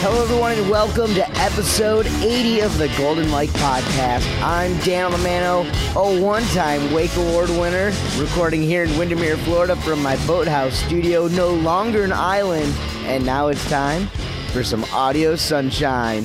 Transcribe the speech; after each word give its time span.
Hello, 0.00 0.22
everyone, 0.22 0.52
and 0.52 0.70
welcome 0.70 1.12
to 1.14 1.28
episode 1.38 2.06
80 2.06 2.60
of 2.60 2.78
the 2.78 2.88
Golden 2.96 3.28
Mic 3.30 3.50
Podcast. 3.50 4.24
I'm 4.42 4.78
Dan 4.80 5.10
Romano, 5.10 5.62
a 5.96 6.20
one 6.20 6.44
time 6.48 6.92
Wake 6.92 7.14
Award 7.16 7.50
winner, 7.50 7.92
recording 8.16 8.62
here 8.62 8.84
in 8.84 8.98
Windermere, 8.98 9.36
Florida 9.38 9.74
from 9.74 10.02
my 10.02 10.14
boathouse 10.26 10.74
studio, 10.74 11.26
no 11.28 11.48
longer 11.50 12.04
an 12.04 12.12
island. 12.12 12.72
And 13.06 13.26
now 13.26 13.48
it's 13.48 13.68
time 13.68 14.06
for 14.52 14.62
some 14.62 14.84
audio 14.92 15.34
sunshine. 15.34 16.24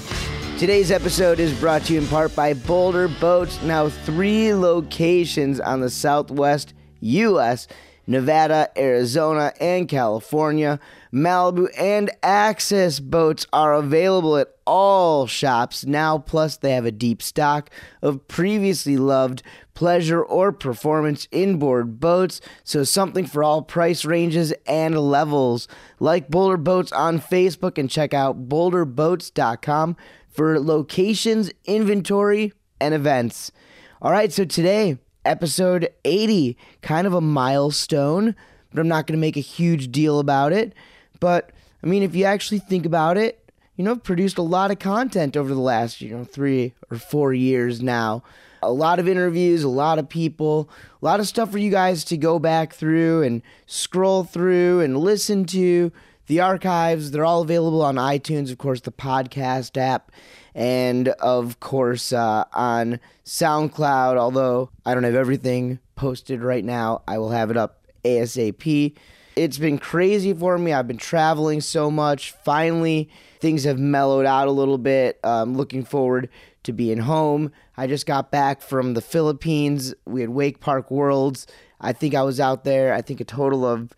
Today's 0.59 0.91
episode 0.91 1.39
is 1.39 1.57
brought 1.59 1.83
to 1.85 1.93
you 1.93 2.01
in 2.01 2.07
part 2.07 2.35
by 2.35 2.53
Boulder 2.53 3.07
Boats, 3.07 3.61
now 3.63 3.89
three 3.89 4.53
locations 4.53 5.59
on 5.59 5.79
the 5.79 5.89
southwest 5.89 6.73
U.S. 6.99 7.67
Nevada, 8.05 8.69
Arizona, 8.77 9.53
and 9.59 9.87
California. 9.87 10.79
Malibu 11.13 11.67
and 11.77 12.09
Axis 12.23 13.01
boats 13.01 13.45
are 13.51 13.73
available 13.73 14.37
at 14.37 14.47
all 14.65 15.27
shops 15.27 15.85
now, 15.85 16.17
plus, 16.17 16.55
they 16.55 16.71
have 16.71 16.85
a 16.85 16.91
deep 16.91 17.21
stock 17.21 17.69
of 18.01 18.27
previously 18.29 18.95
loved 18.95 19.43
pleasure 19.73 20.23
or 20.23 20.53
performance 20.53 21.27
inboard 21.31 21.99
boats, 21.99 22.39
so 22.63 22.83
something 22.83 23.25
for 23.25 23.43
all 23.43 23.61
price 23.61 24.05
ranges 24.05 24.53
and 24.65 24.97
levels. 24.97 25.67
Like 25.99 26.29
Boulder 26.29 26.55
Boats 26.55 26.93
on 26.93 27.19
Facebook 27.19 27.77
and 27.77 27.89
check 27.89 28.13
out 28.13 28.47
boulderboats.com 28.47 29.97
for 30.29 30.59
locations, 30.59 31.51
inventory, 31.65 32.53
and 32.79 32.93
events. 32.93 33.51
All 34.01 34.11
right, 34.11 34.31
so 34.31 34.45
today, 34.45 34.97
episode 35.25 35.89
80, 36.05 36.57
kind 36.81 37.05
of 37.05 37.13
a 37.13 37.21
milestone, 37.21 38.35
but 38.71 38.79
I'm 38.79 38.87
not 38.87 39.07
going 39.07 39.17
to 39.17 39.21
make 39.21 39.35
a 39.35 39.41
huge 39.41 39.91
deal 39.91 40.19
about 40.19 40.53
it. 40.53 40.73
But 41.21 41.51
I 41.81 41.87
mean, 41.87 42.03
if 42.03 42.13
you 42.13 42.25
actually 42.25 42.59
think 42.59 42.85
about 42.85 43.15
it, 43.15 43.37
you 43.77 43.85
know, 43.85 43.91
I've 43.91 44.03
produced 44.03 44.37
a 44.37 44.41
lot 44.43 44.71
of 44.71 44.79
content 44.79 45.37
over 45.37 45.53
the 45.53 45.61
last, 45.61 46.01
you 46.01 46.09
know, 46.15 46.25
three 46.25 46.73
or 46.89 46.97
four 46.97 47.33
years 47.33 47.81
now. 47.81 48.23
A 48.61 48.71
lot 48.71 48.99
of 48.99 49.07
interviews, 49.07 49.63
a 49.63 49.69
lot 49.69 49.97
of 49.97 50.09
people, 50.09 50.69
a 51.01 51.05
lot 51.05 51.19
of 51.19 51.27
stuff 51.27 51.51
for 51.51 51.57
you 51.57 51.71
guys 51.71 52.03
to 52.05 52.17
go 52.17 52.37
back 52.37 52.73
through 52.73 53.23
and 53.23 53.41
scroll 53.65 54.23
through 54.23 54.81
and 54.81 54.97
listen 54.97 55.45
to. 55.45 55.93
The 56.27 56.39
archives, 56.39 57.11
they're 57.11 57.25
all 57.25 57.41
available 57.41 57.81
on 57.81 57.95
iTunes, 57.95 58.51
of 58.51 58.57
course, 58.57 58.81
the 58.81 58.91
podcast 58.91 59.75
app, 59.77 60.11
and 60.55 61.09
of 61.09 61.59
course 61.59 62.13
uh, 62.13 62.45
on 62.53 62.99
SoundCloud. 63.25 64.17
Although 64.17 64.69
I 64.85 64.93
don't 64.93 65.03
have 65.03 65.15
everything 65.15 65.79
posted 65.95 66.41
right 66.41 66.63
now, 66.63 67.01
I 67.07 67.17
will 67.17 67.31
have 67.31 67.51
it 67.51 67.57
up 67.57 67.85
ASAP. 68.05 68.95
It's 69.35 69.57
been 69.57 69.77
crazy 69.77 70.33
for 70.33 70.57
me. 70.57 70.73
I've 70.73 70.87
been 70.87 70.97
traveling 70.97 71.61
so 71.61 71.89
much. 71.89 72.31
Finally, 72.31 73.09
things 73.39 73.63
have 73.63 73.79
mellowed 73.79 74.25
out 74.25 74.47
a 74.47 74.51
little 74.51 74.77
bit. 74.77 75.19
I'm 75.23 75.55
looking 75.55 75.83
forward 75.83 76.29
to 76.63 76.73
being 76.73 76.99
home. 76.99 77.51
I 77.77 77.87
just 77.87 78.05
got 78.05 78.29
back 78.29 78.61
from 78.61 78.93
the 78.93 79.01
Philippines. 79.01 79.93
We 80.05 80.21
had 80.21 80.29
Wake 80.29 80.59
Park 80.59 80.91
Worlds. 80.91 81.47
I 81.79 81.93
think 81.93 82.13
I 82.13 82.21
was 82.21 82.39
out 82.39 82.63
there, 82.63 82.93
I 82.93 83.01
think 83.01 83.19
a 83.21 83.25
total 83.25 83.65
of 83.65 83.93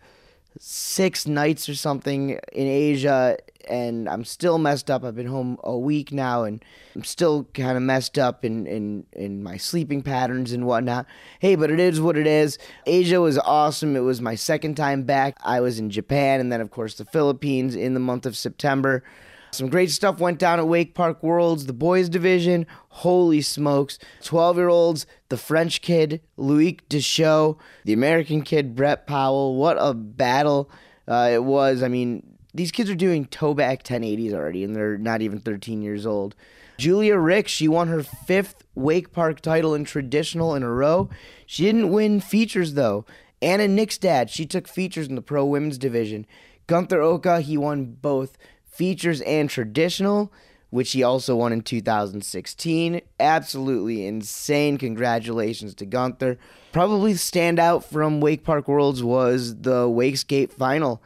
six 0.58 1.26
nights 1.26 1.68
or 1.68 1.74
something 1.74 2.38
in 2.52 2.66
Asia, 2.66 3.36
and 3.68 4.08
I'm 4.08 4.24
still 4.24 4.58
messed 4.58 4.90
up. 4.90 5.04
I've 5.04 5.14
been 5.14 5.26
home 5.26 5.58
a 5.64 5.76
week 5.76 6.12
now, 6.12 6.44
and 6.44 6.64
I'm 6.94 7.04
still 7.04 7.44
kind 7.54 7.76
of 7.76 7.82
messed 7.82 8.18
up 8.18 8.44
in, 8.44 8.66
in, 8.66 9.06
in 9.12 9.42
my 9.42 9.56
sleeping 9.56 10.02
patterns 10.02 10.52
and 10.52 10.66
whatnot. 10.66 11.06
Hey, 11.38 11.54
but 11.54 11.70
it 11.70 11.80
is 11.80 12.00
what 12.00 12.16
it 12.16 12.26
is. 12.26 12.58
Asia 12.86 13.20
was 13.20 13.38
awesome. 13.38 13.96
It 13.96 14.00
was 14.00 14.20
my 14.20 14.34
second 14.34 14.76
time 14.76 15.04
back. 15.04 15.36
I 15.44 15.60
was 15.60 15.78
in 15.78 15.90
Japan, 15.90 16.40
and 16.40 16.50
then, 16.52 16.60
of 16.60 16.70
course, 16.70 16.94
the 16.94 17.04
Philippines 17.04 17.74
in 17.74 17.94
the 17.94 18.00
month 18.00 18.26
of 18.26 18.36
September. 18.36 19.02
Some 19.54 19.68
great 19.68 19.92
stuff 19.92 20.18
went 20.18 20.40
down 20.40 20.58
at 20.58 20.66
Wake 20.66 20.94
Park 20.94 21.22
Worlds, 21.22 21.66
the 21.66 21.72
boys 21.72 22.08
division. 22.08 22.66
Holy 22.88 23.40
smokes. 23.40 24.00
12 24.24 24.56
year 24.56 24.68
olds, 24.68 25.06
the 25.28 25.36
French 25.36 25.80
kid, 25.80 26.20
Loic 26.36 26.80
Deschaux, 26.88 27.56
the 27.84 27.92
American 27.92 28.42
kid, 28.42 28.74
Brett 28.74 29.06
Powell. 29.06 29.54
What 29.54 29.76
a 29.78 29.94
battle 29.94 30.70
uh, 31.06 31.30
it 31.32 31.44
was. 31.44 31.84
I 31.84 31.88
mean, 31.88 32.33
these 32.54 32.70
kids 32.70 32.88
are 32.88 32.94
doing 32.94 33.26
towback 33.26 33.82
1080s 33.82 34.32
already, 34.32 34.62
and 34.62 34.74
they're 34.74 34.96
not 34.96 35.20
even 35.20 35.40
13 35.40 35.82
years 35.82 36.06
old. 36.06 36.36
Julia 36.78 37.16
Rick, 37.16 37.48
she 37.48 37.68
won 37.68 37.88
her 37.88 38.02
fifth 38.02 38.64
Wake 38.74 39.12
Park 39.12 39.40
title 39.40 39.74
in 39.74 39.84
traditional 39.84 40.54
in 40.54 40.62
a 40.62 40.70
row. 40.70 41.08
She 41.46 41.64
didn't 41.64 41.92
win 41.92 42.20
features, 42.20 42.74
though. 42.74 43.04
Anna 43.42 43.66
Nikstad, 43.66 44.28
she 44.28 44.46
took 44.46 44.66
features 44.68 45.08
in 45.08 45.16
the 45.16 45.22
pro 45.22 45.44
women's 45.44 45.78
division. 45.78 46.26
Gunther 46.66 47.00
Oka, 47.00 47.40
he 47.40 47.56
won 47.58 47.96
both 48.00 48.38
features 48.64 49.20
and 49.22 49.50
traditional, 49.50 50.32
which 50.70 50.92
he 50.92 51.02
also 51.02 51.36
won 51.36 51.52
in 51.52 51.60
2016. 51.60 53.00
Absolutely 53.20 54.06
insane. 54.06 54.78
Congratulations 54.78 55.74
to 55.74 55.86
Gunther. 55.86 56.38
Probably 56.72 57.12
the 57.12 57.18
standout 57.18 57.84
from 57.84 58.20
Wake 58.20 58.42
Park 58.44 58.66
Worlds 58.66 59.02
was 59.02 59.60
the 59.60 59.86
Wakeskate 59.88 60.52
final. 60.52 61.02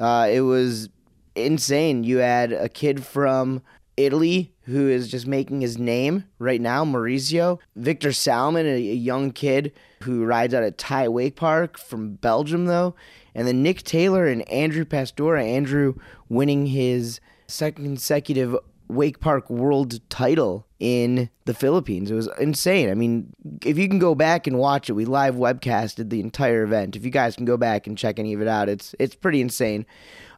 Uh, 0.00 0.28
it 0.30 0.40
was 0.40 0.88
insane. 1.34 2.02
You 2.02 2.18
had 2.18 2.52
a 2.52 2.68
kid 2.68 3.04
from 3.04 3.62
Italy 3.96 4.54
who 4.62 4.88
is 4.88 5.10
just 5.10 5.26
making 5.26 5.60
his 5.60 5.78
name 5.78 6.24
right 6.38 6.60
now, 6.60 6.84
Maurizio. 6.84 7.58
Victor 7.76 8.12
Salmon, 8.12 8.66
a, 8.66 8.78
young 8.78 9.30
kid 9.30 9.72
who 10.02 10.24
rides 10.24 10.54
out 10.54 10.62
at 10.62 10.78
Thai 10.78 11.08
Wake 11.08 11.36
Park 11.36 11.78
from 11.78 12.14
Belgium, 12.14 12.66
though. 12.66 12.94
And 13.34 13.46
then 13.46 13.62
Nick 13.62 13.82
Taylor 13.82 14.26
and 14.26 14.48
Andrew 14.48 14.84
Pastura. 14.84 15.44
Andrew 15.44 15.94
winning 16.28 16.66
his 16.66 17.20
second 17.46 17.84
consecutive 17.84 18.56
Wake 18.90 19.20
Park 19.20 19.48
World 19.48 20.00
title 20.10 20.66
in 20.78 21.30
the 21.44 21.54
Philippines. 21.54 22.10
It 22.10 22.14
was 22.14 22.28
insane. 22.40 22.90
I 22.90 22.94
mean, 22.94 23.32
if 23.64 23.78
you 23.78 23.88
can 23.88 23.98
go 23.98 24.14
back 24.14 24.46
and 24.46 24.58
watch 24.58 24.88
it, 24.88 24.94
we 24.94 25.04
live 25.04 25.34
webcasted 25.34 26.10
the 26.10 26.20
entire 26.20 26.62
event. 26.62 26.96
If 26.96 27.04
you 27.04 27.10
guys 27.10 27.36
can 27.36 27.44
go 27.44 27.56
back 27.56 27.86
and 27.86 27.96
check 27.96 28.18
any 28.18 28.32
of 28.32 28.40
it 28.40 28.48
out, 28.48 28.68
it's 28.68 28.94
it's 28.98 29.14
pretty 29.14 29.40
insane. 29.40 29.86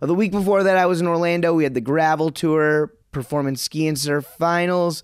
Uh, 0.01 0.07
the 0.07 0.15
week 0.15 0.33
before 0.33 0.62
that, 0.65 0.77
I 0.77 0.87
was 0.87 1.01
in 1.01 1.07
Orlando. 1.07 1.55
We 1.55 1.65
had 1.65 1.75
the 1.75 1.81
Gravel 1.81 2.31
Tour 2.31 2.93
Performance 3.12 3.62
Ski 3.62 3.87
and 3.87 3.99
Surf 3.99 4.26
Finals. 4.38 5.03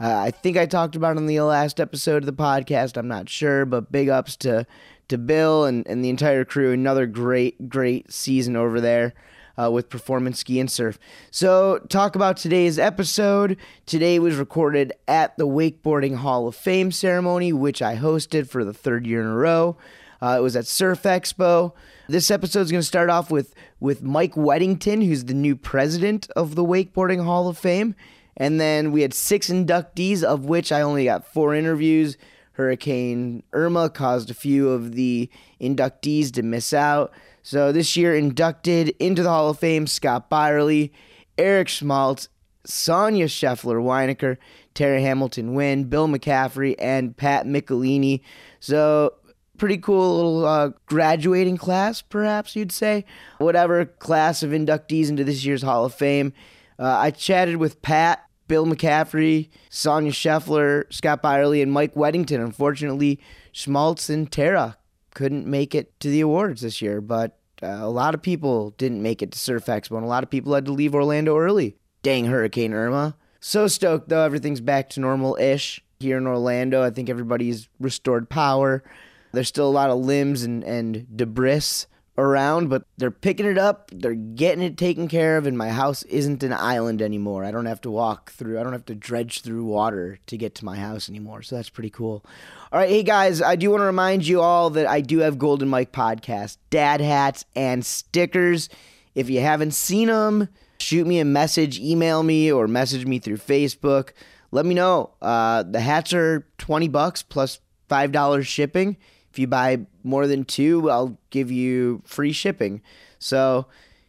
Uh, 0.00 0.16
I 0.16 0.30
think 0.30 0.56
I 0.56 0.66
talked 0.66 0.96
about 0.96 1.16
it 1.16 1.18
on 1.18 1.26
the 1.26 1.40
last 1.40 1.80
episode 1.80 2.22
of 2.22 2.26
the 2.26 2.32
podcast. 2.32 2.96
I'm 2.96 3.08
not 3.08 3.28
sure, 3.28 3.64
but 3.64 3.92
big 3.92 4.08
ups 4.08 4.36
to 4.38 4.66
to 5.08 5.18
Bill 5.18 5.64
and, 5.64 5.86
and 5.86 6.04
the 6.04 6.10
entire 6.10 6.44
crew. 6.44 6.72
Another 6.72 7.06
great, 7.06 7.68
great 7.68 8.12
season 8.12 8.56
over 8.56 8.80
there 8.80 9.14
uh, 9.60 9.70
with 9.70 9.90
Performance 9.90 10.40
Ski 10.40 10.60
and 10.60 10.70
Surf. 10.70 10.98
So, 11.30 11.78
talk 11.88 12.14
about 12.14 12.36
today's 12.36 12.78
episode. 12.78 13.56
Today 13.86 14.18
was 14.18 14.36
recorded 14.36 14.92
at 15.06 15.36
the 15.36 15.46
Wakeboarding 15.46 16.16
Hall 16.16 16.46
of 16.46 16.54
Fame 16.54 16.92
ceremony, 16.92 17.52
which 17.52 17.82
I 17.82 17.96
hosted 17.96 18.48
for 18.48 18.64
the 18.64 18.72
third 18.72 19.06
year 19.06 19.20
in 19.20 19.26
a 19.26 19.36
row. 19.36 19.76
Uh, 20.20 20.36
it 20.38 20.42
was 20.42 20.56
at 20.56 20.66
Surf 20.66 21.02
Expo. 21.02 21.72
This 22.08 22.30
episode 22.30 22.60
is 22.60 22.70
going 22.70 22.80
to 22.80 22.86
start 22.86 23.10
off 23.10 23.30
with 23.30 23.54
with 23.80 24.02
Mike 24.02 24.34
Weddington, 24.34 25.06
who's 25.06 25.24
the 25.24 25.34
new 25.34 25.54
president 25.54 26.28
of 26.34 26.54
the 26.54 26.64
Wakeboarding 26.64 27.24
Hall 27.24 27.48
of 27.48 27.58
Fame. 27.58 27.94
And 28.36 28.60
then 28.60 28.92
we 28.92 29.02
had 29.02 29.14
six 29.14 29.48
inductees, 29.48 30.22
of 30.22 30.44
which 30.44 30.70
I 30.72 30.80
only 30.80 31.04
got 31.04 31.26
four 31.26 31.54
interviews. 31.54 32.16
Hurricane 32.52 33.44
Irma 33.52 33.88
caused 33.88 34.30
a 34.30 34.34
few 34.34 34.70
of 34.70 34.92
the 34.92 35.30
inductees 35.60 36.32
to 36.32 36.42
miss 36.42 36.72
out. 36.72 37.12
So 37.42 37.72
this 37.72 37.96
year, 37.96 38.14
inducted 38.14 38.94
into 38.98 39.22
the 39.22 39.30
Hall 39.30 39.50
of 39.50 39.58
Fame, 39.58 39.86
Scott 39.86 40.28
Byerly, 40.28 40.92
Erich 41.36 41.68
Schmaltz, 41.68 42.28
Sonja 42.66 43.24
Scheffler 43.24 43.82
Weinaicker, 43.82 44.36
Terry 44.74 45.02
Hamilton 45.02 45.54
Wynn, 45.54 45.84
Bill 45.84 46.08
McCaffray, 46.08 46.74
and 46.78 47.16
Pat 47.16 47.46
McElhinney. 47.46 48.20
So 48.60 49.14
pretty 49.56 49.78
cool 49.78 50.16
little 50.16 50.46
uh, 50.46 50.70
graduating 50.86 51.56
class, 51.56 52.02
perhaps 52.02 52.54
you'd 52.54 52.72
say. 52.72 53.04
Whatever 53.38 53.84
class 53.86 54.42
of 54.42 54.50
inductees 54.50 55.08
into 55.08 55.24
this 55.24 55.44
year's 55.44 55.62
Hall 55.62 55.84
of 55.84 55.94
Fame. 55.94 56.32
Uh, 56.78 56.96
I 56.96 57.10
chatted 57.10 57.56
with 57.56 57.82
Pat, 57.82 58.24
Bill 58.46 58.66
McCaffray, 58.66 59.48
Sonja 59.70 60.10
Scheffler, 60.10 60.90
Scott 60.92 61.22
Byerly, 61.22 61.60
and 61.60 61.72
Mike 61.72 61.94
Weddington. 61.94 62.42
Unfortunately, 62.42 63.20
Schmaltz 63.52 64.08
and 64.08 64.30
Tara 64.30 64.76
couldn't 65.18 65.48
make 65.48 65.74
it 65.74 65.98
to 65.98 66.08
the 66.08 66.20
awards 66.20 66.60
this 66.60 66.80
year, 66.80 67.00
but 67.00 67.40
uh, 67.60 67.66
a 67.66 67.90
lot 67.90 68.14
of 68.14 68.22
people 68.22 68.70
didn't 68.78 69.02
make 69.02 69.20
it 69.20 69.32
to 69.32 69.38
Surf 69.38 69.66
Expo, 69.66 69.96
and 69.96 70.04
a 70.04 70.08
lot 70.08 70.22
of 70.22 70.30
people 70.30 70.54
had 70.54 70.64
to 70.66 70.72
leave 70.72 70.94
Orlando 70.94 71.36
early. 71.36 71.76
Dang 72.04 72.26
Hurricane 72.26 72.72
Irma. 72.72 73.16
So 73.40 73.66
stoked, 73.66 74.10
though. 74.10 74.24
Everything's 74.24 74.60
back 74.60 74.88
to 74.90 75.00
normal 75.00 75.36
ish 75.40 75.82
here 75.98 76.18
in 76.18 76.28
Orlando. 76.28 76.84
I 76.84 76.90
think 76.90 77.10
everybody's 77.10 77.68
restored 77.80 78.30
power. 78.30 78.84
There's 79.32 79.48
still 79.48 79.66
a 79.66 79.70
lot 79.70 79.90
of 79.90 79.98
limbs 79.98 80.44
and, 80.44 80.62
and 80.62 81.04
debris 81.16 81.86
around, 82.18 82.68
but 82.68 82.82
they're 82.96 83.12
picking 83.12 83.46
it 83.46 83.56
up. 83.56 83.90
They're 83.94 84.12
getting 84.12 84.62
it 84.62 84.76
taken 84.76 85.06
care 85.06 85.38
of, 85.38 85.46
and 85.46 85.56
my 85.56 85.70
house 85.70 86.02
isn't 86.02 86.42
an 86.42 86.52
island 86.52 87.00
anymore. 87.00 87.44
I 87.44 87.52
don't 87.52 87.66
have 87.66 87.80
to 87.82 87.90
walk 87.90 88.32
through, 88.32 88.58
I 88.58 88.64
don't 88.64 88.72
have 88.72 88.86
to 88.86 88.94
dredge 88.94 89.42
through 89.42 89.64
water 89.64 90.18
to 90.26 90.36
get 90.36 90.56
to 90.56 90.64
my 90.64 90.76
house 90.76 91.08
anymore. 91.08 91.42
So 91.42 91.56
that's 91.56 91.70
pretty 91.70 91.90
cool. 91.90 92.24
All 92.72 92.80
right, 92.80 92.88
hey 92.90 93.04
guys, 93.04 93.40
I 93.40 93.54
do 93.54 93.70
want 93.70 93.82
to 93.82 93.86
remind 93.86 94.26
you 94.26 94.40
all 94.40 94.68
that 94.70 94.86
I 94.86 95.00
do 95.00 95.20
have 95.20 95.38
Golden 95.38 95.70
Mic 95.70 95.92
podcast, 95.92 96.58
dad 96.70 97.00
hats, 97.00 97.44
and 97.54 97.86
stickers. 97.86 98.68
If 99.14 99.30
you 99.30 99.40
haven't 99.40 99.72
seen 99.72 100.08
them, 100.08 100.48
shoot 100.80 101.06
me 101.06 101.20
a 101.20 101.24
message, 101.24 101.78
email 101.78 102.24
me, 102.24 102.50
or 102.50 102.66
message 102.66 103.06
me 103.06 103.20
through 103.20 103.38
Facebook. 103.38 104.10
Let 104.50 104.66
me 104.66 104.74
know. 104.74 105.10
Uh, 105.22 105.62
the 105.62 105.80
hats 105.80 106.12
are 106.12 106.46
20 106.58 106.88
bucks 106.88 107.22
plus 107.22 107.60
$5 107.88 108.44
shipping. 108.44 108.96
If 109.30 109.38
you 109.38 109.46
buy 109.46 109.86
more 110.02 110.26
than 110.26 110.44
two, 110.44 110.90
I'll 110.90 111.18
give 111.30 111.50
you 111.50 112.02
free 112.04 112.32
shipping. 112.32 112.82
So 113.18 113.66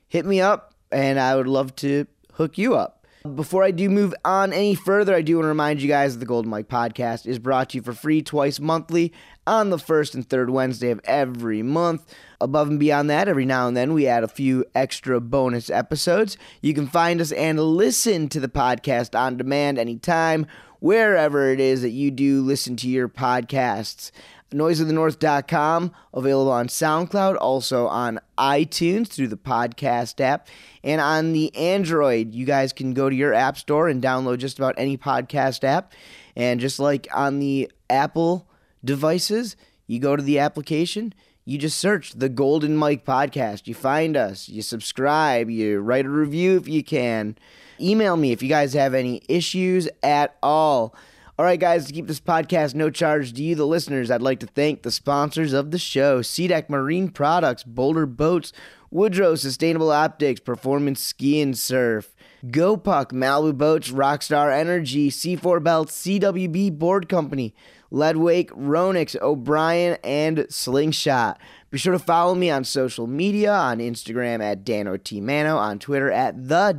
hit 0.07 0.25
me 0.25 0.42
up, 0.42 0.74
and 0.92 1.19
I 1.19 1.36
would 1.36 1.48
love 1.48 1.75
to 1.77 2.07
hook 2.33 2.57
you 2.57 2.75
up. 2.75 3.00
Before 3.36 3.63
I 3.66 3.71
do 3.71 3.89
move 3.89 4.13
on 4.24 4.54
any 4.54 4.75
further, 4.75 5.13
I 5.13 5.21
do 5.21 5.36
want 5.36 5.44
to 5.44 5.50
remind 5.50 5.81
you 5.81 5.89
guys 5.89 6.13
that 6.13 6.19
the 6.19 6.25
Golden 6.25 6.50
Mic 6.50 6.69
podcast 6.69 7.27
is 7.27 7.38
brought 7.38 7.71
to 7.71 7.77
you 7.77 7.81
for 7.81 7.92
free 7.92 8.21
twice 8.21 8.62
monthly 8.62 9.12
on 9.45 9.71
the 9.71 9.77
first 9.77 10.16
and 10.16 10.27
third 10.27 10.50
Wednesday 10.50 10.89
of 10.89 11.01
every 11.04 11.62
month. 11.62 12.15
Above 12.39 12.69
and 12.69 12.80
beyond 12.80 13.10
that, 13.10 13.27
every 13.27 13.45
now 13.45 13.68
and 13.68 13.75
then 13.75 13.94
we 13.94 14.07
add 14.07 14.24
a 14.24 14.30
few 14.30 14.63
extra 14.74 15.19
bonus 15.19 15.69
episodes. 15.69 16.38
You 16.62 16.74
can 16.74 16.88
find 16.88 17.19
us 17.19 17.33
and 17.33 17.60
listen 17.60 18.30
to 18.30 18.39
the 18.39 18.48
podcast 18.48 19.19
on 19.19 19.36
demand 19.36 19.77
anytime, 19.77 20.48
wherever 20.80 21.51
it 21.51 21.60
is 21.60 21.81
that 21.81 21.89
you 21.89 22.12
do 22.12 22.42
listen 22.42 22.77
to 22.77 22.88
your 22.88 23.10
podcasts 23.10 24.12
noiseofthenorth.com, 24.51 25.92
available 26.13 26.51
on 26.51 26.68
SoundCloud, 26.68 27.38
also 27.40 27.88
on 27.88 28.19
iTunes 28.38 29.07
through 29.07 29.28
the 29.28 29.38
podcast 29.38 30.19
app, 30.22 30.48
and 30.84 31.00
on 31.01 31.34
the 31.34 31.56
Android. 31.56 32.34
You 32.34 32.46
guys 32.46 32.74
can 32.74 32.94
go 32.94 33.10
to 33.10 33.16
your 33.16 33.34
app 33.34 33.57
store 33.57 33.88
and 33.88 34.01
download 34.01 34.40
just 34.40 34.57
about 34.57 34.75
any 34.78 34.98
podcast 34.98 35.63
app. 35.63 35.94
And 36.36 36.60
just 36.60 36.80
like 36.80 37.07
on 37.13 37.40
the 37.40 37.72
Apple 37.90 38.48
devices, 38.84 39.56
you 39.88 40.00
go 40.00 40.16
to 40.16 40.24
the 40.24 40.40
application, 40.40 41.13
you 41.46 41.57
just 41.57 41.80
search 41.80 42.13
the 42.13 42.30
Golden 42.30 42.78
Mic 42.78 43.06
podcast. 43.06 43.68
You 43.68 43.74
find 43.74 44.16
us, 44.16 44.48
you 44.48 44.62
subscribe, 44.62 45.50
you 45.50 45.80
write 45.80 46.06
a 46.06 46.10
review 46.10 46.57
if 46.57 46.68
you 46.68 46.84
can. 46.84 47.38
Email 47.81 48.16
me 48.18 48.31
if 48.31 48.44
you 48.44 48.50
guys 48.50 48.74
have 48.74 48.94
any 48.94 49.22
issues 49.28 49.90
at 50.04 50.38
all. 50.44 50.94
All 51.39 51.45
right, 51.45 51.57
guys, 51.57 51.88
to 51.88 51.94
keep 51.94 52.07
this 52.07 52.19
podcast 52.19 52.75
no 52.75 52.89
charge 52.89 53.31
to 53.31 53.41
you, 53.41 53.56
the 53.56 53.65
listeners, 53.65 54.12
I'd 54.12 54.21
like 54.21 54.41
to 54.41 54.45
thank 54.45 54.81
the 54.81 54.91
sponsors 54.91 55.53
of 55.53 55.71
the 55.71 55.80
show 55.80 56.19
SeaDek 56.19 56.68
Marine 56.68 57.07
Products, 57.07 57.63
Boulder 57.63 58.06
Boats, 58.06 58.51
Woodrow 58.91 59.36
Sustainable 59.36 59.89
Optics, 59.89 60.41
Performance 60.41 61.00
Ski 61.00 61.39
and 61.39 61.57
Surf, 61.57 62.13
GoPuck, 62.45 63.13
Malibu 63.13 63.57
Boats, 63.57 63.89
Rockstar 63.89 64.51
Energy, 64.51 65.09
C4 65.09 65.63
Belts, 65.63 65.97
CWB 66.01 66.77
Board 66.77 67.07
Company, 67.07 67.56
Leadwake, 67.89 68.51
Ronix, 68.51 69.15
O'Brien, 69.21 69.97
and 70.03 70.45
Slingshot. 70.50 71.39
Be 71.71 71.77
sure 71.77 71.94
to 71.94 72.00
follow 72.00 72.36
me 72.36 72.50
on 72.50 72.65
social 72.65 73.07
media 73.07 73.53
on 73.53 73.77
Instagram 73.77 74.44
at 74.44 74.65
Dano 74.65 74.97
T 74.97 75.21
on 75.21 75.80
Twitter 75.80 76.12
at 76.12 76.50
the 76.50 76.74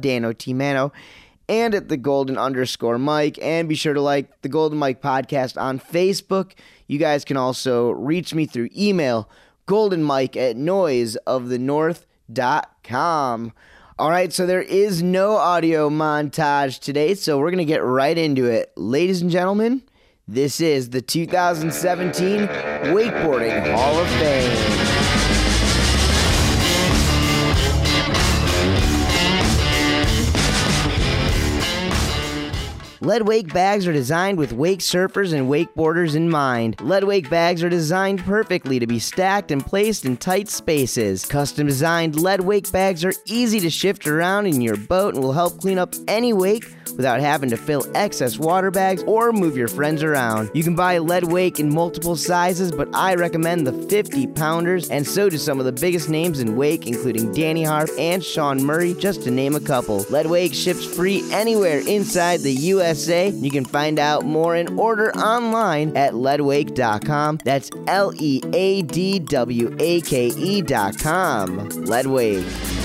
and 1.50 1.74
at 1.74 1.88
the 1.88 1.98
golden 1.98 2.38
underscore 2.38 2.96
Mike. 2.96 3.38
And 3.42 3.68
be 3.68 3.74
sure 3.74 3.92
to 3.92 4.00
like 4.00 4.40
the 4.42 4.48
Golden 4.48 4.78
Mic 4.78 5.02
podcast 5.02 5.60
on 5.60 5.80
Facebook. 5.80 6.52
You 6.86 6.98
guys 6.98 7.24
can 7.24 7.36
also 7.36 7.90
reach 7.90 8.32
me 8.32 8.46
through 8.46 8.68
email, 8.76 9.28
golden 9.66 10.02
mike 10.02 10.36
at 10.36 10.56
noiseofthenorth.com. 10.56 13.52
All 13.98 14.10
right, 14.10 14.32
so 14.32 14.46
there 14.46 14.62
is 14.62 15.02
no 15.02 15.36
audio 15.36 15.90
montage 15.90 16.78
today, 16.78 17.14
so 17.14 17.38
we're 17.38 17.50
going 17.50 17.58
to 17.58 17.66
get 17.66 17.84
right 17.84 18.16
into 18.16 18.46
it. 18.46 18.72
Ladies 18.76 19.20
and 19.20 19.30
gentlemen, 19.30 19.82
this 20.26 20.58
is 20.60 20.88
the 20.90 21.02
2017 21.02 22.46
Wakeboarding 22.46 23.74
Hall 23.74 23.98
of 23.98 24.08
Fame. 24.12 24.89
Lead 33.02 33.26
wake 33.26 33.50
bags 33.54 33.86
are 33.86 33.94
designed 33.94 34.36
with 34.36 34.52
wake 34.52 34.80
surfers 34.80 35.32
and 35.32 35.48
wakeboarders 35.48 36.14
in 36.14 36.28
mind. 36.28 36.78
Lead 36.82 37.04
wake 37.04 37.30
bags 37.30 37.62
are 37.62 37.70
designed 37.70 38.22
perfectly 38.24 38.78
to 38.78 38.86
be 38.86 38.98
stacked 38.98 39.50
and 39.50 39.64
placed 39.64 40.04
in 40.04 40.18
tight 40.18 40.50
spaces. 40.50 41.24
Custom 41.24 41.66
designed 41.66 42.20
lead 42.20 42.42
wake 42.42 42.70
bags 42.70 43.02
are 43.02 43.14
easy 43.24 43.58
to 43.58 43.70
shift 43.70 44.06
around 44.06 44.44
in 44.44 44.60
your 44.60 44.76
boat 44.76 45.14
and 45.14 45.24
will 45.24 45.32
help 45.32 45.58
clean 45.62 45.78
up 45.78 45.94
any 46.08 46.34
wake 46.34 46.66
without 46.92 47.20
having 47.20 47.50
to 47.50 47.56
fill 47.56 47.84
excess 47.94 48.38
water 48.38 48.70
bags 48.70 49.02
or 49.04 49.32
move 49.32 49.56
your 49.56 49.68
friends 49.68 50.02
around. 50.02 50.50
You 50.54 50.62
can 50.62 50.74
buy 50.74 50.98
lead 50.98 51.24
wake 51.24 51.60
in 51.60 51.72
multiple 51.72 52.16
sizes, 52.16 52.72
but 52.72 52.88
I 52.94 53.14
recommend 53.14 53.66
the 53.66 53.72
50 53.72 54.26
pounders, 54.28 54.90
and 54.90 55.06
so 55.06 55.28
do 55.28 55.38
some 55.38 55.58
of 55.58 55.66
the 55.66 55.72
biggest 55.72 56.08
names 56.08 56.40
in 56.40 56.56
wake, 56.56 56.86
including 56.86 57.32
Danny 57.32 57.64
Harf 57.64 57.90
and 57.98 58.22
Sean 58.24 58.62
Murray, 58.62 58.94
just 58.94 59.22
to 59.24 59.30
name 59.30 59.54
a 59.54 59.60
couple. 59.60 60.04
Lead 60.10 60.26
wake 60.26 60.54
ships 60.54 60.84
free 60.84 61.22
anywhere 61.32 61.80
inside 61.86 62.40
the 62.40 62.52
USA. 62.52 63.28
You 63.28 63.50
can 63.50 63.64
find 63.64 63.98
out 63.98 64.24
more 64.24 64.54
and 64.54 64.78
order 64.78 65.12
online 65.16 65.96
at 65.96 66.14
leadwake.com. 66.14 67.40
That's 67.44 67.70
L 67.86 68.12
E 68.16 68.40
A 68.52 68.82
D 68.82 69.18
W 69.18 69.76
A 69.78 70.00
K 70.00 70.28
E.com. 70.28 71.68
Leadwake 71.86 72.79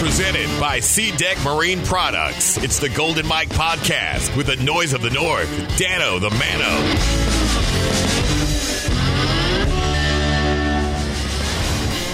presented 0.00 0.48
by 0.58 0.78
SeaDek 0.78 1.44
Marine 1.44 1.84
Products. 1.84 2.56
It's 2.56 2.78
the 2.78 2.88
Golden 2.88 3.28
Mic 3.28 3.50
Podcast 3.50 4.34
with 4.34 4.46
the 4.46 4.56
noise 4.56 4.94
of 4.94 5.02
the 5.02 5.10
North, 5.10 5.46
Dano 5.76 6.18
the 6.18 6.30
Mano. 6.30 6.40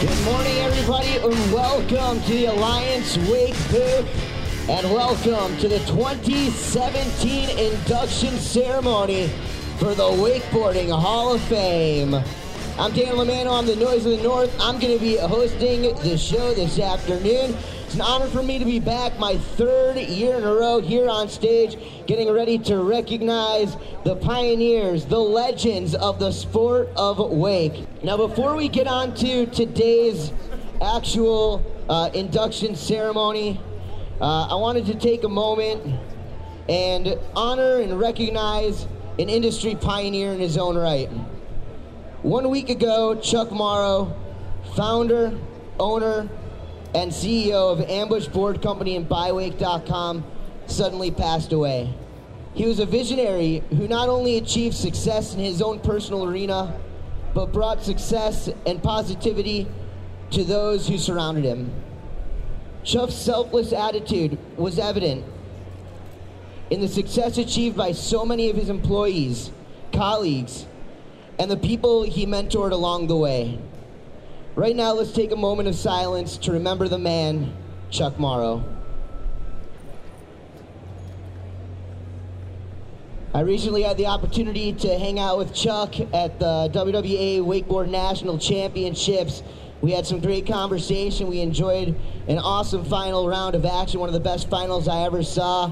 Good 0.01 0.25
morning, 0.25 0.57
everybody, 0.59 1.17
and 1.19 1.53
welcome 1.53 2.21
to 2.25 2.33
the 2.33 2.47
Alliance 2.47 3.17
Wake 3.19 3.55
booth, 3.71 4.69
and 4.69 4.91
welcome 4.91 5.57
to 5.59 5.69
the 5.69 5.79
2017 5.87 7.57
induction 7.57 8.37
ceremony 8.39 9.29
for 9.79 9.95
the 9.95 10.03
Wakeboarding 10.03 10.91
Hall 10.91 11.35
of 11.35 11.41
Fame. 11.43 12.21
I'm 12.79 12.93
Dan 12.93 13.15
Lamano. 13.15 13.59
I'm 13.59 13.65
the 13.65 13.75
Noise 13.75 14.05
of 14.05 14.19
the 14.19 14.23
North. 14.23 14.55
I'm 14.61 14.79
going 14.79 14.93
to 14.93 15.03
be 15.03 15.17
hosting 15.17 15.95
the 16.03 16.19
show 16.19 16.53
this 16.53 16.79
afternoon. 16.79 17.57
It's 17.87 17.95
an 17.95 18.03
honor 18.03 18.27
for 18.27 18.43
me 18.43 18.59
to 18.59 18.67
be 18.67 18.81
back 18.81 19.19
my 19.19 19.39
third 19.39 19.97
year 19.97 20.37
in 20.37 20.45
a 20.45 20.53
row 20.53 20.83
here 20.83 21.09
on 21.09 21.31
stage, 21.31 21.79
getting 22.07 22.31
ready 22.31 22.59
to 22.59 22.83
recognize 22.83 23.79
the 24.05 24.15
pioneers, 24.17 25.07
the 25.07 25.19
legends 25.19 25.95
of 25.95 26.19
the 26.19 26.31
sport 26.31 26.91
of 26.97 27.19
wake. 27.19 27.87
Now, 28.03 28.19
before 28.19 28.55
we 28.55 28.69
get 28.69 28.87
on 28.87 29.15
to 29.15 29.47
today's 29.47 30.31
actual 30.83 31.65
uh, 31.89 32.11
induction 32.13 32.77
ceremony, 32.77 33.59
uh, 34.21 34.49
I 34.49 34.55
wanted 34.57 34.85
to 34.87 34.97
take 34.97 35.25
a 35.25 35.31
moment 35.31 35.99
and 36.69 37.19
honor 37.35 37.79
and 37.81 37.99
recognize 37.99 38.87
an 39.19 39.31
industry 39.31 39.77
pioneer 39.77 40.35
in 40.35 40.41
his 40.41 40.59
own 40.59 40.77
right. 40.77 41.09
One 42.27 42.51
week 42.51 42.71
ago, 42.71 43.15
Chuck 43.15 43.53
Morrow, 43.53 44.13
founder, 44.75 45.39
owner, 45.79 46.29
and 46.93 47.13
CEO 47.13 47.71
of 47.71 47.81
Ambush 47.83 48.27
Board 48.27 48.61
Company 48.61 48.97
and 48.97 49.09
Bywake.com, 49.09 50.25
suddenly 50.67 51.13
passed 51.13 51.53
away. 51.53 51.95
He 52.53 52.67
was 52.67 52.81
a 52.81 52.85
visionary 52.85 53.63
who 53.71 53.87
not 53.87 54.09
only 54.09 54.39
achieved 54.39 54.75
success 54.75 55.35
in 55.35 55.39
his 55.39 55.63
own 55.63 55.79
personal 55.79 56.25
arena, 56.25 56.77
but 57.33 57.53
brought 57.53 57.85
success 57.85 58.51
and 58.67 58.83
positivity 58.83 59.69
to 60.33 60.43
those 60.43 60.89
who 60.89 60.99
surrounded 60.99 61.45
him. 61.45 61.71
Chuck's 62.83 63.15
selfless 63.15 63.73
attitude 63.73 64.37
was 64.57 64.81
evident 64.81 65.25
in 66.71 66.81
the 66.81 66.89
success 66.89 67.39
achieved 67.39 67.77
by 67.77 67.93
so 67.93 68.25
many 68.25 68.51
of 68.51 68.57
his 68.57 68.69
employees, 68.69 69.53
colleagues, 69.93 70.67
and 71.39 71.51
the 71.51 71.57
people 71.57 72.03
he 72.03 72.27
mentored 72.27 72.73
along 72.73 73.09
the 73.09 73.17
way. 73.17 73.59
Right 74.55 74.75
now, 74.75 74.93
let's 74.93 75.13
take 75.13 75.33
a 75.33 75.37
moment 75.37 75.69
of 75.69 75.75
silence 75.75 76.39
to 76.39 76.53
remember 76.53 76.89
the 76.89 76.99
man, 76.99 77.55
Chuck 77.91 78.19
Morrow. 78.19 78.65
I 83.35 83.41
recently 83.41 83.83
had 83.83 83.99
the 83.99 84.07
opportunity 84.07 84.73
to 84.73 84.99
hang 84.99 85.19
out 85.19 85.37
with 85.37 85.55
Chuck 85.55 86.01
at 86.01 86.39
the 86.39 86.71
WWA 86.73 87.41
Wakeboard 87.41 87.91
National 87.91 88.39
Championships. 88.39 89.43
We 89.83 89.93
had 89.93 90.07
some 90.07 90.21
great 90.21 90.47
conversation. 90.47 91.27
We 91.27 91.43
enjoyed 91.43 92.01
an 92.29 92.39
awesome 92.39 92.87
final 92.87 93.29
round 93.29 93.55
of 93.55 93.67
action, 93.67 94.01
one 94.01 94.09
of 94.09 94.15
the 94.15 94.21
best 94.21 94.49
finals 94.49 94.89
I 94.89 95.03
ever 95.03 95.23
saw. 95.23 95.71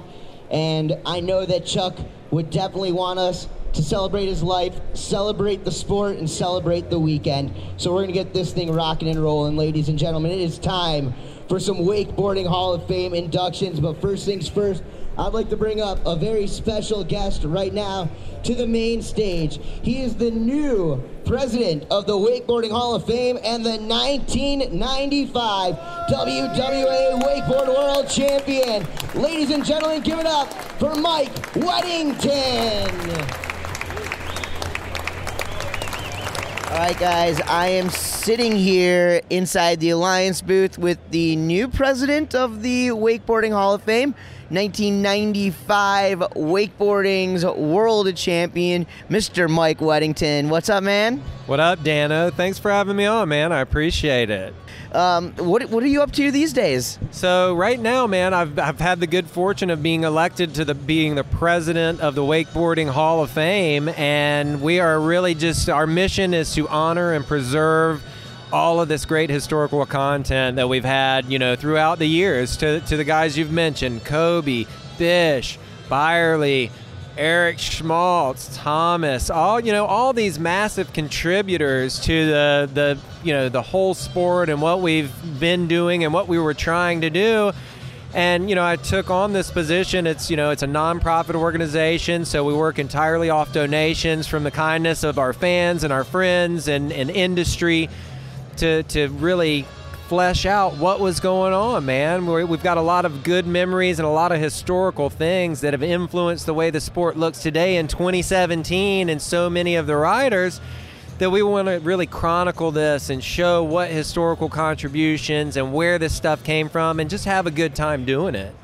And 0.50 0.98
I 1.06 1.20
know 1.20 1.46
that 1.46 1.64
Chuck 1.64 1.96
would 2.30 2.50
definitely 2.50 2.92
want 2.92 3.18
us 3.18 3.48
to 3.74 3.82
celebrate 3.82 4.26
his 4.26 4.42
life, 4.42 4.74
celebrate 4.94 5.64
the 5.64 5.70
sport, 5.70 6.16
and 6.16 6.28
celebrate 6.28 6.90
the 6.90 6.98
weekend. 6.98 7.52
So 7.76 7.92
we're 7.92 8.02
going 8.02 8.08
to 8.08 8.14
get 8.14 8.32
this 8.32 8.52
thing 8.52 8.72
rocking 8.72 9.08
and 9.08 9.22
rolling, 9.22 9.56
ladies 9.56 9.88
and 9.88 9.98
gentlemen. 9.98 10.30
It 10.30 10.40
is 10.40 10.58
time 10.58 11.14
for 11.48 11.60
some 11.60 11.78
Wakeboarding 11.78 12.46
Hall 12.46 12.72
of 12.72 12.86
Fame 12.86 13.14
inductions. 13.14 13.80
But 13.80 14.00
first 14.00 14.24
things 14.24 14.48
first, 14.48 14.82
I'd 15.16 15.32
like 15.32 15.48
to 15.50 15.56
bring 15.56 15.80
up 15.80 16.04
a 16.06 16.16
very 16.16 16.48
special 16.48 17.04
guest 17.04 17.44
right 17.44 17.72
now 17.72 18.10
to 18.44 18.54
the 18.54 18.66
main 18.66 19.02
stage. 19.02 19.60
He 19.82 20.02
is 20.02 20.16
the 20.16 20.30
new 20.30 21.02
president 21.24 21.86
of 21.90 22.06
the 22.06 22.14
Wakeboarding 22.14 22.70
Hall 22.70 22.94
of 22.94 23.06
Fame 23.06 23.38
and 23.44 23.64
the 23.64 23.78
1995 23.78 25.74
WWA 26.10 27.22
Wakeboard 27.22 27.68
World 27.68 28.08
Champion. 28.08 28.86
Ladies 29.14 29.50
and 29.50 29.64
gentlemen, 29.64 30.02
give 30.02 30.18
it 30.18 30.26
up 30.26 30.52
for 30.78 30.94
Mike 30.96 31.32
Weddington. 31.54 33.53
All 36.66 36.80
right, 36.80 36.98
guys, 36.98 37.40
I 37.42 37.68
am 37.68 37.90
sitting 37.90 38.56
here 38.56 39.20
inside 39.30 39.80
the 39.80 39.90
Alliance 39.90 40.40
booth 40.40 40.78
with 40.78 40.98
the 41.10 41.36
new 41.36 41.68
president 41.68 42.34
of 42.34 42.62
the 42.62 42.88
Wakeboarding 42.88 43.52
Hall 43.52 43.74
of 43.74 43.82
Fame, 43.82 44.14
1995 44.48 46.18
Wakeboarding's 46.18 47.44
World 47.44 48.16
Champion, 48.16 48.86
Mr. 49.10 49.48
Mike 49.48 49.78
Weddington. 49.78 50.48
What's 50.48 50.68
up, 50.70 50.82
man? 50.82 51.18
What 51.46 51.60
up, 51.60 51.82
Dano? 51.84 52.30
Thanks 52.30 52.58
for 52.58 52.70
having 52.70 52.96
me 52.96 53.04
on, 53.04 53.28
man. 53.28 53.52
I 53.52 53.60
appreciate 53.60 54.30
it. 54.30 54.54
Um, 54.94 55.32
what, 55.32 55.68
what 55.70 55.82
are 55.82 55.88
you 55.88 56.02
up 56.02 56.12
to 56.12 56.30
these 56.30 56.52
days? 56.52 57.00
So 57.10 57.54
right 57.54 57.80
now, 57.80 58.06
man, 58.06 58.32
I've, 58.32 58.56
I've 58.58 58.78
had 58.78 59.00
the 59.00 59.08
good 59.08 59.28
fortune 59.28 59.68
of 59.70 59.82
being 59.82 60.04
elected 60.04 60.54
to 60.54 60.64
the 60.64 60.74
being 60.74 61.16
the 61.16 61.24
president 61.24 62.00
of 62.00 62.14
the 62.14 62.22
Wakeboarding 62.22 62.88
Hall 62.88 63.22
of 63.22 63.30
Fame, 63.30 63.88
and 63.88 64.62
we 64.62 64.78
are 64.78 65.00
really 65.00 65.34
just 65.34 65.68
our 65.68 65.86
mission 65.88 66.32
is 66.32 66.54
to 66.54 66.68
honor 66.68 67.12
and 67.12 67.26
preserve 67.26 68.04
all 68.52 68.80
of 68.80 68.86
this 68.86 69.04
great 69.04 69.30
historical 69.30 69.84
content 69.84 70.56
that 70.56 70.68
we've 70.68 70.84
had, 70.84 71.26
you 71.26 71.40
know, 71.40 71.56
throughout 71.56 71.98
the 71.98 72.06
years. 72.06 72.56
To 72.58 72.78
to 72.80 72.96
the 72.96 73.04
guys 73.04 73.36
you've 73.36 73.50
mentioned, 73.50 74.04
Kobe, 74.04 74.66
Bish, 74.96 75.58
Byerly. 75.88 76.70
Erich 77.16 77.60
Schmaltz, 77.60 78.56
Thomas, 78.56 79.30
all 79.30 79.60
you 79.60 79.70
know, 79.70 79.86
all 79.86 80.12
these 80.12 80.38
massive 80.38 80.92
contributors 80.92 82.00
to 82.00 82.26
the 82.26 82.70
the 82.72 82.98
you 83.22 83.32
know 83.32 83.48
the 83.48 83.62
whole 83.62 83.94
sport 83.94 84.48
and 84.48 84.60
what 84.60 84.80
we've 84.80 85.12
been 85.38 85.68
doing 85.68 86.02
and 86.02 86.12
what 86.12 86.26
we 86.26 86.38
were 86.38 86.54
trying 86.54 87.02
to 87.02 87.10
do. 87.10 87.52
And 88.14 88.48
you 88.48 88.56
know, 88.56 88.64
I 88.64 88.76
took 88.76 89.10
on 89.10 89.32
this 89.32 89.50
position. 89.50 90.08
It's 90.08 90.28
you 90.28 90.36
know, 90.36 90.50
it's 90.50 90.64
a 90.64 90.68
nonprofit 90.68 91.36
organization, 91.36 92.24
so 92.24 92.44
we 92.44 92.52
work 92.52 92.80
entirely 92.80 93.30
off 93.30 93.52
donations 93.52 94.26
from 94.26 94.42
the 94.42 94.50
kindness 94.50 95.04
of 95.04 95.18
our 95.18 95.32
fans 95.32 95.84
and 95.84 95.92
our 95.92 96.04
friends 96.04 96.66
and, 96.66 96.92
and 96.92 97.10
industry 97.10 97.88
to 98.56 98.82
to 98.84 99.08
really 99.08 99.66
flesh 100.08 100.44
out 100.44 100.76
what 100.76 101.00
was 101.00 101.18
going 101.18 101.54
on, 101.54 101.86
man. 101.86 102.26
We've 102.26 102.62
got 102.62 102.76
a 102.76 102.82
lot 102.82 103.06
of 103.06 103.22
good 103.22 103.46
memories 103.46 103.98
and 103.98 104.06
a 104.06 104.10
lot 104.10 104.32
of 104.32 104.40
historical 104.40 105.08
things 105.08 105.62
that 105.62 105.72
have 105.72 105.82
influenced 105.82 106.44
the 106.44 106.52
way 106.52 106.70
the 106.70 106.80
sport 106.80 107.16
looks 107.16 107.40
today 107.40 107.76
in 107.76 107.88
2017 107.88 109.08
and 109.08 109.20
so 109.20 109.48
many 109.48 109.76
of 109.76 109.86
the 109.86 109.96
riders 109.96 110.60
that 111.18 111.30
we 111.30 111.42
want 111.42 111.68
to 111.68 111.78
really 111.78 112.06
chronicle 112.06 112.70
this 112.70 113.08
and 113.08 113.24
show 113.24 113.62
what 113.62 113.90
historical 113.90 114.50
contributions 114.50 115.56
and 115.56 115.72
where 115.72 115.98
this 115.98 116.14
stuff 116.14 116.44
came 116.44 116.68
from 116.68 117.00
and 117.00 117.08
just 117.08 117.24
have 117.24 117.46
a 117.46 117.50
good 117.50 117.74
time 117.74 118.04
doing 118.04 118.34
it. 118.34 118.54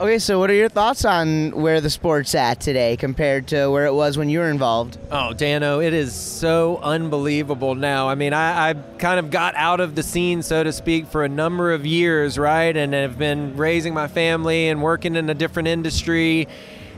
Okay, 0.00 0.18
so 0.18 0.38
what 0.38 0.50
are 0.50 0.54
your 0.54 0.68
thoughts 0.68 1.04
on 1.04 1.52
where 1.52 1.80
the 1.80 1.88
sport's 1.88 2.34
at 2.34 2.60
today 2.60 2.96
compared 2.96 3.46
to 3.48 3.68
where 3.68 3.86
it 3.86 3.94
was 3.94 4.18
when 4.18 4.28
you 4.28 4.40
were 4.40 4.50
involved? 4.50 4.98
Oh, 5.10 5.32
Dano, 5.32 5.80
it 5.80 5.94
is 5.94 6.14
so 6.14 6.78
unbelievable 6.82 7.74
now. 7.74 8.08
I 8.08 8.14
mean, 8.14 8.32
I, 8.32 8.70
I 8.70 8.74
kind 8.98 9.18
of 9.18 9.30
got 9.30 9.54
out 9.54 9.80
of 9.80 9.94
the 9.94 10.02
scene, 10.02 10.42
so 10.42 10.64
to 10.64 10.72
speak, 10.72 11.06
for 11.06 11.24
a 11.24 11.28
number 11.28 11.72
of 11.72 11.86
years, 11.86 12.36
right? 12.36 12.76
And 12.76 12.92
have 12.94 13.16
been 13.16 13.56
raising 13.56 13.94
my 13.94 14.08
family 14.08 14.68
and 14.68 14.82
working 14.82 15.14
in 15.14 15.30
a 15.30 15.34
different 15.34 15.68
industry. 15.68 16.48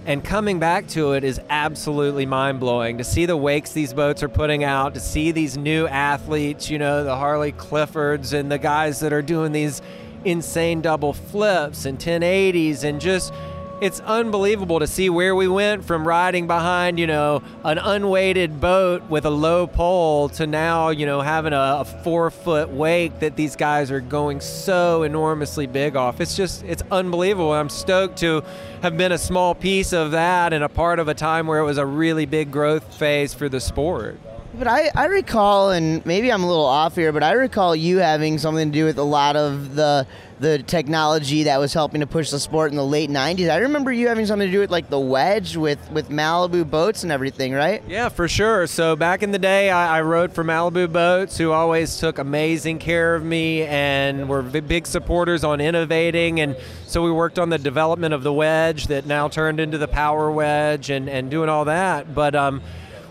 And 0.07 0.25
coming 0.25 0.59
back 0.59 0.88
to 0.88 1.12
it 1.12 1.23
is 1.23 1.38
absolutely 1.50 2.25
mind 2.25 2.59
blowing 2.59 2.99
to 2.99 3.04
see 3.04 3.26
the 3.26 3.37
wakes 3.37 3.73
these 3.73 3.92
boats 3.92 4.23
are 4.23 4.28
putting 4.28 4.64
out, 4.64 4.95
to 4.95 5.00
see 5.00 5.30
these 5.33 5.59
new 5.59 5.87
athletes, 5.87 6.71
you 6.71 6.78
know, 6.78 7.04
the 7.04 7.14
Harley 7.14 7.52
Cliffords 7.52 8.33
and 8.33 8.50
the 8.50 8.59
guys 8.59 9.00
that 9.00 9.12
are 9.12 9.23
doing 9.23 9.52
these 9.52 9.83
insane 10.25 10.80
double 10.80 11.12
flips 11.12 11.84
and 11.84 11.98
1080s 11.98 12.84
and 12.84 13.00
just 13.00 13.32
it's 13.80 14.00
unbelievable 14.00 14.80
to 14.80 14.87
see 14.87 15.08
where 15.08 15.37
we 15.37 15.46
went 15.46 15.84
from 15.84 16.06
riding 16.06 16.46
behind, 16.46 16.98
you 16.98 17.06
know, 17.06 17.42
an 17.64 17.78
unweighted 17.78 18.60
boat 18.60 19.08
with 19.08 19.25
a 19.25 19.30
low 19.30 19.66
pole 19.66 20.28
to 20.30 20.46
now, 20.46 20.88
you 20.88 21.06
know, 21.06 21.20
having 21.20 21.52
a, 21.52 21.76
a, 21.80 21.84
four 21.84 22.30
foot 22.30 22.68
wake 22.70 23.20
that 23.20 23.37
these 23.37 23.54
guys 23.54 23.90
are 23.90 24.00
going 24.00 24.40
so 24.40 25.04
enormously 25.04 25.66
big 25.66 25.94
off. 25.94 26.20
It's 26.20 26.37
just, 26.37 26.64
it's 26.64 26.82
unbelievable. 26.90 27.52
I'm 27.52 27.68
stoked 27.68 28.18
to 28.18 28.42
have 28.82 28.96
been 28.96 29.12
a 29.12 29.18
small 29.18 29.54
piece 29.54 29.92
of 29.92 30.10
that 30.10 30.52
and 30.52 30.64
a 30.64 30.68
part 30.68 30.98
of 30.98 31.08
a 31.08 31.14
time 31.14 31.46
where 31.46 31.60
it 31.60 31.64
was 31.64 31.78
a 31.78 31.87
really 31.87 32.26
big 32.26 32.50
growth 32.50 32.94
phase 32.94 33.32
for 33.32 33.48
the 33.48 33.60
sport. 33.60 34.18
But 34.58 34.66
I, 34.66 34.90
I 34.94 35.04
recall, 35.06 35.70
and 35.70 36.04
maybe 36.04 36.32
I'm 36.32 36.42
a 36.42 36.48
little 36.48 36.64
off 36.64 36.96
here, 36.96 37.12
but 37.12 37.22
I 37.22 37.32
recall 37.32 37.76
you 37.76 37.98
having 37.98 38.38
something 38.38 38.72
to 38.72 38.76
do 38.76 38.84
with 38.84 38.98
a 38.98 39.04
lot 39.04 39.36
of 39.36 39.76
the 39.76 40.06
the 40.40 40.62
technology 40.62 41.44
that 41.44 41.58
was 41.58 41.72
helping 41.72 42.00
to 42.00 42.06
push 42.06 42.30
the 42.30 42.38
sport 42.38 42.70
in 42.70 42.76
the 42.76 42.84
late 42.84 43.10
90s. 43.10 43.50
I 43.50 43.58
remember 43.58 43.90
you 43.90 44.08
having 44.08 44.26
something 44.26 44.46
to 44.46 44.52
do 44.52 44.60
with 44.60 44.70
like 44.70 44.88
the 44.88 44.98
wedge 44.98 45.56
with, 45.56 45.90
with 45.90 46.10
Malibu 46.10 46.68
boats 46.68 47.02
and 47.02 47.10
everything, 47.10 47.52
right? 47.52 47.82
Yeah, 47.88 48.08
for 48.08 48.28
sure. 48.28 48.66
So 48.66 48.94
back 48.94 49.22
in 49.22 49.32
the 49.32 49.38
day, 49.38 49.70
I, 49.70 49.98
I 49.98 50.02
rode 50.02 50.32
for 50.32 50.44
Malibu 50.44 50.92
Boats, 50.92 51.36
who 51.38 51.50
always 51.50 51.98
took 51.98 52.18
amazing 52.18 52.78
care 52.78 53.14
of 53.14 53.24
me 53.24 53.62
and 53.62 54.28
were 54.28 54.42
big 54.42 54.86
supporters 54.86 55.44
on 55.44 55.60
innovating. 55.60 56.40
And 56.40 56.56
so 56.86 57.02
we 57.02 57.10
worked 57.10 57.38
on 57.38 57.50
the 57.50 57.58
development 57.58 58.14
of 58.14 58.22
the 58.22 58.32
wedge 58.32 58.86
that 58.86 59.06
now 59.06 59.28
turned 59.28 59.60
into 59.60 59.78
the 59.78 59.88
power 59.88 60.30
wedge 60.30 60.90
and, 60.90 61.08
and 61.08 61.30
doing 61.30 61.48
all 61.48 61.64
that. 61.64 62.14
But 62.14 62.34
um, 62.34 62.62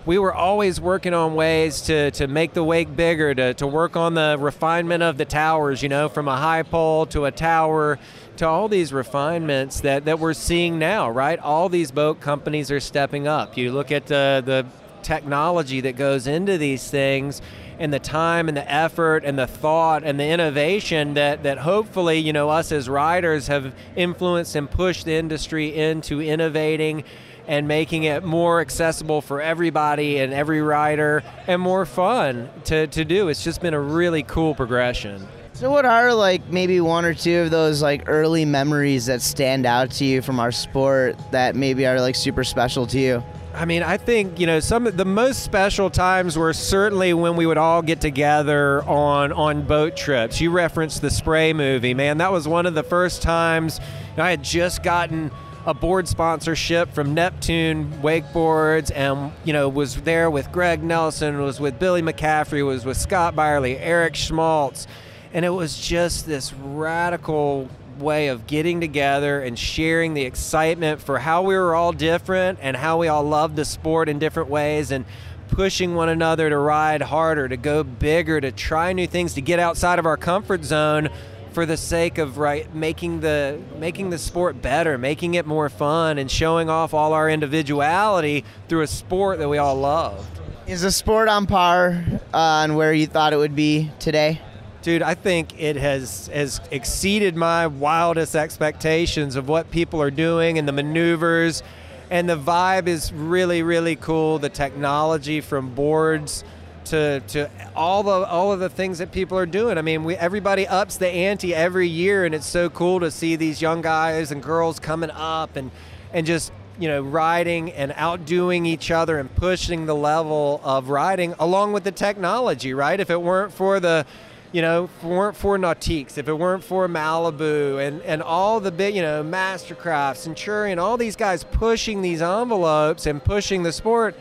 we 0.07 0.17
were 0.17 0.33
always 0.33 0.79
working 0.79 1.13
on 1.13 1.35
ways 1.35 1.81
to, 1.81 2.11
to 2.11 2.27
make 2.27 2.53
the 2.53 2.63
wake 2.63 2.95
bigger, 2.95 3.35
to, 3.35 3.53
to 3.55 3.67
work 3.67 3.97
on 3.97 4.13
the 4.13 4.37
refinement 4.39 5.03
of 5.03 5.17
the 5.17 5.25
towers, 5.25 5.83
you 5.83 5.89
know, 5.89 6.07
from 6.07 6.29
a 6.29 6.37
high 6.37 6.63
pole 6.63 7.05
to 7.07 7.25
a 7.25 7.31
tower 7.31 7.99
to 8.37 8.47
all 8.47 8.69
these 8.69 8.93
refinements 8.93 9.81
that, 9.81 10.05
that 10.05 10.17
we're 10.17 10.33
seeing 10.33 10.79
now, 10.79 11.09
right? 11.09 11.37
All 11.39 11.67
these 11.67 11.91
boat 11.91 12.21
companies 12.21 12.71
are 12.71 12.79
stepping 12.79 13.27
up. 13.27 13.57
You 13.57 13.73
look 13.73 13.91
at 13.91 14.07
the, 14.07 14.41
the 14.45 14.65
technology 15.03 15.81
that 15.81 15.97
goes 15.97 16.25
into 16.25 16.57
these 16.57 16.89
things 16.89 17.41
and 17.77 17.93
the 17.93 17.99
time 17.99 18.47
and 18.47 18.55
the 18.55 18.71
effort 18.71 19.25
and 19.25 19.37
the 19.37 19.45
thought 19.45 20.05
and 20.05 20.17
the 20.17 20.25
innovation 20.25 21.15
that, 21.15 21.43
that 21.43 21.57
hopefully, 21.57 22.17
you 22.17 22.31
know, 22.31 22.49
us 22.49 22.71
as 22.71 22.87
riders 22.87 23.47
have 23.47 23.75
influenced 23.97 24.55
and 24.55 24.71
pushed 24.71 25.03
the 25.03 25.13
industry 25.13 25.75
into 25.75 26.21
innovating 26.21 27.03
and 27.47 27.67
making 27.67 28.03
it 28.03 28.23
more 28.23 28.59
accessible 28.59 29.21
for 29.21 29.41
everybody 29.41 30.19
and 30.19 30.33
every 30.33 30.61
rider 30.61 31.23
and 31.47 31.61
more 31.61 31.85
fun 31.85 32.49
to, 32.65 32.87
to 32.87 33.05
do. 33.05 33.29
It's 33.29 33.43
just 33.43 33.61
been 33.61 33.73
a 33.73 33.79
really 33.79 34.23
cool 34.23 34.53
progression. 34.53 35.27
So 35.53 35.71
what 35.71 35.85
are 35.85 36.13
like 36.13 36.49
maybe 36.49 36.79
one 36.81 37.03
or 37.03 37.15
two 37.15 37.39
of 37.39 37.49
those 37.49 37.81
like 37.81 38.03
early 38.07 38.45
memories 38.45 39.07
that 39.07 39.23
stand 39.23 39.65
out 39.65 39.89
to 39.91 40.05
you 40.05 40.21
from 40.21 40.39
our 40.39 40.51
sport 40.51 41.17
that 41.31 41.55
maybe 41.55 41.87
are 41.87 41.99
like 41.99 42.13
super 42.13 42.43
special 42.43 42.85
to 42.85 42.99
you? 42.99 43.23
I 43.55 43.65
mean, 43.65 43.81
I 43.81 43.97
think 43.97 44.39
you 44.39 44.45
know 44.45 44.59
some 44.59 44.85
of 44.85 44.97
the 44.97 45.05
most 45.05 45.43
special 45.43 45.89
times 45.89 46.37
were 46.37 46.53
certainly 46.53 47.15
when 47.15 47.35
we 47.35 47.47
would 47.47 47.57
all 47.57 47.81
get 47.81 47.99
together 47.99 48.83
on 48.83 49.31
on 49.31 49.63
boat 49.63 49.97
trips. 49.97 50.39
You 50.39 50.51
referenced 50.51 51.01
the 51.01 51.09
Spray 51.09 51.53
movie, 51.53 51.95
man. 51.95 52.19
That 52.19 52.31
was 52.31 52.47
one 52.47 52.67
of 52.67 52.75
the 52.75 52.83
first 52.83 53.23
times 53.23 53.79
I 54.15 54.29
had 54.29 54.43
just 54.43 54.83
gotten 54.83 55.31
a 55.67 55.73
board 55.73 56.07
sponsorship 56.07 56.93
from 56.93 57.13
Neptune 57.13 57.91
Wakeboards, 58.01 58.89
and 58.95 59.33
you 59.43 59.51
know 59.51 59.67
was 59.67 59.97
there 59.97 60.31
with 60.31 60.49
Greg 60.53 60.81
Nelson, 60.81 61.41
was 61.41 61.59
with 61.59 61.77
Billy 61.77 62.01
McCaffray, 62.01 62.65
was 62.65 62.85
with 62.85 62.95
Scott 62.95 63.35
Byerly, 63.35 63.77
Erich 63.77 64.15
Schmaltz, 64.15 64.87
And 65.33 65.43
it 65.43 65.49
was 65.49 65.77
just 65.77 66.25
this 66.25 66.53
radical 66.53 67.69
way 67.99 68.29
of 68.29 68.47
getting 68.47 68.79
together 68.79 69.41
and 69.41 69.59
sharing 69.59 70.13
the 70.13 70.21
excitement 70.21 71.01
for 71.01 71.19
how 71.19 71.41
we 71.41 71.53
were 71.55 71.75
all 71.75 71.91
different 71.91 72.59
and 72.61 72.77
how 72.77 72.99
we 72.99 73.09
all 73.09 73.23
loved 73.23 73.57
the 73.57 73.65
sport 73.65 74.07
in 74.07 74.19
different 74.19 74.49
ways 74.49 74.91
and 74.91 75.03
pushing 75.49 75.95
one 75.95 76.07
another 76.07 76.49
to 76.49 76.57
ride 76.57 77.01
harder, 77.01 77.49
to 77.49 77.57
go 77.57 77.83
bigger, 77.83 78.39
to 78.39 78.53
try 78.53 78.93
new 78.93 79.07
things, 79.07 79.33
to 79.33 79.41
get 79.41 79.59
outside 79.59 79.99
of 79.99 80.05
our 80.05 80.17
comfort 80.17 80.63
zone 80.63 81.09
for 81.57 81.65
the 81.65 81.75
sake 81.75 82.19
of 82.19 82.37
right 82.37 82.71
making 82.75 83.19
the 83.21 83.59
making 83.79 84.11
the 84.11 84.17
sport 84.19 84.61
better, 84.61 84.95
making 84.95 85.33
it 85.33 85.43
more 85.47 85.69
fun 85.69 86.19
and 86.19 86.29
showing 86.29 86.69
off 86.69 86.93
all 86.93 87.13
our 87.13 87.27
individuality 87.27 88.45
through 88.69 88.81
a 88.81 88.85
sport 88.85 89.39
that 89.39 89.49
we 89.49 89.57
all 89.57 89.73
loved. 89.73 90.39
Is 90.67 90.83
the 90.83 90.91
sport 90.91 91.27
on 91.27 91.47
par 91.47 92.05
uh, 92.31 92.37
on 92.37 92.75
where 92.75 92.93
you 92.93 93.07
thought 93.07 93.33
it 93.33 93.37
would 93.37 93.55
be 93.55 93.89
today? 93.97 94.39
Dude, 94.83 95.01
I 95.01 95.15
think 95.15 95.59
it 95.59 95.77
has 95.77 96.27
has 96.27 96.61
exceeded 96.69 97.35
my 97.35 97.65
wildest 97.65 98.35
expectations 98.35 99.35
of 99.35 99.49
what 99.49 99.71
people 99.71 99.99
are 99.99 100.11
doing 100.11 100.59
and 100.59 100.67
the 100.67 100.73
maneuvers 100.73 101.63
and 102.11 102.29
the 102.29 102.37
vibe 102.37 102.85
is 102.85 103.11
really 103.11 103.63
really 103.63 103.95
cool. 103.95 104.37
The 104.37 104.49
technology 104.49 105.41
from 105.41 105.73
boards 105.73 106.43
to 106.89 107.19
to 107.21 107.49
all 107.75 108.03
the 108.03 108.11
all 108.11 108.51
of 108.51 108.59
the 108.59 108.69
things 108.69 108.97
that 108.99 109.11
people 109.11 109.37
are 109.37 109.45
doing. 109.45 109.77
I 109.77 109.81
mean, 109.81 110.03
we 110.03 110.15
everybody 110.15 110.67
ups 110.67 110.97
the 110.97 111.07
ante 111.07 111.53
every 111.53 111.87
year 111.87 112.25
and 112.25 112.33
it's 112.33 112.45
so 112.45 112.69
cool 112.69 112.99
to 112.99 113.11
see 113.11 113.35
these 113.35 113.61
young 113.61 113.81
guys 113.81 114.31
and 114.31 114.41
girls 114.41 114.79
coming 114.79 115.11
up 115.11 115.55
and 115.55 115.71
and 116.13 116.25
just 116.25 116.51
you 116.79 116.87
know, 116.87 117.01
riding 117.01 117.71
and 117.71 117.91
outdoing 117.95 118.65
each 118.65 118.91
other 118.91 119.17
and 119.17 119.33
pushing 119.35 119.85
the 119.85 119.95
level 119.95 120.61
of 120.63 120.89
riding 120.89 121.33
along 121.39 121.73
with 121.73 121.83
the 121.83 121.91
technology, 121.91 122.73
right? 122.73 122.99
If 122.99 123.09
it 123.09 123.21
weren't 123.21 123.51
for 123.51 123.79
the 123.79 124.05
you 124.53 124.61
know, 124.61 124.89
weren't 125.03 125.35
for 125.35 125.57
Nautiques, 125.57 126.17
if 126.17 126.29
it 126.29 126.33
weren't 126.33 126.63
for 126.63 126.87
Malibu 126.87 127.85
and, 127.85 128.01
and 128.03 128.21
all 128.21 128.61
the 128.61 128.71
big, 128.71 128.95
you 128.95 129.01
know, 129.01 129.21
Mastercraft, 129.21 130.15
Centurion, 130.15 130.79
all 130.79 130.95
these 130.95 131.17
guys 131.17 131.43
pushing 131.43 132.01
these 132.01 132.21
envelopes 132.21 133.05
and 133.05 133.21
pushing 133.21 133.63
the 133.63 133.73
sport, 133.73 134.15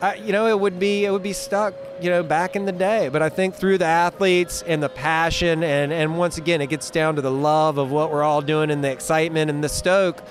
uh, 0.00 0.12
you 0.22 0.32
know, 0.32 0.46
it 0.46 0.58
would 0.58 0.78
be 0.78 1.04
it 1.04 1.10
would 1.10 1.22
be 1.22 1.32
stuck, 1.32 1.74
you 2.00 2.10
know, 2.10 2.22
back 2.22 2.56
in 2.56 2.66
the 2.66 2.72
day. 2.72 3.08
But 3.08 3.22
I 3.22 3.28
think 3.28 3.54
through 3.54 3.78
the 3.78 3.86
athletes 3.86 4.62
and 4.62 4.82
the 4.82 4.88
passion, 4.88 5.62
and 5.62 5.92
and 5.92 6.18
once 6.18 6.38
again, 6.38 6.60
it 6.60 6.68
gets 6.68 6.90
down 6.90 7.16
to 7.16 7.22
the 7.22 7.30
love 7.30 7.78
of 7.78 7.90
what 7.90 8.10
we're 8.10 8.22
all 8.22 8.42
doing 8.42 8.70
and 8.70 8.84
the 8.84 8.90
excitement 8.90 9.50
and 9.50 9.64
the 9.64 9.68
stoke. 9.68 10.22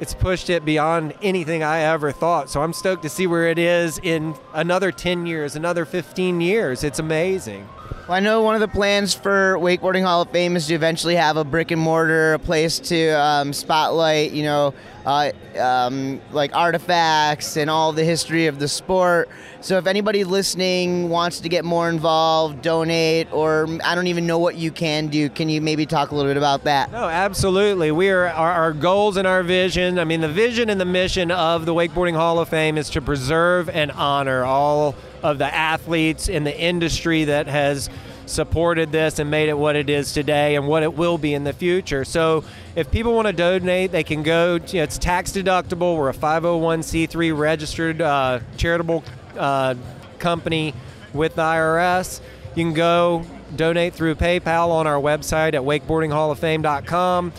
It's 0.00 0.14
pushed 0.14 0.50
it 0.50 0.64
beyond 0.64 1.14
anything 1.22 1.62
I 1.62 1.80
ever 1.80 2.10
thought. 2.10 2.50
So 2.50 2.62
I'm 2.62 2.72
stoked 2.72 3.02
to 3.02 3.08
see 3.08 3.26
where 3.26 3.48
it 3.48 3.58
is 3.58 3.98
in 4.02 4.34
another 4.52 4.90
10 4.90 5.26
years, 5.26 5.54
another 5.54 5.84
15 5.84 6.40
years. 6.40 6.82
It's 6.82 6.98
amazing. 6.98 7.68
Well, 8.08 8.16
I 8.16 8.20
know 8.20 8.42
one 8.42 8.54
of 8.54 8.60
the 8.60 8.68
plans 8.68 9.14
for 9.14 9.56
Wakeboarding 9.58 10.02
Hall 10.02 10.22
of 10.22 10.30
Fame 10.30 10.56
is 10.56 10.66
to 10.66 10.74
eventually 10.74 11.14
have 11.16 11.36
a 11.36 11.44
brick 11.44 11.70
and 11.70 11.80
mortar, 11.80 12.34
a 12.34 12.38
place 12.38 12.78
to 12.80 13.10
um, 13.10 13.52
spotlight, 13.52 14.32
you 14.32 14.42
know, 14.42 14.74
uh, 15.06 15.32
um, 15.58 16.20
like 16.30 16.54
artifacts 16.54 17.56
and 17.56 17.68
all 17.70 17.92
the 17.92 18.04
history 18.04 18.46
of 18.46 18.58
the 18.58 18.68
sport. 18.68 19.28
So 19.60 19.78
if 19.78 19.86
anybody 19.86 20.24
listening 20.24 21.08
wants 21.08 21.40
to 21.40 21.48
get 21.48 21.64
more 21.64 21.88
involved, 21.88 22.62
donate, 22.62 23.32
or 23.32 23.68
I 23.84 23.94
don't 23.94 24.08
even 24.08 24.26
know 24.26 24.38
what 24.38 24.56
you 24.56 24.70
can 24.70 25.08
do, 25.08 25.28
can 25.28 25.48
you 25.48 25.60
maybe 25.60 25.86
talk 25.86 26.10
a 26.10 26.14
little 26.14 26.30
bit 26.30 26.36
about 26.36 26.64
that? 26.64 26.90
No, 26.90 27.08
absolutely. 27.08 27.92
We 27.92 28.10
are 28.10 28.28
our, 28.28 28.52
our 28.52 28.72
goals 28.72 29.16
and 29.16 29.26
our 29.26 29.42
vision. 29.42 29.98
I 29.98 30.04
mean, 30.04 30.20
the 30.20 30.28
vision 30.28 30.70
and 30.70 30.80
the 30.80 30.84
mission 30.84 31.30
of 31.30 31.66
the 31.66 31.74
Wakeboarding 31.74 32.14
Hall 32.14 32.38
of 32.38 32.48
Fame 32.48 32.78
is 32.78 32.90
to 32.90 33.00
preserve 33.00 33.68
and 33.68 33.90
honor 33.92 34.44
all 34.44 34.94
of 35.22 35.38
the 35.38 35.52
athletes 35.52 36.28
in 36.28 36.44
the 36.44 36.58
industry 36.58 37.24
that 37.24 37.46
has 37.46 37.88
supported 38.26 38.92
this 38.92 39.18
and 39.18 39.30
made 39.30 39.48
it 39.48 39.58
what 39.58 39.76
it 39.76 39.90
is 39.90 40.12
today 40.12 40.56
and 40.56 40.66
what 40.66 40.82
it 40.82 40.94
will 40.94 41.18
be 41.18 41.34
in 41.34 41.44
the 41.44 41.52
future. 41.52 42.04
So 42.04 42.44
if 42.74 42.90
people 42.90 43.14
want 43.14 43.26
to 43.26 43.32
donate, 43.32 43.92
they 43.92 44.04
can 44.04 44.22
go. 44.22 44.54
You 44.54 44.74
know, 44.74 44.82
it's 44.84 44.98
tax 44.98 45.32
deductible. 45.32 45.96
We're 45.96 46.10
a 46.10 46.14
501c3 46.14 47.36
registered 47.36 48.00
uh, 48.00 48.40
charitable 48.56 49.04
uh, 49.36 49.74
company 50.18 50.74
with 51.12 51.34
the 51.34 51.42
IRS. 51.42 52.20
You 52.54 52.64
can 52.64 52.74
go 52.74 53.24
donate 53.56 53.94
through 53.94 54.14
PayPal 54.14 54.68
on 54.68 54.86
our 54.86 55.00
website 55.00 55.54
at 55.54 55.62
wakeboardinghalloffame.com. 55.62 57.32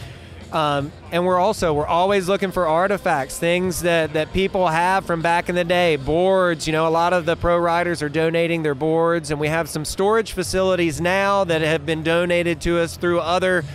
Um, 0.53 0.91
and 1.11 1.25
we're 1.25 1.39
also 1.39 1.73
we're 1.73 1.87
always 1.87 2.29
looking 2.29 2.51
for 2.51 2.67
artifacts, 2.67 3.39
things 3.39 3.81
that, 3.81 4.13
that 4.13 4.31
people 4.33 4.67
have 4.67 5.03
from 5.03 5.23
back 5.23 5.49
in 5.49 5.55
the 5.55 5.63
day, 5.63 5.95
boards. 5.95 6.67
You 6.67 6.73
know, 6.73 6.87
a 6.87 6.89
lot 6.89 7.11
of 7.11 7.25
the 7.25 7.35
pro 7.35 7.57
riders 7.57 8.03
are 8.03 8.09
donating 8.09 8.61
their 8.61 8.75
boards, 8.75 9.31
and 9.31 9.39
we 9.39 9.47
have 9.47 9.67
some 9.67 9.83
storage 9.83 10.33
facilities 10.33 11.01
now 11.01 11.43
that 11.45 11.61
have 11.61 11.87
been 11.87 12.03
donated 12.03 12.61
to 12.61 12.79
us 12.79 12.97
through 12.97 13.19
other 13.19 13.65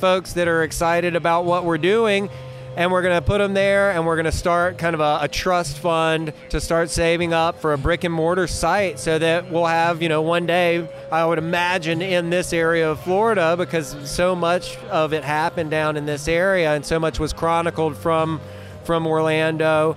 folks 0.00 0.32
that 0.32 0.48
are 0.48 0.64
excited 0.64 1.14
about 1.14 1.44
what 1.44 1.64
we're 1.64 1.78
doing 1.78 2.28
and 2.76 2.90
we're 2.90 3.02
going 3.02 3.14
to 3.14 3.24
put 3.24 3.38
them 3.38 3.54
there 3.54 3.92
and 3.92 4.04
we're 4.06 4.16
going 4.16 4.24
to 4.24 4.32
start 4.32 4.78
kind 4.78 4.94
of 4.94 5.00
a, 5.00 5.18
a, 5.22 5.28
trust 5.28 5.78
fund 5.78 6.32
to 6.48 6.60
start 6.60 6.90
saving 6.90 7.32
up 7.32 7.60
for 7.60 7.72
a 7.72 7.78
brick 7.78 8.04
and 8.04 8.12
mortar 8.12 8.46
site 8.46 8.98
so 8.98 9.18
that 9.18 9.50
we'll 9.50 9.66
have 9.66 10.02
you 10.02 10.08
know 10.08 10.22
one 10.22 10.46
day 10.46 10.88
i 11.10 11.24
would 11.24 11.38
imagine 11.38 12.00
in 12.02 12.30
this 12.30 12.52
area 12.52 12.90
of 12.90 13.00
florida 13.00 13.56
because 13.56 13.96
so 14.08 14.34
much 14.34 14.76
of 14.84 15.12
it 15.12 15.24
happened 15.24 15.70
down 15.70 15.96
in 15.96 16.06
this 16.06 16.28
area 16.28 16.74
and 16.74 16.84
so 16.84 16.98
much 16.98 17.18
was 17.18 17.32
chronicled 17.32 17.96
from 17.96 18.40
from 18.84 19.06
orlando 19.06 19.96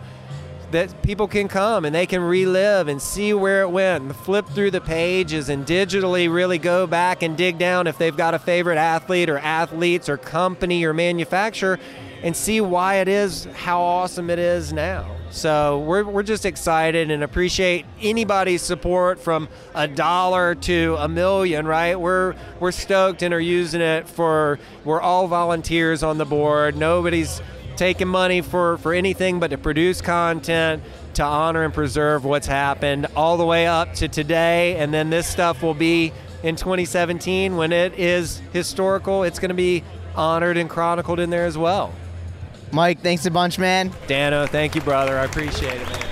that 0.72 1.02
people 1.02 1.28
can 1.28 1.48
come 1.48 1.86
and 1.86 1.96
they 1.96 2.06
can 2.06 2.22
relive 2.22 2.90
and 2.90 3.02
see 3.02 3.34
where 3.34 3.62
it 3.62 3.70
went 3.70 4.14
flip 4.18 4.46
through 4.50 4.72
the 4.72 4.82
pages 4.82 5.48
and 5.50 5.66
digitally 5.66 6.32
really 6.32 6.58
go 6.58 6.86
back 6.86 7.24
and 7.24 7.38
dig 7.38 7.58
down 7.58 7.88
if 7.88 7.98
they've 7.98 8.18
got 8.18 8.34
a 8.34 8.40
favorite 8.40 8.78
athlete 8.78 9.30
or 9.30 9.38
athletes 9.38 10.10
or 10.10 10.18
company 10.18 10.84
or 10.84 10.94
manufacturer 10.94 11.80
and 12.24 12.36
see 12.36 12.62
why 12.62 12.96
it 12.96 13.08
is 13.08 13.46
how 13.56 13.82
awesome 13.82 14.30
it 14.30 14.40
is 14.40 14.74
now. 14.74 15.18
So 15.30 15.80
we're, 15.80 16.04
we're 16.04 16.24
just 16.24 16.46
excited 16.46 17.12
and 17.12 17.24
appreciate 17.24 17.86
anybody's 18.02 18.62
support 18.62 19.20
from 19.20 19.50
a 19.76 19.88
dollar 19.88 20.56
to 20.56 20.96
a 21.00 21.08
million, 21.08 21.68
right? 21.68 22.00
We're 22.00 22.36
we're 22.60 22.72
stoked 22.72 23.22
and 23.22 23.34
are 23.34 23.40
using 23.40 23.82
it 23.82 24.08
for 24.08 24.58
we're 24.86 25.02
all 25.02 25.28
volunteers 25.28 26.02
on 26.02 26.18
the 26.18 26.26
board. 26.26 26.78
Nobody's 26.78 27.42
taking 27.76 28.08
money 28.08 28.42
for, 28.42 28.78
for 28.80 28.94
anything 28.94 29.40
but 29.40 29.52
to 29.52 29.58
produce 29.58 30.02
content, 30.02 30.84
to 31.14 31.24
honor 31.24 31.64
and 31.64 31.74
preserve 31.74 32.26
what's 32.26 32.48
happened 32.48 33.08
all 33.16 33.38
the 33.38 33.46
way 33.46 33.68
up 33.68 33.94
to 33.96 34.08
today. 34.08 34.78
And 34.78 34.94
then 34.94 35.10
this 35.10 35.28
stuff 35.28 35.62
will 35.62 35.74
be 35.74 36.12
in 36.44 36.56
2017 36.56 37.56
when 37.56 37.72
it 37.72 37.94
is 38.00 38.42
historical. 38.52 39.24
It's 39.24 39.40
going 39.40 39.50
to 39.50 39.56
be 39.56 39.84
honored 40.16 40.58
and 40.58 40.70
chronicled 40.70 41.20
in 41.20 41.30
there 41.30 41.46
as 41.46 41.58
well. 41.58 41.94
Mike, 42.72 43.00
thanks 43.02 43.26
a 43.26 43.32
bunch, 43.32 43.58
man. 43.58 43.92
Dano, 44.08 44.46
thank 44.46 44.76
you, 44.76 44.82
brother. 44.82 45.18
I 45.18 45.26
appreciate 45.26 45.82
it, 45.82 45.88
man. 45.88 46.04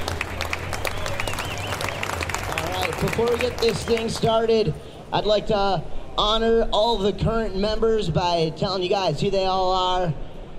All 2.49 2.81
right, 2.81 3.01
before 3.01 3.29
we 3.29 3.37
get 3.37 3.57
this 3.57 3.83
thing 3.83 4.09
started, 4.09 4.73
I'd 5.11 5.25
like 5.25 5.47
to 5.47 5.83
honor 6.17 6.67
all 6.71 6.97
the 6.97 7.11
current 7.11 7.57
members 7.57 8.09
by 8.09 8.53
telling 8.55 8.81
you 8.83 8.89
guys 8.89 9.19
who 9.19 9.29
they 9.29 9.45
all 9.45 9.73
are. 9.73 10.13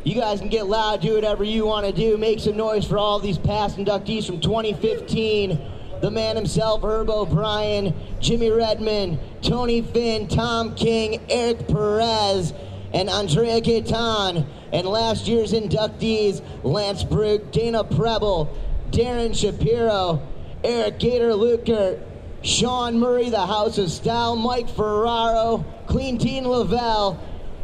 You 0.04 0.14
guys 0.14 0.38
can 0.38 0.48
get 0.48 0.66
loud, 0.66 1.00
do 1.00 1.14
whatever 1.14 1.42
you 1.42 1.66
want 1.66 1.86
to 1.86 1.92
do. 1.92 2.16
Make 2.16 2.40
some 2.40 2.56
noise 2.56 2.86
for 2.86 2.98
all 2.98 3.18
these 3.18 3.38
past 3.38 3.76
inductees 3.76 4.26
from 4.26 4.40
2015. 4.40 5.58
The 6.00 6.10
man 6.10 6.36
himself, 6.36 6.82
Herb 6.84 7.08
O'Brien, 7.08 7.94
Jimmy 8.20 8.50
Redmon, 8.50 9.18
Tony 9.40 9.80
Finn, 9.80 10.28
Tom 10.28 10.74
King, 10.74 11.20
Eric 11.30 11.66
Perez, 11.66 12.52
and 12.92 13.08
Andrea 13.08 13.60
Gaytan 13.60 14.46
and 14.72 14.86
last 14.86 15.26
year's 15.26 15.52
inductees 15.52 16.42
Lance 16.64 17.04
Brook, 17.04 17.52
Dana 17.52 17.84
Preble, 17.84 18.56
Darren 18.90 19.34
Shapiro, 19.34 20.22
Eric 20.64 20.98
Gator 20.98 21.34
Luker, 21.34 22.00
Sean 22.42 22.98
Murray, 22.98 23.30
the 23.30 23.46
House 23.46 23.78
of 23.78 23.90
Style, 23.90 24.36
Mike 24.36 24.68
Ferraro, 24.68 25.64
Clementine 25.86 26.46
Lavelle, 26.46 27.20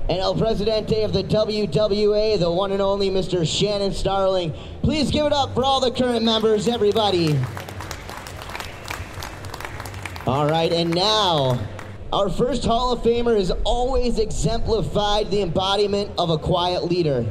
and 0.09 0.19
El 0.19 0.35
Presidente 0.35 1.05
of 1.05 1.13
the 1.13 1.23
WWA, 1.23 2.39
the 2.39 2.51
one 2.51 2.73
and 2.73 2.83
only 2.83 3.09
Mr. 3.09 3.47
Shannon 3.47 3.93
Starling. 3.93 4.53
Please 4.83 5.11
give 5.11 5.27
it 5.27 5.33
up 5.33 5.55
for 5.55 5.65
all 5.65 5.81
the 5.81 5.93
current 5.93 6.25
members, 6.25 6.67
everybody. 6.67 7.39
All 10.27 10.47
right, 10.47 10.73
and 10.73 10.93
now 10.93 11.59
our 12.13 12.29
first 12.29 12.63
Hall 12.65 12.93
of 12.93 13.01
Famer 13.01 13.39
has 13.39 13.51
always 13.65 14.19
exemplified 14.19 15.31
the 15.31 15.41
embodiment 15.41 16.11
of 16.19 16.29
a 16.29 16.37
quiet 16.37 16.85
leader. 16.85 17.25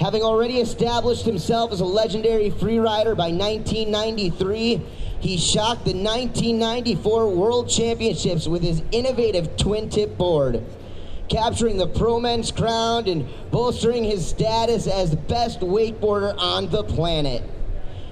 Having 0.00 0.22
already 0.22 0.58
established 0.58 1.24
himself 1.24 1.72
as 1.72 1.80
a 1.80 1.84
legendary 1.86 2.50
freerider 2.50 3.16
by 3.16 3.30
1993, 3.30 4.82
he 5.20 5.38
shocked 5.38 5.86
the 5.86 5.94
1994 5.94 7.30
World 7.30 7.70
Championships 7.70 8.46
with 8.46 8.62
his 8.62 8.82
innovative 8.92 9.56
twin 9.56 9.88
tip 9.88 10.18
board, 10.18 10.62
capturing 11.30 11.78
the 11.78 11.86
pro 11.86 12.20
men's 12.20 12.52
crown 12.52 13.08
and 13.08 13.26
bolstering 13.50 14.04
his 14.04 14.28
status 14.28 14.86
as 14.86 15.10
the 15.10 15.16
best 15.16 15.60
wakeboarder 15.60 16.36
on 16.36 16.68
the 16.68 16.84
planet. 16.84 17.42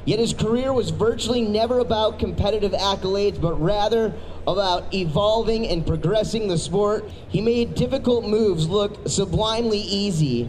Yet 0.04 0.18
his 0.18 0.32
career 0.32 0.72
was 0.72 0.90
virtually 0.90 1.42
never 1.42 1.78
about 1.78 2.18
competitive 2.18 2.72
accolades, 2.72 3.40
but 3.40 3.60
rather 3.60 4.14
about 4.46 4.92
evolving 4.94 5.66
and 5.68 5.86
progressing 5.86 6.48
the 6.48 6.58
sport. 6.58 7.08
He 7.28 7.40
made 7.40 7.74
difficult 7.74 8.24
moves 8.24 8.68
look 8.68 9.08
sublimely 9.08 9.80
easy 9.80 10.48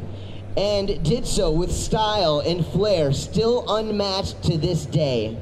and 0.57 1.03
did 1.03 1.25
so 1.25 1.51
with 1.51 1.71
style 1.71 2.39
and 2.39 2.65
flair 2.65 3.13
still 3.13 3.65
unmatched 3.69 4.43
to 4.43 4.57
this 4.57 4.85
day. 4.85 5.37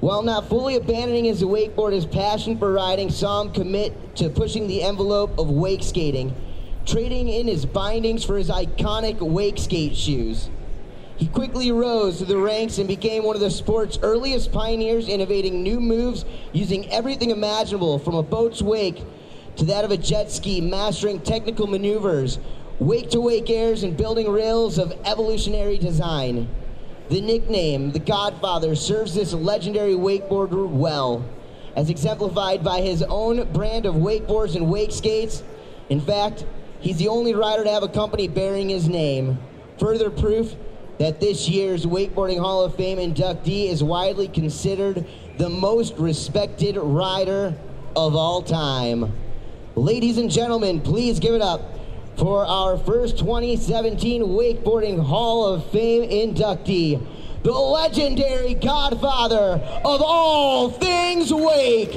While 0.00 0.22
not 0.22 0.48
fully 0.48 0.74
abandoning 0.76 1.26
his 1.26 1.44
wakeboard, 1.44 1.92
his 1.92 2.06
passion 2.06 2.58
for 2.58 2.72
riding 2.72 3.10
saw 3.10 3.42
him 3.42 3.52
commit 3.52 4.16
to 4.16 4.28
pushing 4.30 4.66
the 4.66 4.82
envelope 4.82 5.38
of 5.38 5.48
wake 5.48 5.82
skating, 5.82 6.34
trading 6.84 7.28
in 7.28 7.46
his 7.46 7.64
bindings 7.64 8.24
for 8.24 8.36
his 8.36 8.50
iconic 8.50 9.20
wake 9.20 9.58
skate 9.58 9.96
shoes. 9.96 10.50
He 11.22 11.28
quickly 11.28 11.70
rose 11.70 12.18
to 12.18 12.24
the 12.24 12.36
ranks 12.36 12.78
and 12.78 12.88
became 12.88 13.22
one 13.22 13.36
of 13.36 13.40
the 13.40 13.48
sport's 13.48 13.96
earliest 14.02 14.50
pioneers, 14.50 15.06
innovating 15.06 15.62
new 15.62 15.78
moves 15.78 16.24
using 16.52 16.90
everything 16.90 17.30
imaginable 17.30 18.00
from 18.00 18.16
a 18.16 18.24
boat's 18.24 18.60
wake 18.60 19.04
to 19.54 19.64
that 19.66 19.84
of 19.84 19.92
a 19.92 19.96
jet 19.96 20.32
ski, 20.32 20.60
mastering 20.60 21.20
technical 21.20 21.68
maneuvers, 21.68 22.40
wake 22.80 23.08
to 23.10 23.20
wake 23.20 23.48
airs, 23.50 23.84
and 23.84 23.96
building 23.96 24.32
rails 24.32 24.78
of 24.78 24.98
evolutionary 25.04 25.78
design. 25.78 26.48
The 27.08 27.20
nickname, 27.20 27.92
the 27.92 28.00
Godfather, 28.00 28.74
serves 28.74 29.14
this 29.14 29.32
legendary 29.32 29.94
wakeboarder 29.94 30.68
well, 30.68 31.24
as 31.76 31.88
exemplified 31.88 32.64
by 32.64 32.80
his 32.80 33.00
own 33.04 33.52
brand 33.52 33.86
of 33.86 33.94
wakeboards 33.94 34.56
and 34.56 34.68
wake 34.68 34.90
skates. 34.90 35.44
In 35.88 36.00
fact, 36.00 36.44
he's 36.80 36.96
the 36.96 37.06
only 37.06 37.32
rider 37.32 37.62
to 37.62 37.70
have 37.70 37.84
a 37.84 37.88
company 37.88 38.26
bearing 38.26 38.70
his 38.70 38.88
name. 38.88 39.38
Further 39.78 40.10
proof 40.10 40.56
that 41.02 41.18
this 41.18 41.48
year's 41.48 41.84
Wakeboarding 41.84 42.38
Hall 42.38 42.62
of 42.62 42.76
Fame 42.76 42.98
inductee 42.98 43.68
is 43.68 43.82
widely 43.82 44.28
considered 44.28 45.04
the 45.36 45.48
most 45.48 45.94
respected 45.98 46.76
rider 46.76 47.56
of 47.96 48.14
all 48.14 48.40
time. 48.40 49.12
Ladies 49.74 50.16
and 50.18 50.30
gentlemen, 50.30 50.80
please 50.80 51.18
give 51.18 51.34
it 51.34 51.42
up 51.42 51.60
for 52.16 52.46
our 52.46 52.78
first 52.78 53.18
2017 53.18 54.22
Wakeboarding 54.22 55.04
Hall 55.04 55.52
of 55.52 55.68
Fame 55.72 56.08
inductee, 56.08 57.04
the 57.42 57.50
legendary 57.50 58.54
godfather 58.54 59.60
of 59.84 60.00
all 60.02 60.70
things 60.70 61.34
wake. 61.34 61.94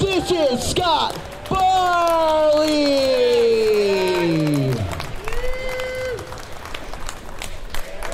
This 0.00 0.28
is 0.32 0.60
Scott 0.68 1.16
Byerly. 1.48 2.90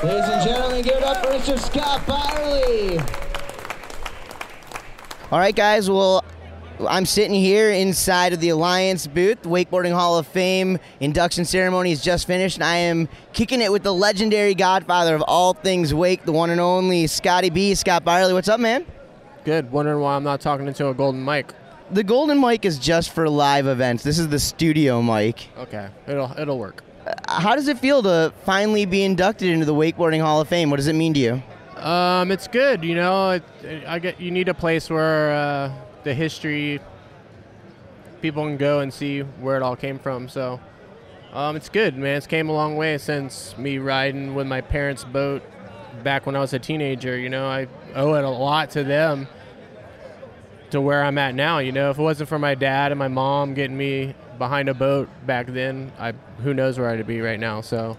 Ladies 0.07 0.29
and 0.29 0.42
gentlemen, 0.49 0.83
give 0.83 0.99
it 0.99 1.03
up 1.03 1.27
for 1.27 1.33
Mr. 1.33 1.59
Scott 1.59 2.07
Byerly. 2.07 3.01
All 5.33 5.40
right, 5.40 5.57
guys. 5.57 5.90
Well, 5.90 6.23
I'm 6.88 7.05
sitting 7.05 7.35
here 7.35 7.73
inside 7.73 8.33
of 8.33 8.38
the 8.38 8.51
Alliance 8.51 9.09
booth. 9.09 9.42
The 9.42 9.49
Wakeboarding 9.49 9.92
Hall 9.92 10.16
of 10.16 10.29
Fame 10.29 10.79
induction 11.01 11.45
ceremony 11.45 11.90
is 11.90 12.05
just 12.05 12.29
finished, 12.29 12.59
and 12.59 12.62
I 12.62 12.77
am 12.77 13.09
kicking 13.33 13.61
it 13.61 13.73
with 13.73 13.83
the 13.83 13.92
legendary 13.92 14.55
godfather 14.55 15.16
of 15.16 15.23
all 15.23 15.55
things 15.55 15.92
wake, 15.92 16.25
the 16.25 16.31
one 16.31 16.51
and 16.51 16.61
only 16.61 17.09
Scotty 17.09 17.51
B. 17.51 17.75
Scott 17.75 18.05
Byerly. 18.05 18.33
What's 18.33 18.49
up, 18.49 18.61
man? 18.61 18.87
Good. 19.45 19.73
Wondering 19.73 19.99
why 19.99 20.14
I'm 20.14 20.23
not 20.23 20.40
talking 20.40 20.69
into 20.69 20.87
a 20.87 20.95
golden 20.95 21.25
mic. 21.25 21.53
The 21.90 22.05
golden 22.05 22.40
mic 22.40 22.64
is 22.64 22.79
just 22.79 23.12
for 23.12 23.29
live 23.29 23.66
events. 23.66 24.05
This 24.05 24.21
is 24.21 24.29
the 24.29 24.38
studio 24.38 25.03
mic. 25.03 25.49
Okay, 25.59 25.88
it'll 26.07 26.33
it'll 26.38 26.61
work. 26.61 26.86
How 27.29 27.55
does 27.55 27.69
it 27.69 27.79
feel 27.79 28.03
to 28.03 28.33
finally 28.45 28.87
be 28.87 29.03
inducted 29.03 29.49
into 29.49 29.66
the 29.66 29.75
Wakeboarding 29.75 30.21
Hall 30.21 30.40
of 30.40 30.49
Fame? 30.49 30.71
What 30.71 30.77
does 30.77 30.88
it 30.88 30.95
mean 30.95 31.14
to 31.14 31.21
you? 31.21 31.42
Um, 31.77 32.31
it's 32.31 32.49
good. 32.49 32.85
You 32.85 32.95
know, 32.95 33.31
it, 33.31 33.42
I 33.87 33.99
get 33.99 34.21
you 34.21 34.31
need 34.31 34.49
a 34.49 34.55
place 34.55 34.88
where 34.88 35.33
uh, 35.33 35.73
the 36.05 36.14
history 36.14 36.81
people 38.23 38.45
can 38.45 38.57
go 38.57 38.81
and 38.81 38.92
see 38.92 39.21
where 39.21 39.57
it 39.57 39.62
all 39.62 39.77
came 39.77 39.99
from. 39.99 40.29
So 40.29 40.61
um, 41.33 41.55
it's 41.55 41.69
good, 41.69 41.97
man. 41.97 42.16
It's 42.16 42.27
came 42.27 42.49
a 42.49 42.53
long 42.53 42.77
way 42.77 42.99
since 42.99 43.57
me 43.59 43.79
riding 43.79 44.35
with 44.35 44.47
my 44.47 44.61
parents' 44.61 45.05
boat 45.05 45.42
back 46.03 46.27
when 46.27 46.35
I 46.35 46.40
was 46.40 46.55
a 46.55 46.59
teenager. 46.59 47.19
You 47.19 47.29
know, 47.29 47.47
I 47.47 47.69
owe 47.95 48.14
it 48.14 48.25
a 48.25 48.31
lot 48.31 48.71
to 48.71 48.85
them 48.85 49.29
to 50.71 50.81
where 50.81 51.05
I'm 51.05 51.19
at 51.19 51.35
now. 51.35 51.59
You 51.59 51.73
know, 51.73 51.90
if 51.90 51.99
it 51.99 52.03
wasn't 52.03 52.29
for 52.29 52.38
my 52.38 52.55
dad 52.55 52.90
and 52.90 52.99
my 52.99 53.09
mom 53.09 53.55
getting 53.55 53.77
me 53.77 54.14
behind 54.38 54.68
a 54.68 54.75
boat 54.75 55.09
back 55.27 55.46
then, 55.46 55.92
I 55.99 56.12
who 56.42 56.55
knows 56.55 56.79
where 56.79 56.88
I'd 56.88 57.07
be 57.07 57.20
right 57.20 57.40
now. 57.40 57.61
So 57.61 57.96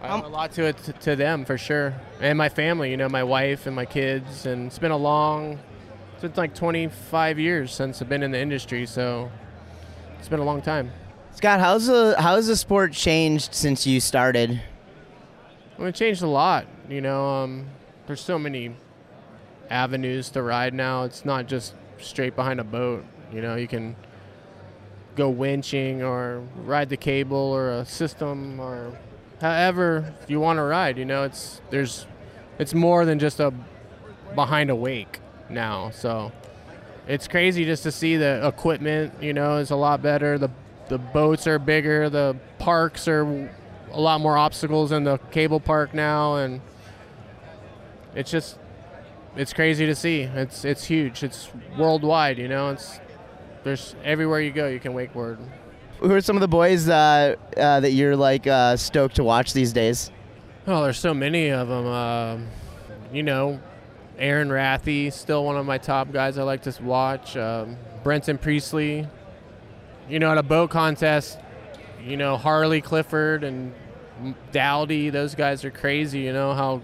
I 0.00 0.08
owe 0.08 0.26
a 0.26 0.28
lot 0.28 0.52
to 0.52 0.64
it 0.64 0.76
to 1.00 1.16
them 1.16 1.44
for 1.44 1.56
sure, 1.56 1.94
and 2.20 2.36
my 2.36 2.48
family. 2.48 2.90
You 2.90 2.96
know, 2.96 3.08
my 3.08 3.22
wife 3.22 3.66
and 3.66 3.74
my 3.74 3.86
kids, 3.86 4.46
and 4.46 4.66
it's 4.66 4.78
been 4.78 4.90
a 4.90 4.96
long. 4.96 5.58
It's 6.14 6.22
been 6.22 6.32
like 6.36 6.54
25 6.54 7.38
years 7.38 7.72
since 7.72 8.00
I've 8.00 8.08
been 8.08 8.22
in 8.22 8.30
the 8.30 8.38
industry, 8.38 8.86
so 8.86 9.30
it's 10.18 10.28
been 10.28 10.40
a 10.40 10.44
long 10.44 10.62
time. 10.62 10.90
Scott, 11.32 11.60
how's 11.60 11.86
the 11.86 12.14
how's 12.18 12.46
the 12.46 12.56
sport 12.56 12.92
changed 12.92 13.54
since 13.54 13.86
you 13.86 14.00
started? 14.00 14.62
Well, 15.78 15.88
it 15.88 15.94
changed 15.94 16.22
a 16.22 16.28
lot. 16.28 16.66
You 16.88 17.00
know, 17.00 17.28
um, 17.28 17.66
there's 18.06 18.20
so 18.20 18.38
many 18.38 18.76
avenues 19.70 20.30
to 20.30 20.42
ride 20.42 20.74
now. 20.74 21.04
It's 21.04 21.24
not 21.24 21.46
just 21.46 21.74
straight 21.98 22.36
behind 22.36 22.60
a 22.60 22.64
boat. 22.64 23.04
You 23.32 23.42
know, 23.42 23.56
you 23.56 23.66
can 23.66 23.96
go 25.16 25.32
winching 25.32 26.02
or 26.02 26.42
ride 26.64 26.88
the 26.88 26.96
cable 26.96 27.36
or 27.36 27.70
a 27.70 27.84
system 27.84 28.58
or 28.60 28.98
however 29.40 30.14
you 30.28 30.40
want 30.40 30.58
to 30.58 30.62
ride. 30.62 30.98
You 30.98 31.04
know, 31.04 31.24
it's 31.24 31.60
there's 31.70 32.06
it's 32.58 32.74
more 32.74 33.04
than 33.04 33.18
just 33.18 33.40
a 33.40 33.52
behind 34.34 34.70
a 34.70 34.74
wake 34.74 35.20
now. 35.48 35.90
So 35.90 36.32
it's 37.06 37.28
crazy 37.28 37.64
just 37.64 37.82
to 37.84 37.92
see 37.92 38.16
the 38.16 38.46
equipment. 38.46 39.22
You 39.22 39.32
know, 39.32 39.58
is 39.58 39.70
a 39.70 39.76
lot 39.76 40.02
better. 40.02 40.38
The 40.38 40.50
the 40.88 40.98
boats 40.98 41.46
are 41.46 41.58
bigger. 41.58 42.10
The 42.10 42.36
parks 42.58 43.08
are 43.08 43.50
a 43.92 44.00
lot 44.00 44.20
more 44.20 44.36
obstacles 44.36 44.92
in 44.92 45.04
the 45.04 45.18
cable 45.30 45.60
park 45.60 45.94
now, 45.94 46.36
and 46.36 46.60
it's 48.14 48.30
just 48.30 48.58
it's 49.36 49.52
crazy 49.52 49.86
to 49.86 49.94
see. 49.94 50.22
It's 50.22 50.64
it's 50.64 50.84
huge. 50.84 51.22
It's 51.22 51.50
worldwide. 51.78 52.38
You 52.38 52.48
know, 52.48 52.70
it's 52.70 53.00
there's 53.64 53.94
everywhere 54.04 54.40
you 54.40 54.52
go 54.52 54.68
you 54.68 54.80
can 54.80 54.92
wakeboard. 54.92 55.38
Who 56.00 56.12
are 56.12 56.20
some 56.20 56.36
of 56.36 56.40
the 56.40 56.48
boys 56.48 56.88
uh, 56.88 57.36
uh, 57.56 57.80
that 57.80 57.92
you're 57.92 58.16
like 58.16 58.46
uh, 58.46 58.76
stoked 58.76 59.16
to 59.16 59.24
watch 59.24 59.52
these 59.52 59.72
days? 59.72 60.10
Oh, 60.66 60.82
there's 60.84 60.98
so 60.98 61.14
many 61.14 61.48
of 61.50 61.68
them. 61.68 61.86
Um 61.86 62.48
you 63.14 63.22
know, 63.22 63.60
Aaron 64.18 64.48
Rathy, 64.48 65.12
still 65.12 65.44
one 65.44 65.56
of 65.56 65.64
my 65.64 65.78
top 65.78 66.12
guys 66.12 66.36
I 66.36 66.42
like 66.42 66.62
to 66.62 66.82
watch. 66.82 67.36
Um, 67.36 67.76
Brenton 68.02 68.38
Priestley. 68.38 69.06
You 70.08 70.18
know, 70.18 70.32
at 70.32 70.38
a 70.38 70.42
boat 70.42 70.70
contest, 70.70 71.38
you 72.04 72.16
know 72.16 72.36
Harley 72.36 72.80
Clifford 72.80 73.44
and 73.44 73.72
Dowdy. 74.52 75.10
Those 75.10 75.34
guys 75.34 75.64
are 75.64 75.70
crazy. 75.70 76.20
You 76.20 76.32
know 76.32 76.52
how 76.52 76.82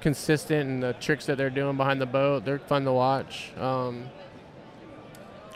consistent 0.00 0.68
and 0.68 0.82
the 0.82 0.92
tricks 0.94 1.26
that 1.26 1.38
they're 1.38 1.48
doing 1.48 1.76
behind 1.76 2.00
the 2.00 2.06
boat. 2.06 2.44
They're 2.44 2.58
fun 2.58 2.84
to 2.84 2.92
watch. 2.92 3.52
Um, 3.58 4.10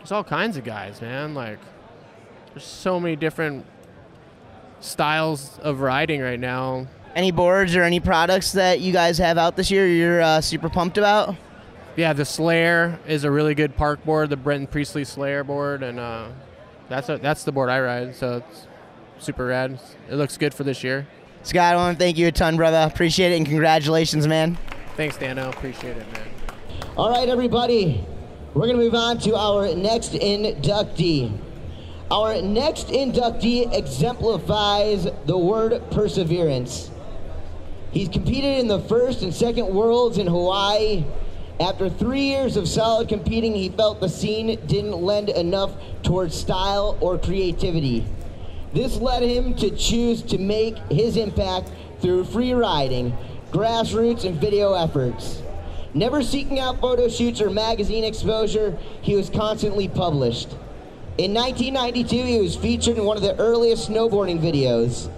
there's 0.01 0.13
all 0.13 0.25
kinds 0.25 0.57
of 0.57 0.65
guys, 0.65 1.01
man. 1.03 1.35
Like, 1.35 1.59
there's 2.53 2.65
so 2.65 2.99
many 2.99 3.17
different 3.17 3.67
styles 4.81 5.59
of 5.59 5.81
riding 5.81 6.23
right 6.23 6.41
now. 6.41 6.87
Any 7.15 7.31
boards 7.33 7.77
or 7.77 7.83
any 7.83 8.01
products 8.01 8.53
that 8.53 8.81
you 8.81 8.93
guys 8.93 9.19
have 9.19 9.37
out 9.37 9.57
this 9.57 9.71
year 9.71 9.87
you're 9.87 10.23
uh, 10.23 10.41
super 10.41 10.71
pumped 10.71 10.97
about? 10.97 11.37
Yeah, 11.97 12.13
the 12.13 12.25
Slayer 12.25 12.99
is 13.07 13.25
a 13.25 13.31
really 13.31 13.55
good 13.55 13.77
park 13.77 14.03
board, 14.05 14.31
the 14.31 14.37
Brenton 14.37 14.67
Priestley 14.67 15.05
Slayer 15.05 15.45
board, 15.45 15.83
and 15.83 15.99
uh, 15.99 16.29
that's 16.89 17.09
a, 17.09 17.19
that's 17.19 17.45
the 17.45 17.53
board 17.53 17.69
I 17.69 17.81
ride. 17.81 18.15
So 18.15 18.39
it's 18.39 18.67
super 19.19 19.47
rad. 19.47 19.79
It 20.09 20.15
looks 20.15 20.39
good 20.39 20.55
for 20.55 20.65
this 20.65 20.83
year. 20.83 21.07
Scott, 21.43 21.75
I 21.75 21.77
want 21.77 21.99
to 21.99 22.03
thank 22.03 22.17
you 22.17 22.27
a 22.27 22.33
ton, 22.33 22.57
brother. 22.57 22.89
Appreciate 22.91 23.33
it 23.33 23.37
and 23.37 23.47
congratulations, 23.47 24.27
man. 24.27 24.57
Thanks, 24.97 25.17
Dano. 25.17 25.51
Appreciate 25.51 25.97
it, 25.97 26.13
man. 26.13 26.29
All 26.97 27.11
right, 27.11 27.29
everybody. 27.29 28.07
We're 28.53 28.67
going 28.67 28.79
to 28.79 28.83
move 28.83 28.97
on 28.97 29.19
to 29.21 29.37
our 29.37 29.73
next 29.77 30.11
inductee. 30.13 31.39
Our 32.11 32.43
next 32.43 32.89
inductee 32.89 33.73
exemplifies 33.73 35.07
the 35.27 35.39
word 35.39 35.81
perseverance. 35.93 36.91
He's 37.93 38.09
competed 38.09 38.59
in 38.59 38.67
the 38.67 38.81
first 38.81 39.23
and 39.23 39.33
second 39.33 39.69
worlds 39.69 40.19
in 40.19 40.27
Hawaii. 40.27 41.05
After 41.61 41.89
three 41.89 42.23
years 42.23 42.57
of 42.57 42.69
solid 42.69 43.09
competing, 43.09 43.55
he 43.55 43.69
felt 43.69 44.01
the 44.01 44.09
scene 44.09 44.59
didn't 44.67 45.01
lend 45.01 45.29
enough 45.29 45.71
towards 46.03 46.35
style 46.35 46.99
or 47.01 47.19
creativity. 47.19 48.05
This 48.73 48.97
led 48.97 49.23
him 49.23 49.55
to 49.57 49.71
choose 49.71 50.23
to 50.23 50.39
make 50.39 50.77
his 50.91 51.17
impact 51.17 51.71
through 52.01 52.25
free 52.25 52.53
riding, 52.53 53.17
grassroots, 53.53 54.25
and 54.25 54.41
video 54.41 54.73
efforts. 54.73 55.41
Never 55.93 56.23
seeking 56.23 56.61
out 56.61 56.81
photo 56.81 57.09
shoots 57.09 57.41
or 57.41 57.51
magazine 57.51 58.05
exposure, 58.05 58.79
he 59.03 59.17
was 59.17 59.29
constantly 59.29 59.89
published. 59.89 60.51
In 61.19 61.35
1992, 61.35 62.17
he 62.25 62.41
was 62.41 62.57
featured 62.57 62.97
in 62.97 63.05
one 63.05 63.17
of 63.17 63.23
the 63.23 63.37
earliest 63.39 63.91
snowboarding 63.91 64.41
videos. 64.41 65.11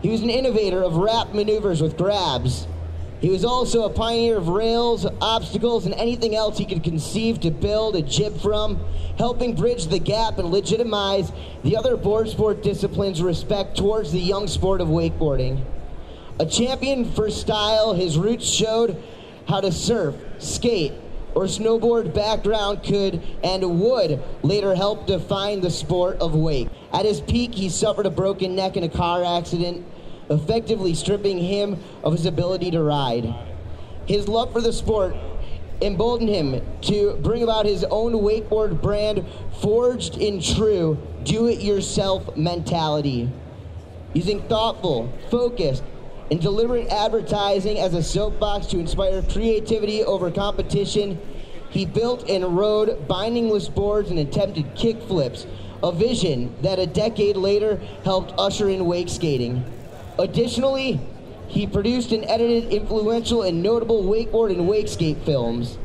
He 0.00 0.08
was 0.08 0.22
an 0.22 0.30
innovator 0.30 0.82
of 0.82 0.96
wrap 0.96 1.34
maneuvers 1.34 1.80
with 1.82 1.96
grabs, 1.96 2.66
He 3.22 3.30
was 3.30 3.44
also 3.44 3.84
a 3.84 3.90
pioneer 3.90 4.36
of 4.36 4.48
rails, 4.48 5.06
obstacles, 5.20 5.86
and 5.86 5.94
anything 5.94 6.34
else 6.34 6.58
he 6.58 6.64
could 6.64 6.82
conceive 6.82 7.38
to 7.42 7.52
build 7.52 7.94
a 7.94 8.02
jib 8.02 8.40
from, 8.40 8.80
helping 9.16 9.54
bridge 9.54 9.86
the 9.86 10.00
gap 10.00 10.38
and 10.38 10.50
legitimize 10.50 11.30
the 11.62 11.76
other 11.76 11.96
board 11.96 12.28
sport 12.30 12.64
disciplines' 12.64 13.22
respect 13.22 13.76
towards 13.76 14.10
the 14.10 14.18
young 14.18 14.48
sport 14.48 14.80
of 14.80 14.88
wakeboarding. 14.88 15.62
A 16.40 16.46
champion 16.46 17.04
for 17.12 17.30
style, 17.30 17.94
his 17.94 18.18
roots 18.18 18.44
showed 18.44 19.00
how 19.46 19.60
to 19.60 19.72
surf, 19.72 20.14
skate, 20.38 20.92
or 21.34 21.44
snowboard 21.44 22.14
background 22.14 22.82
could 22.82 23.22
and 23.42 23.80
would 23.80 24.22
later 24.42 24.74
help 24.74 25.06
define 25.06 25.60
the 25.60 25.70
sport 25.70 26.18
of 26.20 26.34
wake. 26.34 26.68
At 26.92 27.04
his 27.04 27.20
peak, 27.20 27.54
he 27.54 27.68
suffered 27.68 28.06
a 28.06 28.10
broken 28.10 28.54
neck 28.54 28.76
in 28.76 28.84
a 28.84 28.88
car 28.88 29.24
accident 29.24 29.86
effectively 30.30 30.94
stripping 30.94 31.38
him 31.38 31.78
of 32.02 32.12
his 32.12 32.26
ability 32.26 32.70
to 32.72 32.82
ride. 32.82 33.34
His 34.06 34.28
love 34.28 34.52
for 34.52 34.60
the 34.60 34.72
sport 34.72 35.16
emboldened 35.80 36.30
him 36.30 36.62
to 36.82 37.16
bring 37.22 37.42
about 37.42 37.66
his 37.66 37.84
own 37.84 38.12
wakeboard 38.12 38.80
brand 38.80 39.24
forged 39.60 40.16
in 40.16 40.40
true 40.40 40.96
do 41.24 41.48
it 41.48 41.60
yourself 41.60 42.36
mentality. 42.36 43.30
Using 44.14 44.42
thoughtful, 44.42 45.12
focused, 45.30 45.82
and 46.32 46.40
deliberate 46.40 46.88
advertising 46.88 47.78
as 47.78 47.92
a 47.92 48.02
soapbox 48.02 48.64
to 48.64 48.78
inspire 48.78 49.20
creativity 49.20 50.02
over 50.02 50.30
competition, 50.30 51.20
he 51.68 51.84
built 51.84 52.26
and 52.26 52.56
rode 52.56 53.06
bindingless 53.06 53.68
boards 53.68 54.08
and 54.08 54.18
attempted 54.18 54.64
kickflips, 54.74 55.46
a 55.82 55.92
vision 55.92 56.54
that 56.62 56.78
a 56.78 56.86
decade 56.86 57.36
later 57.36 57.76
helped 58.02 58.32
usher 58.38 58.70
in 58.70 58.86
wake 58.86 59.10
skating. 59.10 59.62
Additionally, 60.18 60.98
he 61.48 61.66
produced 61.66 62.12
and 62.12 62.24
edited 62.24 62.72
influential 62.72 63.42
and 63.42 63.62
notable 63.62 64.02
wakeboard 64.02 64.52
and 64.52 64.66
wakeskate 64.66 65.22
films. 65.26 65.76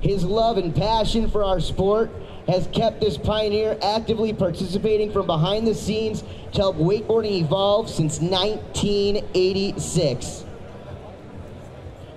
His 0.00 0.22
love 0.22 0.58
and 0.58 0.72
passion 0.76 1.28
for 1.28 1.42
our 1.42 1.58
sport 1.58 2.12
has 2.46 2.68
kept 2.68 3.00
this 3.00 3.18
pioneer 3.18 3.76
actively 3.82 4.32
participating 4.32 5.12
from 5.12 5.26
behind 5.26 5.66
the 5.66 5.74
scenes 5.74 6.22
to 6.52 6.58
help 6.58 6.76
wakeboarding 6.76 7.42
evolve 7.42 7.90
since 7.90 8.20
1986. 8.20 10.44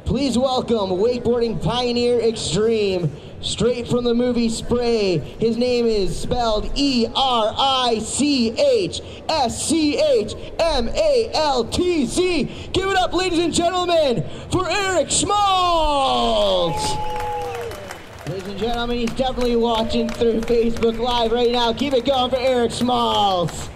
Please 0.06 0.38
welcome 0.38 0.90
wakeboarding 0.90 1.64
pioneer 1.64 2.20
extreme, 2.20 3.12
straight 3.42 3.88
from 3.88 4.04
the 4.04 4.16
movie 4.16 4.50
Spray. 4.50 5.18
His 5.18 5.56
name 5.56 5.86
is 5.86 6.20
spelled 6.20 6.72
E 6.74 7.06
R 7.16 7.54
I 7.56 8.00
C 8.00 8.60
H 8.60 9.02
S 9.30 9.68
C 9.68 10.00
H 10.00 10.34
M 10.58 10.90
A 10.90 11.30
L 11.36 11.64
T 11.66 12.08
Z. 12.08 12.70
Give 12.74 12.90
it 12.90 12.98
up, 12.98 13.14
ladies 13.14 13.38
and 13.38 13.54
gentlemen, 13.54 14.24
for 14.52 14.68
Erich 14.68 15.12
Schmaltz. 15.12 17.29
Ladies 18.30 18.48
and 18.48 18.60
gentlemen, 18.60 18.98
he's 19.00 19.14
definitely 19.14 19.56
watching 19.56 20.08
through 20.08 20.42
Facebook 20.42 21.00
Live 21.00 21.32
right 21.32 21.52
now. 21.52 21.74
Keep 21.74 21.94
it 21.94 22.06
going 22.06 22.30
for 22.30 22.38
Erich 22.38 22.72
Schmaltz. 22.72 23.68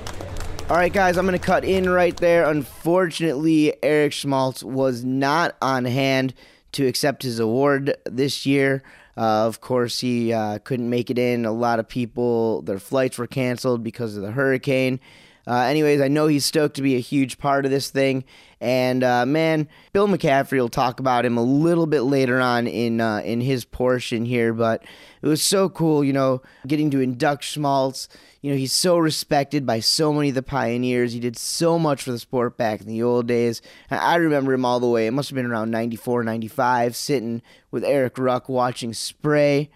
All 0.70 0.78
right, 0.78 0.94
guys, 0.94 1.18
I'm 1.18 1.26
going 1.26 1.38
to 1.38 1.44
cut 1.44 1.66
in 1.66 1.89
right 1.89 2.16
there. 2.18 2.48
Unfortunately, 2.48 3.74
Erich 3.84 4.13
Schmaltz 4.13 4.63
was 4.63 5.04
not 5.04 5.56
on 5.60 5.86
hand 5.86 6.36
to 6.74 6.86
accept 6.86 7.24
his 7.24 7.39
award 7.39 7.98
this 8.06 8.46
year. 8.46 8.84
Uh, 9.18 9.48
of 9.48 9.60
course, 9.60 10.02
he 10.02 10.32
uh, 10.32 10.60
couldn't 10.60 10.88
make 10.88 11.10
it 11.10 11.18
in. 11.18 11.46
A 11.46 11.52
lot 11.52 11.80
of 11.80 11.88
people, 11.89 12.62
their 12.62 12.78
flights 12.78 13.18
were 13.18 13.26
canceled 13.26 13.84
because 13.84 14.16
of 14.16 14.22
the 14.22 14.34
hurricane. 14.34 15.00
Uh, 15.45 15.60
anyways, 15.60 15.99
I 15.99 16.08
know 16.08 16.27
he's 16.27 16.45
stoked 16.45 16.75
to 16.77 16.82
be 16.82 16.95
a 16.95 16.99
huge 16.99 17.38
part 17.38 17.65
of 17.65 17.71
this 17.71 17.89
thing. 17.89 18.23
And 18.62 19.03
uh, 19.03 19.25
man, 19.25 19.67
Bill 19.91 20.08
McCaffray 20.08 20.58
will 20.58 20.69
talk 20.69 21.01
about 21.01 21.25
him 21.25 21.38
a 21.38 21.43
little 21.43 21.86
bit 21.86 22.03
later 22.03 22.39
on 22.39 22.65
in 22.65 23.01
uh, 23.01 23.17
in 23.17 23.41
his 23.41 23.65
portion 23.65 24.23
here. 24.23 24.53
But 24.53 24.84
it 25.21 25.27
was 25.27 25.41
so 25.41 25.67
cool, 25.67 26.01
you 26.01 26.13
know, 26.13 26.41
getting 26.65 26.89
to 26.91 27.01
induct 27.01 27.43
Schmaltz. 27.43 28.08
You 28.41 28.51
know, 28.51 28.58
he's 28.58 28.71
so 28.71 28.97
respected 28.97 29.65
by 29.65 29.82
so 29.82 30.13
many 30.13 30.29
of 30.29 30.36
the 30.36 30.43
pioneers. 30.43 31.12
He 31.12 31.19
did 31.19 31.38
so 31.38 31.77
much 31.77 32.03
for 32.03 32.12
the 32.12 32.19
sport 32.19 32.56
back 32.58 32.79
in 32.79 32.88
the 32.88 33.03
old 33.03 33.27
days. 33.27 33.62
I 33.89 34.15
remember 34.15 34.53
him 34.53 34.65
all 34.65 34.79
the 34.79 34.88
way. 34.88 35.08
It 35.08 35.12
must 35.12 35.29
have 35.29 35.36
been 35.36 35.45
around 35.45 35.71
94, 35.71 36.23
95, 36.23 36.95
sitting 36.95 37.41
with 37.71 37.84
Eric 37.84 38.17
Ruck 38.17 38.47
watching 38.47 38.93
Spray. 38.93 39.69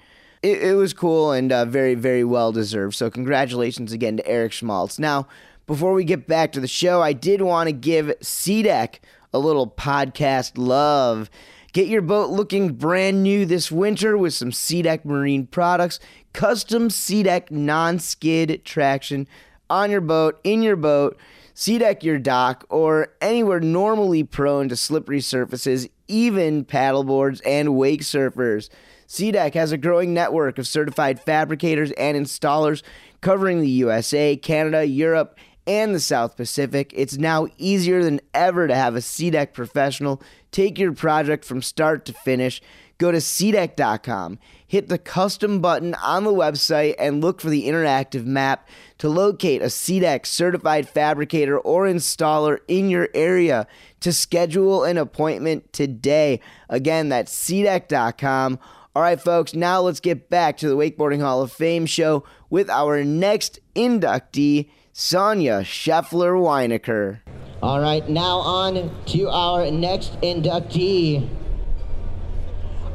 It, 0.44 0.62
it 0.64 0.74
was 0.76 0.94
cool 0.94 1.32
and 1.32 1.52
uh, 1.52 1.66
very, 1.66 1.96
very 1.96 2.24
well 2.24 2.52
deserved. 2.52 2.96
So, 2.96 3.10
congratulations 3.10 3.92
again 3.92 4.18
to 4.18 4.28
Erich 4.28 4.54
Schmaltz. 4.54 5.00
Now, 5.00 5.28
before 5.68 5.94
we 5.94 6.06
get 6.06 6.28
back 6.28 6.54
to 6.54 6.62
the 6.62 6.68
show, 6.68 7.02
I 7.02 7.14
did 7.14 7.42
want 7.42 7.68
to 7.68 7.74
give 7.74 8.08
SeaDek 8.22 9.00
a 9.34 9.38
little 9.38 9.70
podcast 9.70 10.54
love. 10.56 11.30
Get 11.74 11.90
your 11.90 12.02
boat 12.02 12.30
looking 12.30 12.74
brand 12.74 13.22
new 13.22 13.46
this 13.46 13.70
winter 13.70 14.18
with 14.18 14.34
some 14.34 14.52
SeaDek 14.52 15.04
Marine 15.04 15.46
products, 15.46 16.00
custom 16.32 16.88
SeaDek 16.88 17.52
non 17.52 18.00
skid 18.00 18.64
traction 18.64 19.28
on 19.70 19.92
your 19.92 20.02
boat, 20.02 20.40
in 20.46 20.64
your 20.64 20.78
boat, 20.78 21.20
SeaDek 21.54 22.02
your 22.02 22.18
dock, 22.18 22.66
or 22.70 23.14
anywhere 23.20 23.60
normally 23.60 24.24
prone 24.24 24.70
to 24.70 24.78
slippery 24.78 25.20
surfaces, 25.20 25.90
even 26.08 26.64
paddleboards 26.64 27.42
and 27.46 27.76
wake 27.76 28.02
surfers. 28.02 28.70
SeaDek 29.08 29.54
has 29.54 29.74
a 29.74 29.78
growing 29.78 30.14
network 30.14 30.58
of 30.58 30.68
certified 30.68 31.20
fabricators 31.20 31.92
and 31.92 32.18
installers 32.18 32.84
covering 33.22 33.62
the 33.62 33.70
USA, 33.70 34.36
Canada, 34.36 34.86
Europe, 34.86 35.38
and 35.68 35.94
the 35.94 36.00
South 36.00 36.38
Pacific. 36.38 36.92
It's 36.96 37.18
now 37.18 37.48
easier 37.58 38.02
than 38.04 38.22
ever 38.34 38.68
to 38.68 38.76
have 38.76 38.96
a 38.96 39.00
SeaDek 39.00 39.54
professional 39.54 40.22
take 40.52 40.80
your 40.80 40.94
project 40.94 41.46
from 41.46 41.62
start 41.62 42.06
to 42.06 42.14
finish. 42.14 42.62
Go 42.98 43.12
to 43.12 43.20
SeaDek.com, 43.20 44.40
hit 44.66 44.88
the 44.88 44.98
custom 44.98 45.62
button 45.62 45.94
on 45.96 46.24
the 46.24 46.34
website, 46.34 46.96
and 46.98 47.22
look 47.22 47.40
for 47.40 47.52
the 47.52 47.68
interactive 47.68 48.26
map 48.26 48.68
to 48.98 49.08
locate 49.08 49.62
a 49.62 49.66
SeaDek 49.66 50.26
certified 50.26 50.90
fabricator 50.90 51.60
or 51.60 51.86
installer 51.86 52.58
in 52.68 52.90
your 52.90 53.10
area 53.14 53.68
to 54.00 54.12
schedule 54.12 54.84
an 54.84 54.98
appointment 54.98 55.72
today. 55.74 56.40
Again, 56.70 57.10
that's 57.10 57.36
SeaDek.com. 57.36 58.58
All 58.98 59.04
right, 59.04 59.22
folks, 59.22 59.54
now 59.54 59.82
let's 59.82 60.00
get 60.00 60.28
back 60.28 60.58
to 60.58 60.68
the 60.68 60.76
Wakeboarding 60.76 61.22
Hall 61.22 61.44
of 61.44 61.52
Fame 61.52 61.86
show 61.86 62.24
with 62.50 62.68
our 62.68 63.04
next 63.04 63.60
inductee. 63.76 64.72
Sonja 64.92 65.62
Scheffler 65.62 66.34
Weinaicker. 66.34 67.20
All 67.62 67.80
right, 67.80 68.10
now 68.10 68.40
on 68.40 68.90
to 69.06 69.30
our 69.30 69.70
next 69.70 70.20
inductee. 70.22 71.30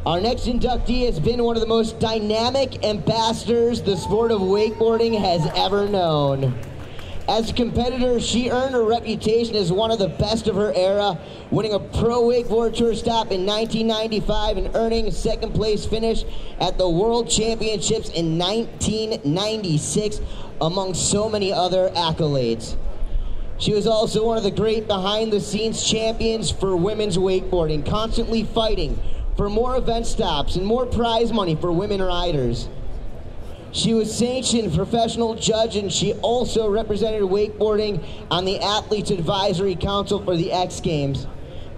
Our 0.04 0.20
next 0.20 0.46
inductee 0.46 1.06
has 1.06 1.20
been 1.20 1.44
one 1.44 1.54
of 1.54 1.60
the 1.60 1.68
most 1.68 2.00
dynamic 2.00 2.84
ambassadors 2.84 3.80
the 3.80 3.96
sport 3.96 4.32
of 4.32 4.40
wakeboarding 4.40 5.16
has 5.16 5.46
ever 5.54 5.88
known. 5.88 6.52
As 7.28 7.50
a 7.50 7.54
competitor, 7.54 8.18
she 8.18 8.50
earned 8.50 8.74
a 8.74 8.80
reputation 8.80 9.54
as 9.54 9.70
one 9.70 9.92
of 9.92 10.00
the 10.00 10.08
best 10.08 10.48
of 10.48 10.56
her 10.56 10.72
era, 10.74 11.16
winning 11.52 11.72
a 11.72 11.78
Pro 11.78 12.22
Wakeboard 12.22 12.76
Tour 12.76 12.96
stop 12.96 13.30
in 13.30 13.46
1995 13.46 14.56
and 14.56 14.74
earning 14.74 15.06
a 15.06 15.12
second 15.12 15.52
place 15.52 15.86
finish 15.86 16.24
at 16.60 16.78
the 16.78 16.88
World 16.88 17.30
Championships 17.30 18.08
in 18.10 18.38
1996, 18.38 20.20
among 20.60 20.94
so 20.94 21.28
many 21.28 21.52
other 21.52 21.90
accolades. 21.90 22.76
She 23.58 23.72
was 23.72 23.86
also 23.86 24.26
one 24.26 24.36
of 24.36 24.42
the 24.42 24.50
great 24.50 24.88
behind 24.88 25.32
the 25.32 25.40
scenes 25.40 25.88
champions 25.88 26.50
for 26.50 26.74
women's 26.74 27.16
wakeboarding, 27.16 27.86
constantly 27.86 28.42
fighting 28.42 29.00
for 29.36 29.48
more 29.48 29.76
event 29.76 30.06
stops 30.06 30.56
and 30.56 30.66
more 30.66 30.86
prize 30.86 31.32
money 31.32 31.54
for 31.54 31.70
women 31.70 32.02
riders. 32.02 32.68
She 33.72 33.94
was 33.94 34.14
sanctioned 34.14 34.74
professional 34.74 35.34
judge 35.34 35.76
and 35.76 35.90
she 35.90 36.12
also 36.14 36.68
represented 36.68 37.22
wakeboarding 37.22 38.04
on 38.30 38.44
the 38.44 38.60
Athletes 38.60 39.10
Advisory 39.10 39.76
Council 39.76 40.22
for 40.22 40.36
the 40.36 40.52
X 40.52 40.80
Games. 40.80 41.26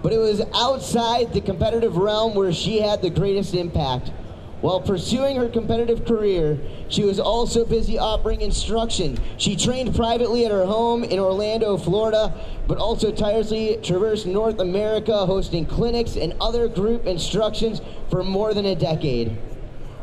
But 0.03 0.11
it 0.11 0.17
was 0.17 0.41
outside 0.53 1.31
the 1.31 1.39
competitive 1.39 1.95
realm 1.95 2.35
where 2.35 2.51
she 2.51 2.81
had 2.81 3.01
the 3.01 3.09
greatest 3.09 3.55
impact. 3.55 4.11
While 4.59 4.81
pursuing 4.81 5.37
her 5.37 5.47
competitive 5.47 6.05
career, 6.05 6.59
she 6.89 7.03
was 7.03 7.19
also 7.19 7.65
busy 7.65 7.97
offering 7.97 8.41
instruction. 8.41 9.17
She 9.37 9.55
trained 9.55 9.95
privately 9.95 10.45
at 10.45 10.51
her 10.51 10.65
home 10.65 11.03
in 11.03 11.19
Orlando, 11.19 11.77
Florida, 11.77 12.33
but 12.67 12.77
also 12.77 13.11
tirelessly 13.11 13.79
traversed 13.81 14.25
North 14.25 14.59
America, 14.59 15.25
hosting 15.25 15.65
clinics 15.65 16.17
and 16.17 16.33
other 16.41 16.67
group 16.67 17.05
instructions 17.05 17.79
for 18.09 18.23
more 18.23 18.53
than 18.53 18.65
a 18.65 18.75
decade. 18.75 19.37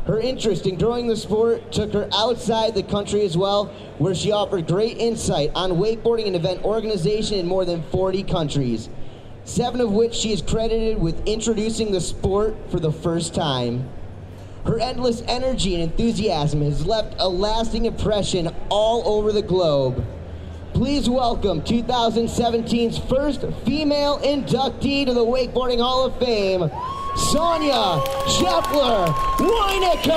Her 0.05 0.19
interest 0.19 0.67
in 0.67 0.77
growing 0.77 1.07
the 1.07 1.15
sport 1.15 1.71
took 1.71 1.93
her 1.93 2.09
outside 2.13 2.75
the 2.75 2.83
country 2.83 3.23
as 3.23 3.37
well, 3.37 3.67
where 3.99 4.13
she 4.13 4.33
offered 4.33 4.67
great 4.67 4.97
insight 4.97 5.51
on 5.55 5.71
wakeboarding 5.71 6.27
and 6.27 6.35
event 6.35 6.63
organization 6.65 7.39
in 7.39 7.47
more 7.47 7.63
than 7.63 7.83
40 7.83 8.23
countries, 8.23 8.89
seven 9.45 9.79
of 9.79 9.91
which 9.91 10.13
she 10.13 10.33
is 10.33 10.41
credited 10.41 10.99
with 10.99 11.25
introducing 11.25 11.93
the 11.93 12.01
sport 12.01 12.55
for 12.69 12.81
the 12.81 12.91
first 12.91 13.33
time. 13.33 13.89
Her 14.65 14.77
endless 14.77 15.21
energy 15.27 15.73
and 15.75 15.83
enthusiasm 15.83 16.61
has 16.63 16.85
left 16.85 17.15
a 17.19 17.29
lasting 17.29 17.85
impression 17.85 18.53
all 18.69 19.07
over 19.07 19.31
the 19.31 19.41
globe. 19.41 20.05
please 20.73 21.07
welcome 21.07 21.61
2017's 21.61 22.97
first 22.97 23.45
female 23.63 24.19
inductee 24.19 25.05
to 25.05 25.13
the 25.13 25.23
Wakeboarding 25.23 25.79
Hall 25.79 26.05
of 26.05 26.17
Fame, 26.17 26.71
Sonja 27.15 28.03
Scheffler 28.25 29.13
Weinaicker. 29.37 30.11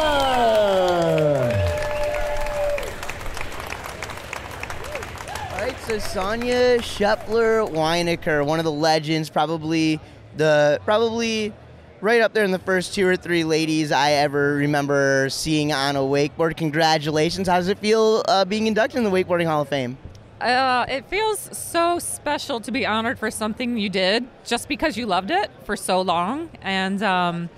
All 5.52 5.59
right, 5.61 5.78
so 5.80 5.98
Sonja 5.98 6.78
Scheffler 6.78 7.70
Weinaicker, 7.70 8.44
one 8.46 8.59
of 8.59 8.64
the 8.64 8.72
legends, 8.72 9.28
probably 9.28 10.00
the 10.37 10.80
probably 10.85 11.52
right 12.00 12.22
up 12.22 12.32
there 12.32 12.44
in 12.44 12.50
the 12.50 12.59
first 12.59 12.94
two 12.94 13.06
or 13.06 13.16
three 13.16 13.44
ladies 13.44 13.92
I 13.92 14.12
ever 14.12 14.54
remember 14.54 15.28
seeing 15.28 15.72
on 15.72 15.96
a 15.96 16.00
wakeboard. 16.00 16.56
Congratulations! 16.56 17.46
How 17.46 17.56
does 17.56 17.68
it 17.68 17.78
feel 17.78 18.22
uh, 18.26 18.46
being 18.46 18.66
inducted 18.66 18.98
in 18.98 19.04
the 19.04 19.11
Wakeboarding 19.11 19.46
Hall 19.46 19.62
of 19.62 19.68
Fame? 19.68 19.98
Uh, 20.40 20.85
it 20.88 21.09
feels 21.09 21.38
so 21.57 21.99
special 21.99 22.61
to 22.61 22.70
be 22.70 22.85
honored 22.85 23.18
for 23.18 23.31
something 23.31 23.79
you 23.79 23.88
did 23.88 24.27
just 24.44 24.68
because 24.68 24.96
you 24.96 25.07
loved 25.07 25.31
it 25.31 25.51
for 25.64 25.77
so 25.77 26.03
long. 26.03 26.51
And, 26.61 27.03
um, 27.03 27.49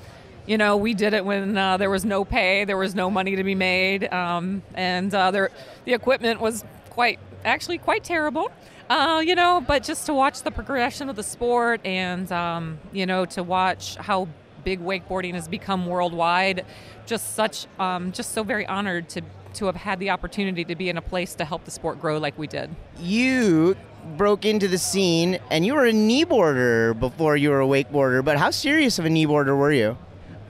you 0.46 0.56
know, 0.56 0.76
we 0.76 0.94
did 0.94 1.12
it 1.12 1.24
when 1.24 1.56
uh, 1.56 1.76
there 1.76 1.90
was 1.90 2.04
no 2.04 2.24
pay, 2.24 2.64
there 2.64 2.76
was 2.76 2.94
no 2.94 3.10
money 3.10 3.34
to 3.34 3.42
be 3.42 3.56
made, 3.56 4.10
um, 4.12 4.62
and 4.74 5.12
uh, 5.12 5.30
there, 5.32 5.50
the 5.84 5.92
equipment 5.92 6.40
was 6.40 6.64
quite, 6.90 7.18
actually, 7.44 7.78
quite 7.78 8.04
terrible. 8.04 8.50
Uh, 8.88 9.22
you 9.26 9.34
know, 9.34 9.62
but 9.66 9.82
just 9.82 10.06
to 10.06 10.14
watch 10.14 10.42
the 10.42 10.50
progression 10.50 11.10
of 11.10 11.16
the 11.16 11.22
sport 11.22 11.84
and, 11.84 12.30
um, 12.32 12.78
you 12.92 13.04
know, 13.04 13.26
to 13.26 13.42
watch 13.42 13.96
how 13.96 14.26
big 14.64 14.80
wakeboarding 14.80 15.34
has 15.34 15.48
become 15.48 15.86
worldwide, 15.86 16.64
just 17.06 17.34
such, 17.34 17.66
um, 17.78 18.12
just 18.12 18.32
so 18.32 18.42
very 18.42 18.66
honored 18.66 19.08
to 19.08 19.20
to 19.58 19.66
have 19.66 19.76
had 19.76 19.98
the 19.98 20.10
opportunity 20.10 20.64
to 20.64 20.74
be 20.74 20.88
in 20.88 20.96
a 20.96 21.02
place 21.02 21.34
to 21.34 21.44
help 21.44 21.64
the 21.64 21.70
sport 21.70 22.00
grow 22.00 22.18
like 22.18 22.38
we 22.38 22.46
did. 22.46 22.74
You 22.98 23.76
broke 24.16 24.44
into 24.44 24.68
the 24.68 24.78
scene 24.78 25.38
and 25.50 25.66
you 25.66 25.74
were 25.74 25.86
a 25.86 25.92
kneeboarder 25.92 26.98
before 26.98 27.36
you 27.36 27.50
were 27.50 27.60
a 27.60 27.66
wakeboarder, 27.66 28.24
but 28.24 28.38
how 28.38 28.50
serious 28.50 28.98
of 28.98 29.04
a 29.04 29.08
kneeboarder 29.08 29.56
were 29.56 29.72
you? 29.72 29.98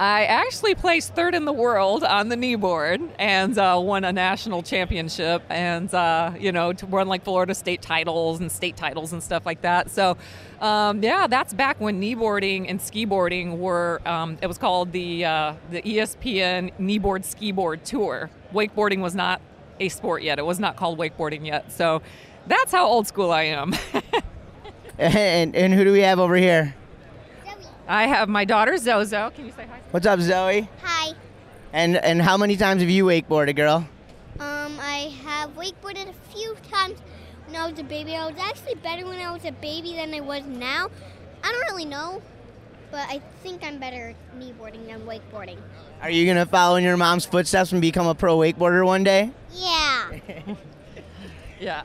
I 0.00 0.26
actually 0.26 0.76
placed 0.76 1.16
third 1.16 1.34
in 1.34 1.44
the 1.44 1.52
world 1.52 2.04
on 2.04 2.28
the 2.28 2.36
kneeboard 2.36 3.10
and 3.18 3.58
uh, 3.58 3.80
won 3.82 4.04
a 4.04 4.12
national 4.12 4.62
championship 4.62 5.42
and, 5.50 5.92
uh, 5.92 6.32
you 6.38 6.52
know, 6.52 6.72
to 6.72 6.86
run 6.86 7.08
like 7.08 7.24
Florida 7.24 7.52
state 7.52 7.82
titles 7.82 8.38
and 8.38 8.52
state 8.52 8.76
titles 8.76 9.12
and 9.12 9.20
stuff 9.20 9.44
like 9.44 9.62
that. 9.62 9.90
So, 9.90 10.16
um, 10.60 11.02
yeah, 11.02 11.26
that's 11.26 11.54
back 11.54 11.80
when 11.80 12.00
kneeboarding 12.00 12.68
and 12.68 12.80
skiboarding 12.80 13.58
were, 13.58 14.00
um, 14.06 14.38
it 14.42 14.46
was 14.46 14.58
called 14.58 14.92
the, 14.92 15.24
uh, 15.24 15.54
the 15.70 15.82
ESPN 15.82 16.72
Kneeboard 16.78 17.24
Skiboard 17.24 17.82
Tour. 17.84 18.30
Wakeboarding 18.52 19.00
was 19.00 19.14
not 19.14 19.40
a 19.80 19.88
sport 19.88 20.22
yet, 20.22 20.38
it 20.38 20.46
was 20.46 20.58
not 20.58 20.76
called 20.76 20.98
wakeboarding 20.98 21.46
yet. 21.46 21.70
So, 21.72 22.02
that's 22.46 22.72
how 22.72 22.86
old 22.86 23.06
school 23.06 23.30
I 23.30 23.42
am. 23.42 23.74
and, 24.98 25.54
and 25.54 25.74
who 25.74 25.84
do 25.84 25.92
we 25.92 26.00
have 26.00 26.18
over 26.18 26.34
here? 26.36 26.74
I 27.88 28.06
have 28.06 28.28
my 28.28 28.44
daughter 28.44 28.76
Zozo. 28.76 29.30
Can 29.34 29.46
you 29.46 29.52
say 29.52 29.66
hi? 29.66 29.80
What's 29.92 30.06
up, 30.06 30.20
Zoe? 30.20 30.68
Hi. 30.82 31.14
And 31.72 31.96
and 31.96 32.20
how 32.20 32.36
many 32.36 32.56
times 32.56 32.82
have 32.82 32.90
you 32.90 33.06
wakeboarded, 33.06 33.56
girl? 33.56 33.88
Um, 34.38 34.78
I 34.78 35.14
have 35.24 35.56
wakeboarded 35.56 36.08
a 36.08 36.34
few 36.34 36.54
times 36.70 36.98
when 37.48 37.60
I 37.60 37.70
was 37.70 37.78
a 37.78 37.82
baby. 37.84 38.14
I 38.14 38.26
was 38.26 38.38
actually 38.38 38.74
better 38.76 39.06
when 39.06 39.20
I 39.20 39.32
was 39.32 39.44
a 39.44 39.52
baby 39.52 39.94
than 39.94 40.14
I 40.14 40.20
was 40.20 40.42
now. 40.44 40.88
I 41.42 41.52
don't 41.52 41.72
really 41.72 41.86
know, 41.86 42.20
but 42.90 43.08
I 43.08 43.20
think 43.42 43.64
I'm 43.64 43.78
better 43.78 44.10
at 44.10 44.38
kneeboarding 44.38 44.86
than 44.86 45.00
wakeboarding. 45.02 45.58
Are 46.02 46.10
you 46.10 46.26
gonna 46.26 46.46
follow 46.46 46.76
in 46.76 46.84
your 46.84 46.96
mom's 46.96 47.24
footsteps 47.24 47.72
and 47.72 47.80
become 47.80 48.06
a 48.06 48.14
pro 48.14 48.36
wakeboarder 48.36 48.84
one 48.84 49.04
day? 49.04 49.30
Yeah. 49.52 50.10
Yeah. 51.60 51.82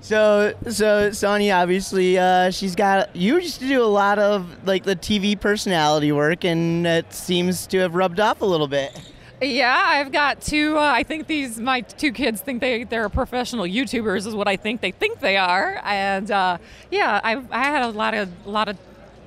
So, 0.00 0.54
so 0.64 1.10
Sonja, 1.10 1.62
obviously, 1.62 2.18
uh, 2.18 2.50
she's 2.50 2.74
got. 2.74 3.14
You 3.14 3.36
used 3.38 3.60
to 3.60 3.68
do 3.68 3.80
a 3.80 3.86
lot 3.86 4.18
of 4.18 4.66
like 4.66 4.82
the 4.82 4.96
TV 4.96 5.38
personality 5.38 6.10
work, 6.10 6.44
and 6.44 6.84
it 6.84 7.12
seems 7.14 7.66
to 7.68 7.78
have 7.78 7.94
rubbed 7.94 8.18
off 8.18 8.42
a 8.42 8.44
little 8.44 8.66
bit. 8.66 9.00
Yeah, 9.44 9.78
I've 9.86 10.10
got 10.10 10.40
two. 10.40 10.78
Uh, 10.78 10.80
I 10.80 11.02
think 11.02 11.26
these 11.26 11.60
my 11.60 11.82
two 11.82 12.12
kids 12.12 12.40
think 12.40 12.60
they 12.60 12.84
they're 12.84 13.08
professional 13.10 13.64
YouTubers 13.64 14.26
is 14.26 14.34
what 14.34 14.48
I 14.48 14.56
think 14.56 14.80
they 14.80 14.90
think 14.90 15.20
they 15.20 15.36
are, 15.36 15.80
and 15.84 16.30
uh, 16.30 16.58
yeah, 16.90 17.20
I 17.22 17.42
I 17.50 17.64
had 17.64 17.82
a 17.82 17.88
lot 17.88 18.14
of 18.14 18.30
a 18.46 18.50
lot 18.50 18.68
of 18.68 18.78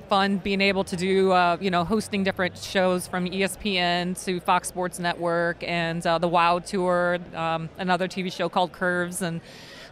fun 0.08 0.38
being 0.38 0.60
able 0.60 0.82
to 0.84 0.96
do 0.96 1.30
uh, 1.30 1.56
you 1.60 1.70
know 1.70 1.84
hosting 1.84 2.24
different 2.24 2.58
shows 2.58 3.06
from 3.06 3.26
ESPN 3.26 4.22
to 4.24 4.40
Fox 4.40 4.66
Sports 4.68 4.98
Network 4.98 5.62
and 5.62 6.04
uh, 6.04 6.18
the 6.18 6.28
Wow 6.28 6.58
Tour, 6.58 7.18
um, 7.34 7.68
another 7.78 8.08
TV 8.08 8.32
show 8.32 8.48
called 8.48 8.72
Curves, 8.72 9.22
and 9.22 9.40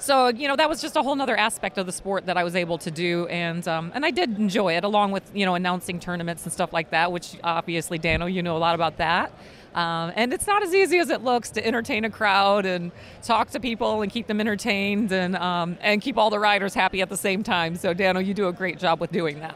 so 0.01 0.29
you 0.29 0.49
know 0.49 0.57
that 0.57 0.69
was 0.69 0.81
just 0.81 0.97
a 0.97 1.03
whole 1.03 1.21
other 1.23 1.37
aspect 1.37 1.79
of 1.79 1.87
the 1.87 1.93
sport 1.93 2.27
that 2.27 2.37
I 2.37 2.43
was 2.43 2.57
able 2.57 2.79
to 2.79 2.91
do, 2.91 3.29
and 3.29 3.67
um, 3.69 3.93
and 3.95 4.05
I 4.05 4.11
did 4.11 4.39
enjoy 4.39 4.77
it 4.77 4.83
along 4.83 5.13
with 5.13 5.31
you 5.35 5.47
know 5.47 5.55
announcing 5.55 6.01
tournaments 6.01 6.43
and 6.43 6.53
stuff 6.53 6.73
like 6.73 6.91
that, 6.91 7.13
which 7.13 7.37
obviously 7.45 7.99
Dano, 7.99 8.27
you 8.27 8.43
know 8.43 8.57
a 8.57 8.59
lot 8.59 8.75
about 8.75 8.97
that. 8.97 9.31
Um, 9.77 10.11
and 10.17 10.33
it's 10.33 10.47
not 10.47 10.63
as 10.63 10.75
easy 10.75 10.99
as 10.99 11.11
it 11.11 11.23
looks 11.23 11.51
to 11.51 11.65
entertain 11.65 12.07
a 12.07 12.11
crowd 12.11 12.65
and 12.65 12.91
talk 13.23 13.51
to 13.51 13.61
people 13.61 14.01
and 14.01 14.11
keep 14.11 14.27
them 14.27 14.41
entertained 14.41 15.13
and 15.13 15.37
um, 15.37 15.77
and 15.83 16.01
keep 16.01 16.17
all 16.17 16.31
the 16.31 16.39
riders 16.39 16.73
happy 16.73 17.03
at 17.03 17.11
the 17.11 17.17
same 17.17 17.43
time. 17.43 17.77
So 17.77 17.93
Dano, 17.93 18.19
you 18.19 18.33
do 18.33 18.49
a 18.49 18.53
great 18.53 18.79
job 18.79 19.01
with 19.01 19.13
doing 19.13 19.39
that. 19.41 19.55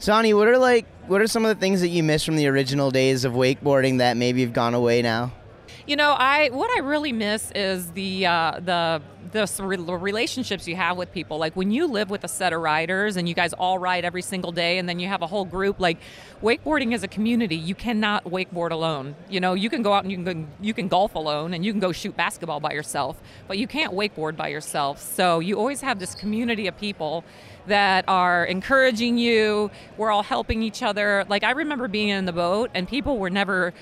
Sonja, 0.00 0.34
what 0.34 0.48
are 0.48 0.56
like 0.56 0.86
what 1.06 1.20
are 1.20 1.26
some 1.26 1.44
of 1.44 1.54
the 1.54 1.60
things 1.60 1.82
that 1.82 1.88
you 1.88 2.02
miss 2.02 2.24
from 2.24 2.36
the 2.36 2.46
original 2.46 2.90
days 2.90 3.26
of 3.26 3.34
wakeboarding 3.34 3.98
that 3.98 4.16
maybe 4.16 4.40
have 4.40 4.54
gone 4.54 4.72
away 4.72 5.02
now? 5.02 5.30
You 5.86 5.96
know, 5.96 6.12
I 6.12 6.48
what 6.48 6.70
I 6.70 6.80
really 6.80 7.12
miss 7.12 7.50
is 7.54 7.92
the 7.92 8.24
uh, 8.24 8.60
the 8.60 9.02
the 9.32 9.46
re- 9.60 9.76
relationships 9.76 10.66
you 10.66 10.76
have 10.76 10.96
with 10.96 11.12
people. 11.12 11.38
Like 11.38 11.54
when 11.56 11.70
you 11.70 11.86
live 11.86 12.10
with 12.10 12.24
a 12.24 12.28
set 12.28 12.52
of 12.52 12.60
riders 12.60 13.16
and 13.16 13.28
you 13.28 13.34
guys 13.34 13.52
all 13.52 13.78
ride 13.78 14.04
every 14.04 14.22
single 14.22 14.52
day, 14.52 14.78
and 14.78 14.88
then 14.88 14.98
you 14.98 15.08
have 15.08 15.22
a 15.22 15.26
whole 15.26 15.44
group. 15.44 15.80
Like 15.80 15.98
wakeboarding 16.42 16.92
is 16.94 17.02
a 17.02 17.08
community. 17.08 17.56
You 17.56 17.74
cannot 17.74 18.24
wakeboard 18.24 18.70
alone. 18.70 19.14
You 19.28 19.40
know, 19.40 19.54
you 19.54 19.70
can 19.70 19.82
go 19.82 19.92
out 19.92 20.04
and 20.04 20.12
you 20.12 20.22
can 20.22 20.48
you 20.60 20.74
can 20.74 20.88
golf 20.88 21.14
alone, 21.14 21.54
and 21.54 21.64
you 21.64 21.72
can 21.72 21.80
go 21.80 21.92
shoot 21.92 22.16
basketball 22.16 22.60
by 22.60 22.72
yourself, 22.72 23.20
but 23.48 23.58
you 23.58 23.66
can't 23.66 23.92
wakeboard 23.92 24.36
by 24.36 24.48
yourself. 24.48 25.00
So 25.00 25.40
you 25.40 25.58
always 25.58 25.80
have 25.80 25.98
this 25.98 26.14
community 26.14 26.66
of 26.66 26.76
people 26.78 27.24
that 27.66 28.04
are 28.08 28.44
encouraging 28.44 29.18
you. 29.18 29.70
We're 29.96 30.10
all 30.10 30.22
helping 30.22 30.62
each 30.62 30.82
other. 30.82 31.24
Like 31.28 31.44
I 31.44 31.52
remember 31.52 31.88
being 31.88 32.08
in 32.08 32.24
the 32.24 32.32
boat, 32.32 32.70
and 32.74 32.88
people 32.88 33.18
were 33.18 33.30
never 33.30 33.72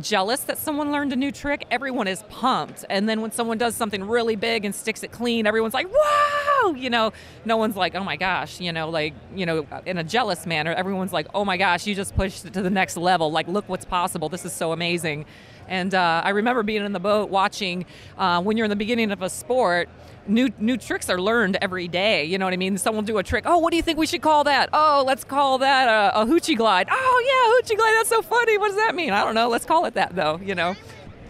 jealous 0.00 0.40
that 0.44 0.58
someone 0.58 0.92
learned 0.92 1.12
a 1.12 1.16
new 1.16 1.30
trick, 1.30 1.64
everyone 1.70 2.08
is 2.08 2.22
pumped. 2.28 2.84
And 2.88 3.08
then 3.08 3.20
when 3.20 3.30
someone 3.30 3.58
does 3.58 3.74
something 3.74 4.06
really 4.06 4.36
big 4.36 4.64
and 4.64 4.74
sticks 4.74 5.02
it 5.02 5.12
clean, 5.12 5.46
everyone's 5.46 5.74
like, 5.74 5.92
wow! 5.92 6.74
You 6.74 6.90
know, 6.90 7.12
no 7.44 7.56
one's 7.56 7.76
like, 7.76 7.94
oh 7.94 8.04
my 8.04 8.16
gosh, 8.16 8.60
you 8.60 8.72
know, 8.72 8.88
like, 8.88 9.14
you 9.34 9.46
know, 9.46 9.66
in 9.84 9.98
a 9.98 10.04
jealous 10.04 10.46
manner, 10.46 10.72
everyone's 10.72 11.12
like, 11.12 11.26
oh 11.34 11.44
my 11.44 11.56
gosh, 11.56 11.86
you 11.86 11.94
just 11.94 12.14
pushed 12.16 12.44
it 12.44 12.52
to 12.54 12.62
the 12.62 12.70
next 12.70 12.96
level. 12.96 13.30
Like, 13.30 13.48
look 13.48 13.68
what's 13.68 13.84
possible. 13.84 14.28
This 14.28 14.44
is 14.44 14.52
so 14.52 14.72
amazing. 14.72 15.26
And 15.68 15.94
uh, 15.94 16.22
I 16.24 16.30
remember 16.30 16.62
being 16.62 16.84
in 16.84 16.92
the 16.92 17.00
boat 17.00 17.30
watching 17.30 17.86
uh, 18.18 18.42
when 18.42 18.56
you're 18.56 18.66
in 18.66 18.70
the 18.70 18.76
beginning 18.76 19.10
of 19.10 19.22
a 19.22 19.30
sport, 19.30 19.88
new 20.26 20.50
new 20.58 20.76
tricks 20.76 21.08
are 21.10 21.20
learned 21.20 21.58
every 21.60 21.88
day. 21.88 22.24
You 22.24 22.38
know 22.38 22.46
what 22.46 22.54
I 22.54 22.56
mean? 22.56 22.78
Someone 22.78 23.04
will 23.04 23.06
do 23.06 23.18
a 23.18 23.22
trick. 23.22 23.44
Oh, 23.46 23.58
what 23.58 23.70
do 23.70 23.76
you 23.76 23.82
think 23.82 23.98
we 23.98 24.06
should 24.06 24.22
call 24.22 24.44
that? 24.44 24.68
Oh, 24.72 25.04
let's 25.06 25.24
call 25.24 25.58
that 25.58 25.88
a, 25.88 26.20
a 26.22 26.26
hoochie 26.26 26.56
glide. 26.56 26.88
Oh 26.90 27.22
yeah, 27.24 27.74
hoochie 27.74 27.78
glide. 27.78 27.94
That's 27.96 28.08
so 28.08 28.22
funny. 28.22 28.58
What 28.58 28.68
does 28.68 28.76
that 28.76 28.94
mean? 28.94 29.12
I 29.12 29.24
don't 29.24 29.34
know. 29.34 29.48
Let's 29.48 29.64
call 29.64 29.84
it 29.86 29.94
that 29.94 30.14
though. 30.14 30.40
You 30.42 30.54
know. 30.54 30.76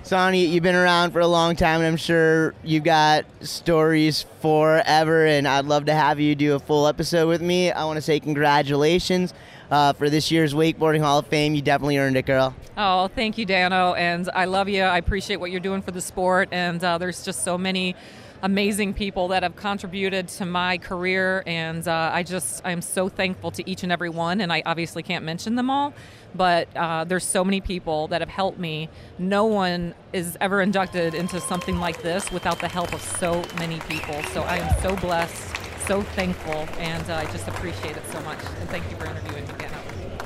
Sonja, 0.04 0.50
you've 0.50 0.64
been 0.64 0.74
around 0.74 1.12
for 1.12 1.20
a 1.20 1.28
long 1.28 1.54
time, 1.54 1.78
and 1.78 1.86
I'm 1.86 1.96
sure 1.96 2.54
you've 2.64 2.82
got 2.82 3.24
stories 3.40 4.26
forever. 4.40 5.26
And 5.26 5.46
I'd 5.46 5.66
love 5.66 5.84
to 5.84 5.94
have 5.94 6.18
you 6.18 6.34
do 6.34 6.54
a 6.56 6.58
full 6.58 6.88
episode 6.88 7.28
with 7.28 7.40
me. 7.40 7.70
I 7.70 7.84
want 7.84 7.98
to 7.98 8.02
say 8.02 8.18
congratulations 8.18 9.32
uh, 9.70 9.92
for 9.92 10.10
this 10.10 10.30
year's 10.32 10.54
Wakeboarding 10.54 11.00
Hall 11.00 11.20
of 11.20 11.28
Fame. 11.28 11.54
You 11.54 11.62
definitely 11.62 11.98
earned 11.98 12.16
it, 12.16 12.26
girl. 12.26 12.52
Oh, 12.76 13.08
thank 13.08 13.38
you, 13.38 13.46
Dano, 13.46 13.94
and 13.94 14.28
I 14.34 14.46
love 14.46 14.68
you. 14.68 14.82
I 14.82 14.98
appreciate 14.98 15.36
what 15.36 15.52
you're 15.52 15.60
doing 15.60 15.82
for 15.82 15.92
the 15.92 16.00
sport, 16.00 16.48
and 16.50 16.82
uh, 16.82 16.98
there's 16.98 17.24
just 17.24 17.44
so 17.44 17.56
many 17.56 17.94
amazing 18.42 18.92
people 18.92 19.28
that 19.28 19.42
have 19.42 19.54
contributed 19.56 20.28
to 20.28 20.44
my 20.44 20.78
career, 20.78 21.42
and 21.46 21.86
uh, 21.86 22.10
I 22.12 22.22
just 22.22 22.60
I'm 22.64 22.82
so 22.82 23.08
thankful 23.08 23.50
to 23.52 23.68
each 23.70 23.82
and 23.82 23.92
every 23.92 24.10
one, 24.10 24.40
and 24.40 24.52
I 24.52 24.62
obviously 24.66 25.02
can't 25.02 25.24
mention 25.24 25.54
them 25.54 25.70
all, 25.70 25.94
but 26.34 26.68
uh, 26.76 27.04
there's 27.04 27.24
so 27.24 27.44
many 27.44 27.60
people 27.60 28.08
that 28.08 28.20
have 28.20 28.28
helped 28.28 28.58
me. 28.58 28.88
No 29.18 29.44
one 29.44 29.94
is 30.12 30.36
ever 30.40 30.60
inducted 30.60 31.14
into 31.14 31.40
something 31.40 31.78
like 31.78 32.02
this 32.02 32.30
without 32.32 32.58
the 32.58 32.68
help 32.68 32.92
of 32.92 33.00
so 33.00 33.44
many 33.58 33.78
people. 33.80 34.22
So 34.32 34.42
I 34.42 34.56
am 34.56 34.82
so 34.82 34.96
blessed, 34.96 35.56
so 35.86 36.02
thankful, 36.02 36.68
and 36.78 37.08
uh, 37.08 37.14
I 37.14 37.24
just 37.26 37.46
appreciate 37.46 37.96
it 37.96 38.02
so 38.10 38.20
much. 38.22 38.38
And 38.60 38.68
thank 38.68 38.90
you 38.90 38.96
for 38.96 39.06
interviewing 39.06 39.46
me, 39.46 39.54
Dano. 39.58 39.78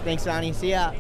Thanks, 0.05 0.25
Sonja. 0.25 0.55
See 0.55 0.71
ya. 0.71 0.93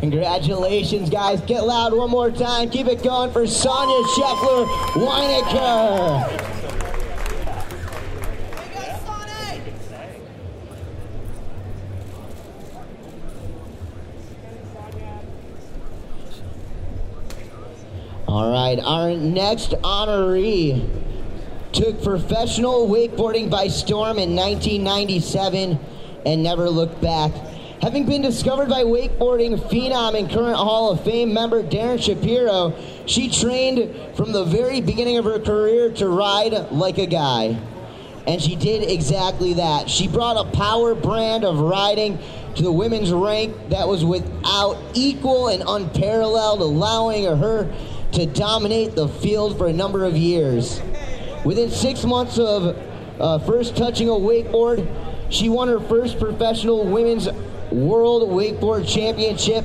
Congratulations, 0.00 1.10
guys. 1.10 1.42
Get 1.42 1.66
loud 1.66 1.92
one 1.92 2.08
more 2.08 2.30
time. 2.30 2.70
Keep 2.70 2.86
it 2.86 3.02
going 3.02 3.30
for 3.32 3.42
Sonja 3.42 4.02
Scheffler 4.14 4.66
Weinaicker. 4.94 6.56
All 18.26 18.50
right, 18.52 18.78
our 18.80 19.10
next 19.16 19.72
honoree 19.82 20.88
took 21.72 22.02
professional 22.02 22.88
wakeboarding 22.88 23.50
by 23.50 23.68
storm 23.68 24.18
in 24.18 24.34
1997 24.34 25.78
and 26.24 26.42
never 26.42 26.70
looked 26.70 27.02
back. 27.02 27.32
Having 27.82 28.04
been 28.04 28.20
discovered 28.20 28.68
by 28.68 28.82
wakeboarding 28.82 29.58
phenom 29.70 30.18
and 30.18 30.28
current 30.30 30.56
Hall 30.56 30.90
of 30.90 31.02
Fame 31.02 31.32
member 31.32 31.62
Darren 31.62 32.02
Shapiro, 32.02 32.74
she 33.06 33.30
trained 33.30 34.16
from 34.16 34.32
the 34.32 34.44
very 34.44 34.82
beginning 34.82 35.16
of 35.16 35.24
her 35.24 35.38
career 35.38 35.90
to 35.92 36.06
ride 36.06 36.52
like 36.70 36.98
a 36.98 37.06
guy. 37.06 37.58
And 38.26 38.40
she 38.40 38.54
did 38.54 38.90
exactly 38.90 39.54
that. 39.54 39.88
She 39.88 40.08
brought 40.08 40.36
a 40.36 40.50
power 40.50 40.94
brand 40.94 41.42
of 41.42 41.58
riding 41.58 42.18
to 42.56 42.62
the 42.62 42.70
women's 42.70 43.12
rank 43.12 43.56
that 43.70 43.88
was 43.88 44.04
without 44.04 44.76
equal 44.92 45.48
and 45.48 45.62
unparalleled, 45.66 46.60
allowing 46.60 47.24
her 47.24 47.74
to 48.12 48.26
dominate 48.26 48.94
the 48.94 49.08
field 49.08 49.56
for 49.56 49.68
a 49.68 49.72
number 49.72 50.04
of 50.04 50.18
years. 50.18 50.82
Within 51.46 51.70
six 51.70 52.04
months 52.04 52.38
of 52.38 52.76
uh, 53.18 53.38
first 53.38 53.74
touching 53.74 54.10
a 54.10 54.12
wakeboard, 54.12 54.86
she 55.30 55.48
won 55.48 55.68
her 55.68 55.80
first 55.80 56.18
professional 56.18 56.84
women's 56.84 57.26
world 57.70 58.28
wakeboard 58.30 58.88
championship. 58.88 59.64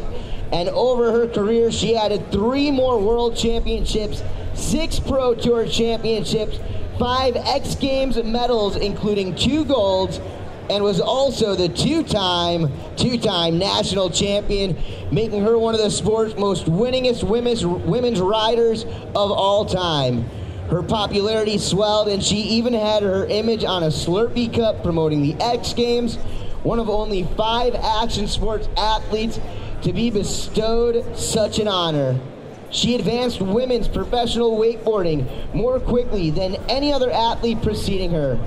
And 0.52 0.70
over 0.70 1.12
her 1.12 1.28
career, 1.28 1.72
she 1.72 1.98
added 1.98 2.32
three 2.32 2.72
more 2.72 3.00
world 3.00 3.36
championships, 3.36 4.24
six 4.54 5.00
pro 5.00 5.34
tour 5.34 5.68
championships, 5.68 6.60
five 7.00 7.36
X 7.36 7.76
Games 7.76 8.22
medals, 8.24 8.76
including 8.76 9.36
two 9.36 9.66
golds, 9.66 10.20
and 10.70 10.84
was 10.84 11.02
also 11.02 11.56
the 11.56 11.70
two-time, 11.70 12.72
two-time 12.96 13.58
national 13.60 14.10
champion, 14.10 14.78
making 15.12 15.44
her 15.44 15.58
one 15.58 15.76
of 15.76 15.82
the 15.82 15.92
sport's 15.92 16.36
most 16.38 16.66
winningest 16.66 17.24
women's 17.24 17.66
women's 17.66 18.20
riders 18.20 18.84
of 18.84 19.32
all 19.32 19.66
time. 19.66 20.26
Her 20.70 20.82
popularity 20.82 21.60
swelled, 21.60 22.08
and 22.08 22.24
she 22.24 22.38
even 22.38 22.74
had 22.74 23.04
her 23.04 23.26
image 23.28 23.64
on 23.64 23.84
a 23.84 23.88
Slurpee 23.88 24.56
cup 24.56 24.82
promoting 24.82 25.22
the 25.22 25.36
X 25.40 25.74
Games, 25.74 26.18
one 26.66 26.80
of 26.80 26.90
only 26.90 27.24
five 27.38 27.76
action 27.76 28.28
sports 28.28 28.68
athletes 28.76 29.40
to 29.84 29.94
be 29.94 30.10
bestowed 30.10 31.16
such 31.16 31.60
an 31.60 31.68
honor. 31.68 32.20
She 32.72 32.96
advanced 32.96 33.40
women's 33.40 33.88
professional 33.88 34.58
wakeboarding 34.58 35.54
more 35.54 35.80
quickly 35.80 36.32
than 36.32 36.56
any 36.68 36.92
other 36.92 37.12
athlete 37.12 37.62
preceding 37.62 38.10
her. 38.12 38.40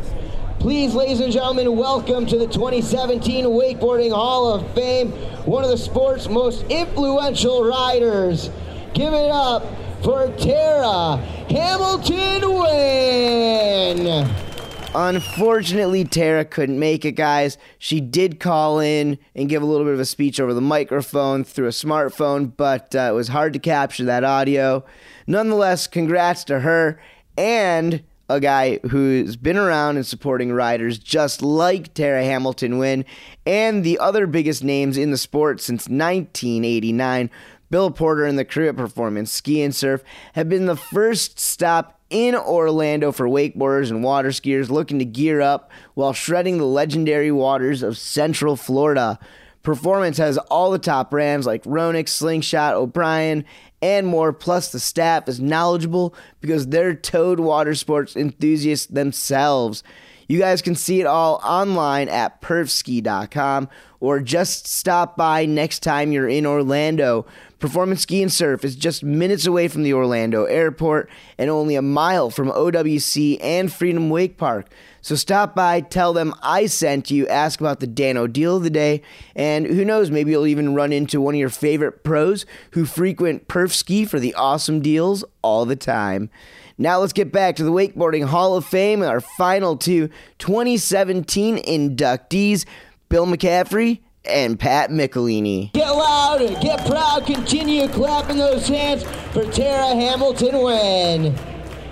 Please, 0.58 0.96
ladies 0.96 1.20
and 1.20 1.32
gentlemen, 1.32 1.76
welcome 1.76 2.26
to 2.26 2.36
the 2.36 2.48
2017 2.48 3.44
Wakeboarding 3.44 4.12
Hall 4.12 4.52
of 4.52 4.74
Fame, 4.74 5.12
one 5.46 5.62
of 5.62 5.70
the 5.70 5.78
sport's 5.78 6.28
most 6.28 6.64
influential 6.68 7.62
riders. 7.62 8.50
Give 8.94 9.14
it 9.14 9.30
up 9.30 9.64
for 10.02 10.26
Tara 10.36 11.18
Hamilton 11.48 12.52
Wynn. 12.52 14.47
Unfortunately, 14.94 16.04
Tara 16.04 16.44
couldn't 16.44 16.78
make 16.78 17.04
it, 17.04 17.12
guys. 17.12 17.58
She 17.78 18.00
did 18.00 18.40
call 18.40 18.80
in 18.80 19.18
and 19.34 19.48
give 19.48 19.62
a 19.62 19.66
little 19.66 19.84
bit 19.84 19.94
of 19.94 20.00
a 20.00 20.06
speech 20.06 20.40
over 20.40 20.54
the 20.54 20.62
microphone 20.62 21.44
through 21.44 21.66
a 21.66 21.70
smartphone, 21.70 22.52
but 22.56 22.94
uh, 22.94 23.10
it 23.10 23.14
was 23.14 23.28
hard 23.28 23.52
to 23.52 23.58
capture 23.58 24.04
that 24.04 24.24
audio. 24.24 24.84
Nonetheless, 25.26 25.86
congrats 25.86 26.42
to 26.44 26.60
her 26.60 26.98
and 27.36 28.02
a 28.30 28.40
guy 28.40 28.78
who's 28.90 29.36
been 29.36 29.56
around 29.56 29.96
and 29.96 30.06
supporting 30.06 30.52
riders 30.52 30.98
just 30.98 31.42
like 31.42 31.94
Tara 31.94 32.24
Hamilton 32.24 32.78
Wynn 32.78 33.04
and 33.46 33.84
the 33.84 33.98
other 33.98 34.26
biggest 34.26 34.64
names 34.64 34.96
in 34.96 35.10
the 35.10 35.18
sport 35.18 35.60
since 35.60 35.82
1989. 35.88 37.30
Bill 37.70 37.90
Porter 37.90 38.24
and 38.24 38.38
the 38.38 38.44
crew 38.44 38.68
at 38.68 38.76
Performance 38.76 39.30
Ski 39.30 39.62
and 39.62 39.74
Surf 39.74 40.02
have 40.32 40.48
been 40.48 40.66
the 40.66 40.76
first 40.76 41.38
stop 41.38 41.97
in 42.10 42.34
Orlando 42.34 43.12
for 43.12 43.26
wakeboarders 43.28 43.90
and 43.90 44.02
water 44.02 44.30
skiers 44.30 44.70
looking 44.70 44.98
to 44.98 45.04
gear 45.04 45.40
up 45.40 45.70
while 45.94 46.12
shredding 46.12 46.58
the 46.58 46.64
legendary 46.64 47.30
waters 47.30 47.82
of 47.82 47.98
Central 47.98 48.56
Florida. 48.56 49.18
Performance 49.62 50.16
has 50.18 50.38
all 50.38 50.70
the 50.70 50.78
top 50.78 51.10
brands 51.10 51.46
like 51.46 51.62
Ronix, 51.64 52.08
Slingshot, 52.08 52.74
O'Brien, 52.74 53.44
and 53.82 54.06
more. 54.06 54.32
Plus, 54.32 54.72
the 54.72 54.80
staff 54.80 55.28
is 55.28 55.40
knowledgeable 55.40 56.14
because 56.40 56.68
they're 56.68 56.94
towed 56.94 57.40
water 57.40 57.74
sports 57.74 58.16
enthusiasts 58.16 58.86
themselves. 58.86 59.82
You 60.28 60.38
guys 60.38 60.60
can 60.60 60.74
see 60.74 61.00
it 61.00 61.06
all 61.06 61.40
online 61.42 62.08
at 62.08 62.40
perfski.com 62.42 63.68
or 64.00 64.20
just 64.20 64.66
stop 64.66 65.16
by 65.16 65.46
next 65.46 65.82
time 65.82 66.12
you're 66.12 66.28
in 66.28 66.46
Orlando. 66.46 67.26
Performance 67.58 68.02
Ski 68.02 68.22
and 68.22 68.32
Surf 68.32 68.64
is 68.64 68.76
just 68.76 69.02
minutes 69.02 69.44
away 69.44 69.66
from 69.66 69.82
the 69.82 69.92
Orlando 69.92 70.44
airport 70.44 71.10
and 71.36 71.50
only 71.50 71.74
a 71.74 71.82
mile 71.82 72.30
from 72.30 72.50
OWC 72.50 73.38
and 73.42 73.72
Freedom 73.72 74.10
Wake 74.10 74.36
Park. 74.36 74.68
So 75.00 75.16
stop 75.16 75.56
by, 75.56 75.80
tell 75.80 76.12
them 76.12 76.34
I 76.40 76.66
sent 76.66 77.10
you, 77.10 77.26
ask 77.26 77.60
about 77.60 77.80
the 77.80 77.88
Dano 77.88 78.28
deal 78.28 78.56
of 78.56 78.62
the 78.62 78.70
day, 78.70 79.02
and 79.34 79.66
who 79.66 79.84
knows, 79.84 80.10
maybe 80.10 80.30
you'll 80.30 80.46
even 80.46 80.74
run 80.74 80.92
into 80.92 81.20
one 81.20 81.34
of 81.34 81.40
your 81.40 81.48
favorite 81.48 82.04
pros 82.04 82.46
who 82.72 82.84
frequent 82.84 83.48
Perf 83.48 83.72
Ski 83.72 84.04
for 84.04 84.20
the 84.20 84.34
awesome 84.34 84.80
deals 84.80 85.24
all 85.42 85.64
the 85.64 85.76
time. 85.76 86.30
Now 86.76 87.00
let's 87.00 87.12
get 87.12 87.32
back 87.32 87.56
to 87.56 87.64
the 87.64 87.72
Wakeboarding 87.72 88.26
Hall 88.26 88.56
of 88.56 88.64
Fame 88.64 89.02
and 89.02 89.10
our 89.10 89.20
final 89.20 89.76
two 89.76 90.10
2017 90.38 91.56
inductees, 91.56 92.64
Bill 93.08 93.26
McCaffray 93.26 93.98
and 94.24 94.58
Pat 94.58 94.90
McElhinney. 94.90 95.72
Get 95.72 95.90
loud, 95.90 96.38
get 96.60 96.86
proud, 96.86 97.26
continue 97.26 97.88
clapping 97.88 98.36
those 98.36 98.68
hands 98.68 99.04
for 99.32 99.44
Tara 99.50 99.94
Hamilton 99.94 100.62
Wynn. 100.62 101.38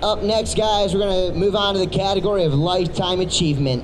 Up 0.03 0.21
next, 0.21 0.55
guys, 0.55 0.93
we're 0.93 0.99
going 0.99 1.33
to 1.33 1.39
move 1.39 1.55
on 1.55 1.73
to 1.73 1.79
the 1.79 1.87
category 1.87 2.43
of 2.43 2.53
Lifetime 2.53 3.19
Achievement. 3.19 3.83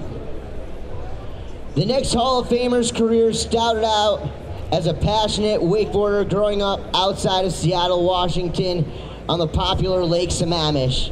The 1.75 1.85
next 1.85 2.13
Hall 2.13 2.39
of 2.39 2.49
Famer's 2.49 2.91
career 2.91 3.33
started 3.33 3.83
out 3.83 4.29
as 4.71 4.85
a 4.85 4.93
passionate 4.93 5.59
wakeboarder 5.61 6.29
growing 6.29 6.61
up 6.61 6.79
outside 6.93 7.45
of 7.45 7.51
Seattle, 7.51 8.05
Washington 8.05 8.85
on 9.27 9.39
the 9.39 9.47
popular 9.47 10.03
Lake 10.03 10.29
Sammamish. 10.29 11.11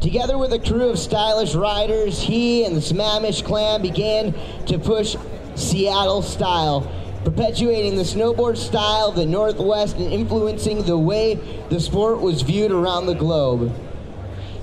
Together 0.00 0.38
with 0.38 0.52
a 0.52 0.58
crew 0.58 0.88
of 0.88 0.98
stylish 0.98 1.54
riders, 1.54 2.20
he 2.20 2.64
and 2.64 2.74
the 2.74 2.80
Sammamish 2.80 3.44
clan 3.44 3.82
began 3.82 4.34
to 4.66 4.78
push 4.78 5.14
Seattle 5.54 6.22
style, 6.22 6.90
perpetuating 7.24 7.96
the 7.96 8.02
snowboard 8.02 8.56
style 8.56 9.08
of 9.08 9.16
the 9.16 9.26
Northwest 9.26 9.96
and 9.96 10.12
influencing 10.12 10.82
the 10.84 10.98
way 10.98 11.34
the 11.68 11.80
sport 11.80 12.20
was 12.20 12.42
viewed 12.42 12.72
around 12.72 13.06
the 13.06 13.14
globe. 13.14 13.72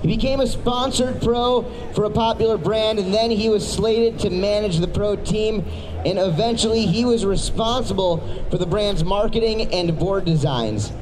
He 0.02 0.08
became 0.08 0.40
a 0.40 0.46
sponsored 0.46 1.20
pro 1.20 1.62
for 1.92 2.04
a 2.04 2.10
popular 2.10 2.56
brand, 2.56 2.98
and 2.98 3.12
then 3.12 3.30
he 3.30 3.48
was 3.48 3.70
slated 3.70 4.20
to 4.20 4.30
manage 4.30 4.78
the 4.78 4.86
pro 4.86 5.16
team, 5.16 5.64
and 6.06 6.18
eventually 6.18 6.86
he 6.86 7.04
was 7.04 7.24
responsible 7.26 8.18
for 8.50 8.58
the 8.58 8.66
brand's 8.66 9.02
marketing 9.02 9.72
and 9.72 9.98
board 9.98 10.24
designs. 10.24 10.92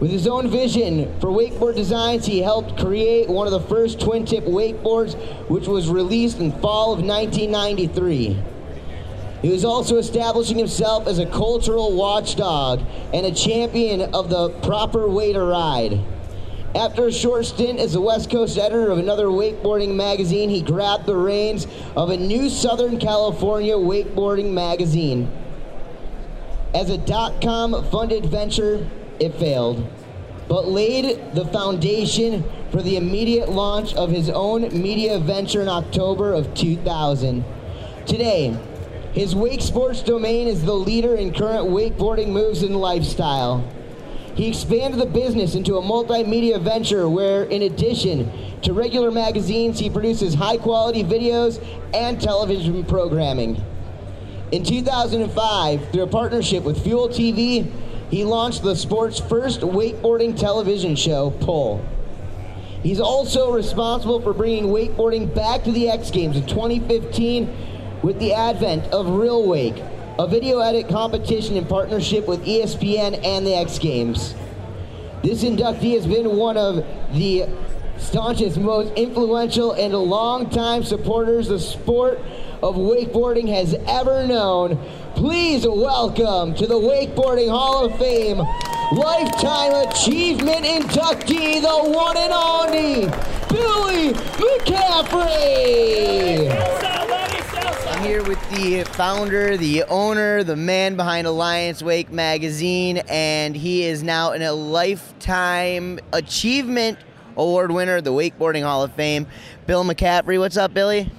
With 0.00 0.10
his 0.10 0.26
own 0.26 0.48
vision 0.48 1.18
for 1.20 1.28
wakeboard 1.28 1.76
designs, 1.76 2.26
he 2.26 2.40
helped 2.40 2.78
create 2.78 3.28
one 3.28 3.46
of 3.46 3.52
the 3.52 3.60
first 3.60 4.00
twin 4.00 4.26
tip 4.26 4.44
wakeboards, 4.44 5.14
which 5.48 5.66
was 5.66 5.88
released 5.88 6.40
in 6.40 6.52
fall 6.52 6.92
of 6.92 7.02
1993. 7.02 8.36
He 9.44 9.50
was 9.50 9.62
also 9.62 9.98
establishing 9.98 10.56
himself 10.56 11.06
as 11.06 11.18
a 11.18 11.26
cultural 11.26 11.92
watchdog 11.92 12.80
and 13.12 13.26
a 13.26 13.30
champion 13.30 14.00
of 14.14 14.30
the 14.30 14.48
proper 14.62 15.06
way 15.06 15.34
to 15.34 15.42
ride. 15.42 16.00
After 16.74 17.08
a 17.08 17.12
short 17.12 17.44
stint 17.44 17.78
as 17.78 17.92
the 17.92 18.00
West 18.00 18.30
Coast 18.30 18.56
editor 18.56 18.90
of 18.90 18.96
another 18.96 19.26
wakeboarding 19.26 19.96
magazine, 19.96 20.48
he 20.48 20.62
grabbed 20.62 21.04
the 21.04 21.14
reins 21.14 21.66
of 21.94 22.08
a 22.08 22.16
new 22.16 22.48
Southern 22.48 22.98
California 22.98 23.74
wakeboarding 23.74 24.54
magazine. 24.54 25.30
As 26.74 26.88
a 26.88 26.96
dot 26.96 27.42
com 27.42 27.84
funded 27.90 28.24
venture, 28.24 28.88
it 29.20 29.34
failed, 29.34 29.86
but 30.48 30.68
laid 30.68 31.34
the 31.34 31.44
foundation 31.48 32.44
for 32.70 32.80
the 32.80 32.96
immediate 32.96 33.50
launch 33.50 33.92
of 33.92 34.08
his 34.08 34.30
own 34.30 34.62
media 34.70 35.18
venture 35.18 35.60
in 35.60 35.68
October 35.68 36.32
of 36.32 36.54
2000. 36.54 37.44
Today, 38.06 38.58
his 39.14 39.32
wake 39.32 39.60
sports 39.60 40.02
domain 40.02 40.48
is 40.48 40.64
the 40.64 40.74
leader 40.74 41.14
in 41.14 41.32
current 41.32 41.68
wakeboarding 41.68 42.30
moves 42.30 42.64
and 42.64 42.76
lifestyle. 42.76 43.64
He 44.34 44.48
expanded 44.48 44.98
the 44.98 45.06
business 45.06 45.54
into 45.54 45.76
a 45.76 45.82
multimedia 45.82 46.60
venture 46.60 47.08
where, 47.08 47.44
in 47.44 47.62
addition 47.62 48.28
to 48.62 48.72
regular 48.72 49.12
magazines, 49.12 49.78
he 49.78 49.88
produces 49.88 50.34
high 50.34 50.56
quality 50.56 51.04
videos 51.04 51.64
and 51.94 52.20
television 52.20 52.84
programming. 52.84 53.64
In 54.50 54.64
2005, 54.64 55.90
through 55.90 56.02
a 56.02 56.08
partnership 56.08 56.64
with 56.64 56.82
Fuel 56.82 57.08
TV, 57.08 57.70
he 58.10 58.24
launched 58.24 58.64
the 58.64 58.74
sport's 58.74 59.20
first 59.20 59.60
wakeboarding 59.60 60.36
television 60.36 60.96
show, 60.96 61.30
Pull. 61.30 61.84
He's 62.82 62.98
also 62.98 63.52
responsible 63.52 64.20
for 64.20 64.34
bringing 64.34 64.64
wakeboarding 64.64 65.32
back 65.32 65.62
to 65.64 65.72
the 65.72 65.88
X 65.88 66.10
Games 66.10 66.36
in 66.36 66.46
2015 66.46 67.73
with 68.04 68.18
the 68.18 68.34
advent 68.34 68.84
of 68.92 69.08
Real 69.08 69.48
Wake, 69.48 69.82
a 70.18 70.26
video 70.28 70.58
edit 70.58 70.90
competition 70.90 71.56
in 71.56 71.64
partnership 71.64 72.28
with 72.28 72.44
ESPN 72.44 73.24
and 73.24 73.46
the 73.46 73.54
X 73.54 73.78
Games. 73.78 74.34
This 75.22 75.42
inductee 75.42 75.94
has 75.94 76.06
been 76.06 76.36
one 76.36 76.58
of 76.58 76.84
the 77.14 77.48
staunchest, 77.96 78.58
most 78.58 78.92
influential, 78.92 79.72
and 79.72 79.94
longtime 79.94 80.84
supporters 80.84 81.48
the 81.48 81.58
sport 81.58 82.18
of 82.62 82.74
wakeboarding 82.74 83.48
has 83.48 83.74
ever 83.88 84.26
known. 84.26 84.76
Please 85.14 85.66
welcome 85.66 86.54
to 86.56 86.66
the 86.66 86.74
Wakeboarding 86.74 87.48
Hall 87.48 87.86
of 87.86 87.98
Fame 87.98 88.36
Lifetime 88.92 89.88
Achievement 89.88 90.66
inductee, 90.66 91.62
the 91.62 91.90
one 91.90 92.18
and 92.18 92.34
only 92.34 93.06
Billy 93.48 94.12
McCaffray. 94.36 95.34
Here 98.04 98.22
with 98.22 98.50
the 98.50 98.84
founder, 98.84 99.56
the 99.56 99.84
owner, 99.84 100.44
the 100.44 100.56
man 100.56 100.94
behind 100.94 101.26
Alliance 101.26 101.82
Wake 101.82 102.12
Magazine, 102.12 102.98
and 103.08 103.56
he 103.56 103.84
is 103.84 104.02
now 104.02 104.32
in 104.32 104.42
a 104.42 104.52
Lifetime 104.52 105.98
Achievement 106.12 106.98
Award 107.38 107.72
winner, 107.72 108.02
the 108.02 108.12
Wakeboarding 108.12 108.62
Hall 108.62 108.82
of 108.82 108.92
Fame. 108.92 109.26
Bill 109.66 109.84
McCaffray, 109.84 110.38
what's 110.38 110.58
up, 110.58 110.74
Billy? 110.74 111.10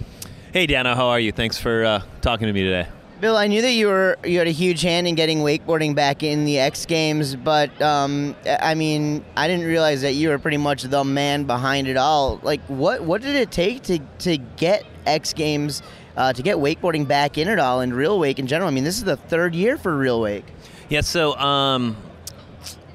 Hey, 0.54 0.68
Dano, 0.68 0.94
how 0.94 1.08
are 1.08 1.20
you? 1.20 1.32
Thanks 1.32 1.58
for 1.58 1.84
uh, 1.84 2.04
talking 2.22 2.46
to 2.46 2.54
me 2.54 2.62
today. 2.62 2.88
Bill, 3.20 3.36
I 3.36 3.48
knew 3.48 3.64
that 3.64 3.72
you 3.72 3.88
were 3.88 4.20
you 4.24 4.38
had 4.38 4.48
a 4.48 4.52
huge 4.52 4.84
hand 4.84 5.08
in 5.08 5.16
getting 5.16 5.40
wakeboarding 5.40 5.96
back 5.96 6.22
in 6.22 6.46
the 6.46 6.60
X 6.60 6.86
Games, 6.86 7.36
but 7.36 7.82
um, 7.82 8.36
I 8.46 8.76
mean, 8.76 9.26
I 9.36 9.48
didn't 9.48 9.66
realize 9.66 10.04
that 10.04 10.14
you 10.14 10.30
were 10.30 10.38
pretty 10.38 10.58
much 10.58 10.84
the 10.84 11.04
man 11.04 11.46
behind 11.46 11.88
it 11.88 11.98
all. 11.98 12.40
Like, 12.44 12.62
what 12.68 13.02
what 13.02 13.24
did 13.24 13.36
it 13.36 13.50
take 13.50 13.82
to 13.84 13.98
to 14.20 14.38
get 14.38 14.86
X 15.08 15.34
Games, 15.34 15.82
uh, 16.18 16.34
to 16.34 16.42
get 16.42 16.58
wakeboarding 16.58 17.08
back 17.08 17.38
in 17.38 17.48
it 17.48 17.60
all, 17.60 17.82
and 17.82 17.94
real 17.94 18.20
wake 18.20 18.40
in 18.40 18.48
general? 18.48 18.68
I 18.68 18.72
mean, 18.72 18.84
this 18.84 18.98
is 18.98 19.04
the 19.04 19.18
third 19.18 19.56
year 19.56 19.78
for 19.78 19.96
real 19.96 20.22
wake. 20.22 20.46
Yeah, 20.90 21.02
so 21.02 21.36
um, 21.38 21.98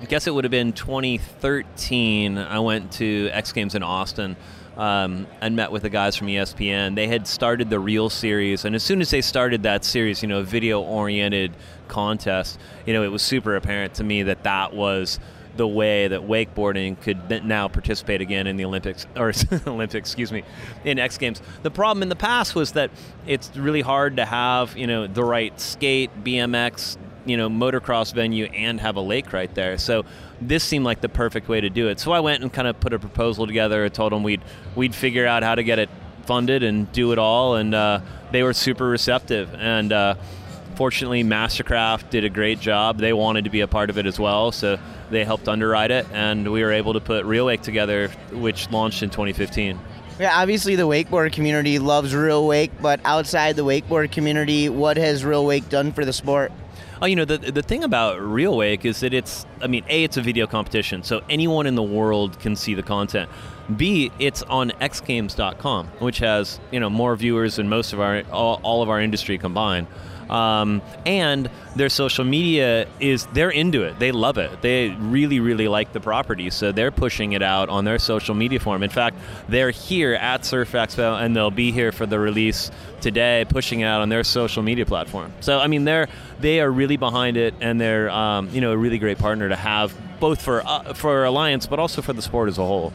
I 0.00 0.06
guess 0.06 0.26
it 0.26 0.34
would 0.34 0.44
have 0.44 0.50
been 0.50 0.72
2013. 0.72 2.38
I 2.38 2.58
went 2.60 2.92
to 2.92 3.28
X 3.32 3.52
Games 3.52 3.74
in 3.74 3.82
Austin 3.82 4.36
um, 4.76 5.26
and 5.40 5.56
met 5.56 5.70
with 5.70 5.82
the 5.82 5.90
guys 5.90 6.16
from 6.16 6.28
ESPN. 6.28 6.94
They 6.94 7.06
had 7.06 7.26
started 7.26 7.68
the 7.68 7.78
Real 7.78 8.08
series, 8.08 8.64
and 8.64 8.74
as 8.74 8.82
soon 8.82 9.00
as 9.00 9.10
they 9.10 9.20
started 9.20 9.64
that 9.64 9.84
series, 9.84 10.22
you 10.22 10.28
know, 10.28 10.42
video-oriented 10.42 11.52
contest, 11.88 12.58
you 12.86 12.94
know, 12.94 13.02
it 13.02 13.08
was 13.08 13.22
super 13.22 13.56
apparent 13.56 13.94
to 13.94 14.04
me 14.04 14.22
that 14.22 14.44
that 14.44 14.72
was 14.72 15.18
the 15.60 15.68
way 15.68 16.08
that 16.08 16.22
wakeboarding 16.22 16.98
could 17.02 17.44
now 17.44 17.68
participate 17.68 18.22
again 18.22 18.46
in 18.46 18.56
the 18.56 18.64
Olympics 18.64 19.06
or 19.14 19.30
Olympics, 19.66 20.08
excuse 20.08 20.32
me, 20.32 20.42
in 20.86 20.98
X 20.98 21.18
Games. 21.18 21.42
The 21.62 21.70
problem 21.70 22.02
in 22.02 22.08
the 22.08 22.16
past 22.16 22.54
was 22.54 22.72
that 22.72 22.90
it's 23.26 23.54
really 23.54 23.82
hard 23.82 24.16
to 24.16 24.24
have 24.24 24.74
you 24.74 24.86
know 24.86 25.06
the 25.06 25.22
right 25.22 25.60
skate, 25.60 26.10
BMX, 26.24 26.96
you 27.26 27.36
know 27.36 27.50
motocross 27.50 28.14
venue 28.14 28.46
and 28.46 28.80
have 28.80 28.96
a 28.96 29.02
lake 29.02 29.34
right 29.34 29.54
there. 29.54 29.76
So 29.76 30.06
this 30.40 30.64
seemed 30.64 30.86
like 30.86 31.02
the 31.02 31.10
perfect 31.10 31.46
way 31.46 31.60
to 31.60 31.68
do 31.68 31.88
it. 31.88 32.00
So 32.00 32.12
I 32.12 32.20
went 32.20 32.42
and 32.42 32.50
kind 32.50 32.66
of 32.66 32.80
put 32.80 32.94
a 32.94 32.98
proposal 32.98 33.46
together. 33.46 33.86
Told 33.90 34.12
them 34.12 34.22
we'd 34.22 34.40
we'd 34.74 34.94
figure 34.94 35.26
out 35.26 35.42
how 35.42 35.56
to 35.56 35.62
get 35.62 35.78
it 35.78 35.90
funded 36.24 36.62
and 36.62 36.90
do 36.92 37.12
it 37.12 37.18
all, 37.18 37.56
and 37.56 37.74
uh, 37.74 38.00
they 38.32 38.42
were 38.42 38.54
super 38.54 38.88
receptive. 38.88 39.54
And 39.54 39.92
uh, 39.92 40.14
fortunately, 40.80 41.22
Mastercraft 41.22 42.08
did 42.08 42.24
a 42.24 42.30
great 42.30 42.58
job. 42.58 42.96
They 42.96 43.12
wanted 43.12 43.44
to 43.44 43.50
be 43.50 43.60
a 43.60 43.68
part 43.68 43.90
of 43.90 43.98
it 43.98 44.06
as 44.06 44.18
well, 44.18 44.50
so 44.50 44.78
they 45.10 45.26
helped 45.26 45.46
underwrite 45.46 45.90
it, 45.90 46.06
and 46.10 46.50
we 46.50 46.62
were 46.62 46.72
able 46.72 46.94
to 46.94 47.00
put 47.00 47.26
Real 47.26 47.44
Wake 47.44 47.60
together, 47.60 48.08
which 48.32 48.70
launched 48.70 49.02
in 49.02 49.10
2015. 49.10 49.78
Yeah, 50.18 50.40
obviously 50.40 50.76
the 50.76 50.86
wakeboard 50.86 51.34
community 51.34 51.78
loves 51.78 52.14
Real 52.14 52.46
Wake, 52.46 52.70
but 52.80 52.98
outside 53.04 53.56
the 53.56 53.64
wakeboard 53.64 54.10
community, 54.10 54.70
what 54.70 54.96
has 54.96 55.22
Real 55.22 55.44
Wake 55.44 55.68
done 55.68 55.92
for 55.92 56.06
the 56.06 56.14
sport? 56.14 56.50
Oh, 57.02 57.04
you 57.04 57.14
know, 57.14 57.26
the, 57.26 57.36
the 57.36 57.62
thing 57.62 57.84
about 57.84 58.18
Real 58.18 58.56
Wake 58.56 58.86
is 58.86 59.00
that 59.00 59.12
it's, 59.12 59.44
I 59.60 59.66
mean, 59.66 59.84
A, 59.90 60.04
it's 60.04 60.16
a 60.16 60.22
video 60.22 60.46
competition, 60.46 61.02
so 61.02 61.20
anyone 61.28 61.66
in 61.66 61.74
the 61.74 61.82
world 61.82 62.40
can 62.40 62.56
see 62.56 62.72
the 62.72 62.82
content. 62.82 63.28
B, 63.76 64.10
it's 64.18 64.42
on 64.44 64.70
xgames.com, 64.80 65.88
which 65.98 66.20
has, 66.20 66.58
you 66.70 66.80
know, 66.80 66.88
more 66.88 67.14
viewers 67.16 67.56
than 67.56 67.68
most 67.68 67.92
of 67.92 68.00
our, 68.00 68.22
all, 68.32 68.60
all 68.62 68.82
of 68.82 68.88
our 68.88 68.98
industry 68.98 69.36
combined. 69.36 69.86
Um, 70.30 70.80
and 71.04 71.50
their 71.76 71.88
social 71.88 72.24
media 72.24 72.86
is 73.00 73.26
they're 73.32 73.50
into 73.50 73.82
it. 73.82 73.98
They 73.98 74.12
love 74.12 74.38
it. 74.38 74.62
They 74.62 74.90
really 74.90 75.40
really 75.40 75.68
like 75.68 75.92
the 75.92 76.00
property. 76.00 76.50
So 76.50 76.72
they're 76.72 76.90
pushing 76.90 77.32
it 77.32 77.42
out 77.42 77.68
on 77.68 77.84
their 77.84 77.98
social 77.98 78.34
media 78.34 78.60
form. 78.60 78.82
In 78.82 78.90
fact 78.90 79.16
they're 79.48 79.70
here 79.70 80.14
at 80.14 80.44
surf 80.44 80.72
expo 80.72 81.20
and 81.20 81.34
they'll 81.34 81.50
be 81.50 81.72
here 81.72 81.92
for 81.92 82.06
the 82.06 82.18
release 82.18 82.70
today 83.00 83.44
pushing 83.48 83.80
it 83.80 83.86
out 83.86 84.00
on 84.00 84.08
their 84.08 84.24
social 84.24 84.62
media 84.62 84.86
platform. 84.86 85.32
So 85.40 85.58
i 85.58 85.66
mean 85.66 85.84
they're 85.84 86.08
they 86.40 86.60
are 86.60 86.70
really 86.70 86.96
behind 86.96 87.36
it 87.36 87.54
and 87.60 87.80
they're 87.80 88.10
um, 88.10 88.48
you 88.50 88.60
know 88.60 88.72
a 88.72 88.76
really 88.76 88.98
great 88.98 89.18
partner 89.18 89.48
to 89.48 89.56
have 89.56 89.94
both 90.20 90.40
for 90.40 90.66
uh, 90.66 90.94
for 90.94 91.24
alliance 91.24 91.66
but 91.66 91.78
also 91.78 92.02
for 92.02 92.12
the 92.12 92.22
sport 92.22 92.48
as 92.48 92.58
a 92.58 92.64
whole 92.64 92.92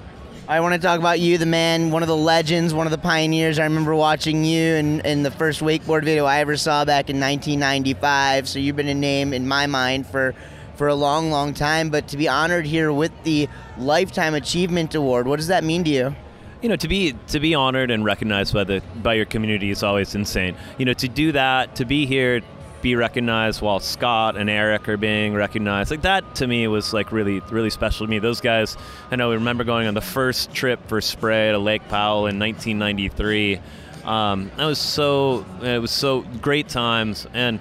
I 0.47 0.59
want 0.59 0.75
to 0.75 0.79
talk 0.79 0.99
about 0.99 1.19
you, 1.19 1.39
the 1.39 1.47
man, 1.47 1.89
one 1.89 2.03
of 2.03 2.07
the 2.07 2.15
legends, 2.15 2.71
one 2.71 2.85
of 2.85 2.91
the 2.91 2.99
pioneers. 2.99 3.57
I 3.57 3.63
remember 3.63 3.95
watching 3.95 4.45
you 4.45 4.75
in, 4.75 4.99
in 4.99 5.23
the 5.23 5.31
first 5.31 5.59
wakeboard 5.59 6.03
video 6.03 6.25
I 6.25 6.37
ever 6.37 6.55
saw 6.55 6.85
back 6.85 7.09
in 7.09 7.19
1995. 7.19 8.47
So 8.47 8.59
you've 8.59 8.75
been 8.75 8.87
a 8.87 8.93
name 8.93 9.33
in 9.33 9.47
my 9.47 9.65
mind 9.65 10.05
for, 10.05 10.35
for 10.75 10.87
a 10.87 10.93
long, 10.93 11.31
long 11.31 11.55
time. 11.55 11.89
But 11.89 12.09
to 12.09 12.17
be 12.17 12.27
honored 12.27 12.67
here 12.67 12.93
with 12.93 13.11
the 13.23 13.49
Lifetime 13.79 14.35
Achievement 14.35 14.93
Award, 14.93 15.27
what 15.27 15.37
does 15.37 15.47
that 15.47 15.63
mean 15.63 15.83
to 15.85 15.89
you? 15.89 16.15
you 16.61 16.69
know 16.69 16.75
to 16.77 16.87
be 16.87 17.13
to 17.27 17.39
be 17.39 17.53
honored 17.53 17.91
and 17.91 18.03
recognized 18.05 18.51
by 18.51 18.63
the 18.63 18.81
by 19.03 19.13
your 19.13 19.25
community 19.25 19.69
is 19.69 19.83
always 19.83 20.15
insane 20.15 20.55
you 20.79 20.85
know 20.85 20.93
to 20.93 21.07
do 21.07 21.31
that 21.31 21.75
to 21.75 21.85
be 21.85 22.07
here 22.07 22.41
be 22.85 22.95
recognized 22.95 23.63
while 23.63 23.79
Scott 23.79 24.37
and 24.37 24.47
Erich 24.47 24.87
are 24.87 24.95
being 24.95 25.33
recognized. 25.33 25.89
Like 25.89 26.03
that 26.03 26.35
to 26.35 26.45
me 26.45 26.67
was 26.67 26.93
like 26.93 27.11
really 27.11 27.39
really 27.49 27.71
special 27.71 28.05
to 28.05 28.09
me. 28.11 28.19
Those 28.19 28.41
guys, 28.41 28.77
I 29.09 29.15
know. 29.15 29.31
I 29.31 29.33
remember 29.33 29.63
going 29.63 29.87
on 29.87 29.95
the 29.95 30.01
first 30.01 30.53
trip 30.53 30.79
for 30.87 31.01
spray 31.01 31.51
to 31.51 31.57
Lake 31.57 31.81
Powell 31.89 32.27
in 32.27 32.37
1993. 32.37 33.59
Um, 34.03 34.51
that 34.57 34.65
was 34.65 34.77
so 34.77 35.47
it 35.63 35.79
was 35.79 35.89
so 35.89 36.21
great 36.43 36.69
times 36.69 37.25
and 37.33 37.59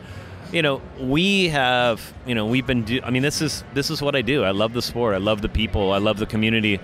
you 0.53 0.61
know 0.61 0.83
we 1.01 1.49
have 1.49 2.12
you 2.27 2.35
know 2.35 2.45
we've 2.45 2.66
been 2.66 2.83
do, 2.83 3.01
i 3.03 3.09
mean 3.09 3.22
this 3.22 3.41
is 3.41 3.64
this 3.72 3.89
is 3.89 4.03
what 4.03 4.14
i 4.14 4.20
do 4.20 4.45
i 4.45 4.51
love 4.51 4.75
the 4.75 4.83
sport 4.83 5.14
i 5.14 5.18
love 5.18 5.41
the 5.41 5.49
people 5.49 5.91
i 5.91 5.99
love 5.99 6.18
the 6.18 6.27
community 6.27 6.79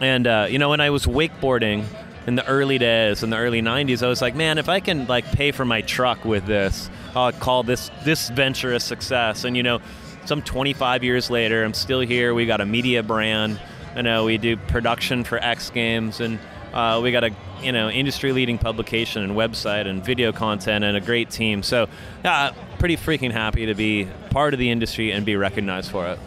and 0.00 0.26
uh, 0.26 0.48
you 0.50 0.58
know 0.58 0.70
when 0.70 0.80
i 0.80 0.90
was 0.90 1.06
wakeboarding 1.06 1.84
in 2.26 2.34
the 2.34 2.46
early 2.46 2.78
days 2.78 3.22
in 3.22 3.30
the 3.30 3.36
early 3.36 3.62
90s 3.62 4.02
i 4.02 4.08
was 4.08 4.20
like 4.20 4.34
man 4.34 4.58
if 4.58 4.68
i 4.68 4.80
can 4.80 5.06
like 5.06 5.24
pay 5.32 5.52
for 5.52 5.64
my 5.64 5.80
truck 5.80 6.24
with 6.24 6.44
this 6.46 6.90
i'll 7.14 7.32
call 7.32 7.62
this 7.62 7.90
this 8.04 8.28
venture 8.30 8.72
a 8.72 8.80
success. 8.80 9.44
And 9.44 9.56
you 9.56 9.62
know 9.62 9.80
some 10.26 10.42
25 10.42 11.02
years 11.02 11.30
later 11.30 11.64
i'm 11.64 11.74
still 11.74 12.00
here. 12.00 12.34
We 12.34 12.46
got 12.46 12.60
a 12.60 12.66
media 12.66 13.02
brand. 13.02 13.60
I 13.94 14.02
know 14.02 14.24
we 14.24 14.38
do 14.38 14.56
production 14.56 15.24
for 15.24 15.38
x 15.38 15.70
games 15.70 16.20
and 16.20 16.38
uh, 16.72 17.00
we 17.02 17.10
got 17.10 17.24
a 17.24 17.32
you 17.62 17.72
know 17.72 17.90
industry 17.90 18.32
leading 18.32 18.58
publication 18.58 19.22
and 19.22 19.32
website 19.32 19.86
and 19.86 20.04
video 20.04 20.32
content 20.32 20.84
and 20.84 20.96
a 20.96 21.00
great 21.00 21.30
team. 21.30 21.62
So 21.62 21.88
uh, 22.24 22.52
pretty 22.78 22.96
freaking 22.96 23.32
happy 23.32 23.66
to 23.66 23.74
be 23.74 24.08
part 24.30 24.54
of 24.54 24.60
the 24.60 24.70
industry 24.70 25.10
and 25.10 25.26
be 25.26 25.36
recognized 25.36 25.90
for 25.90 26.06
it. 26.06 26.18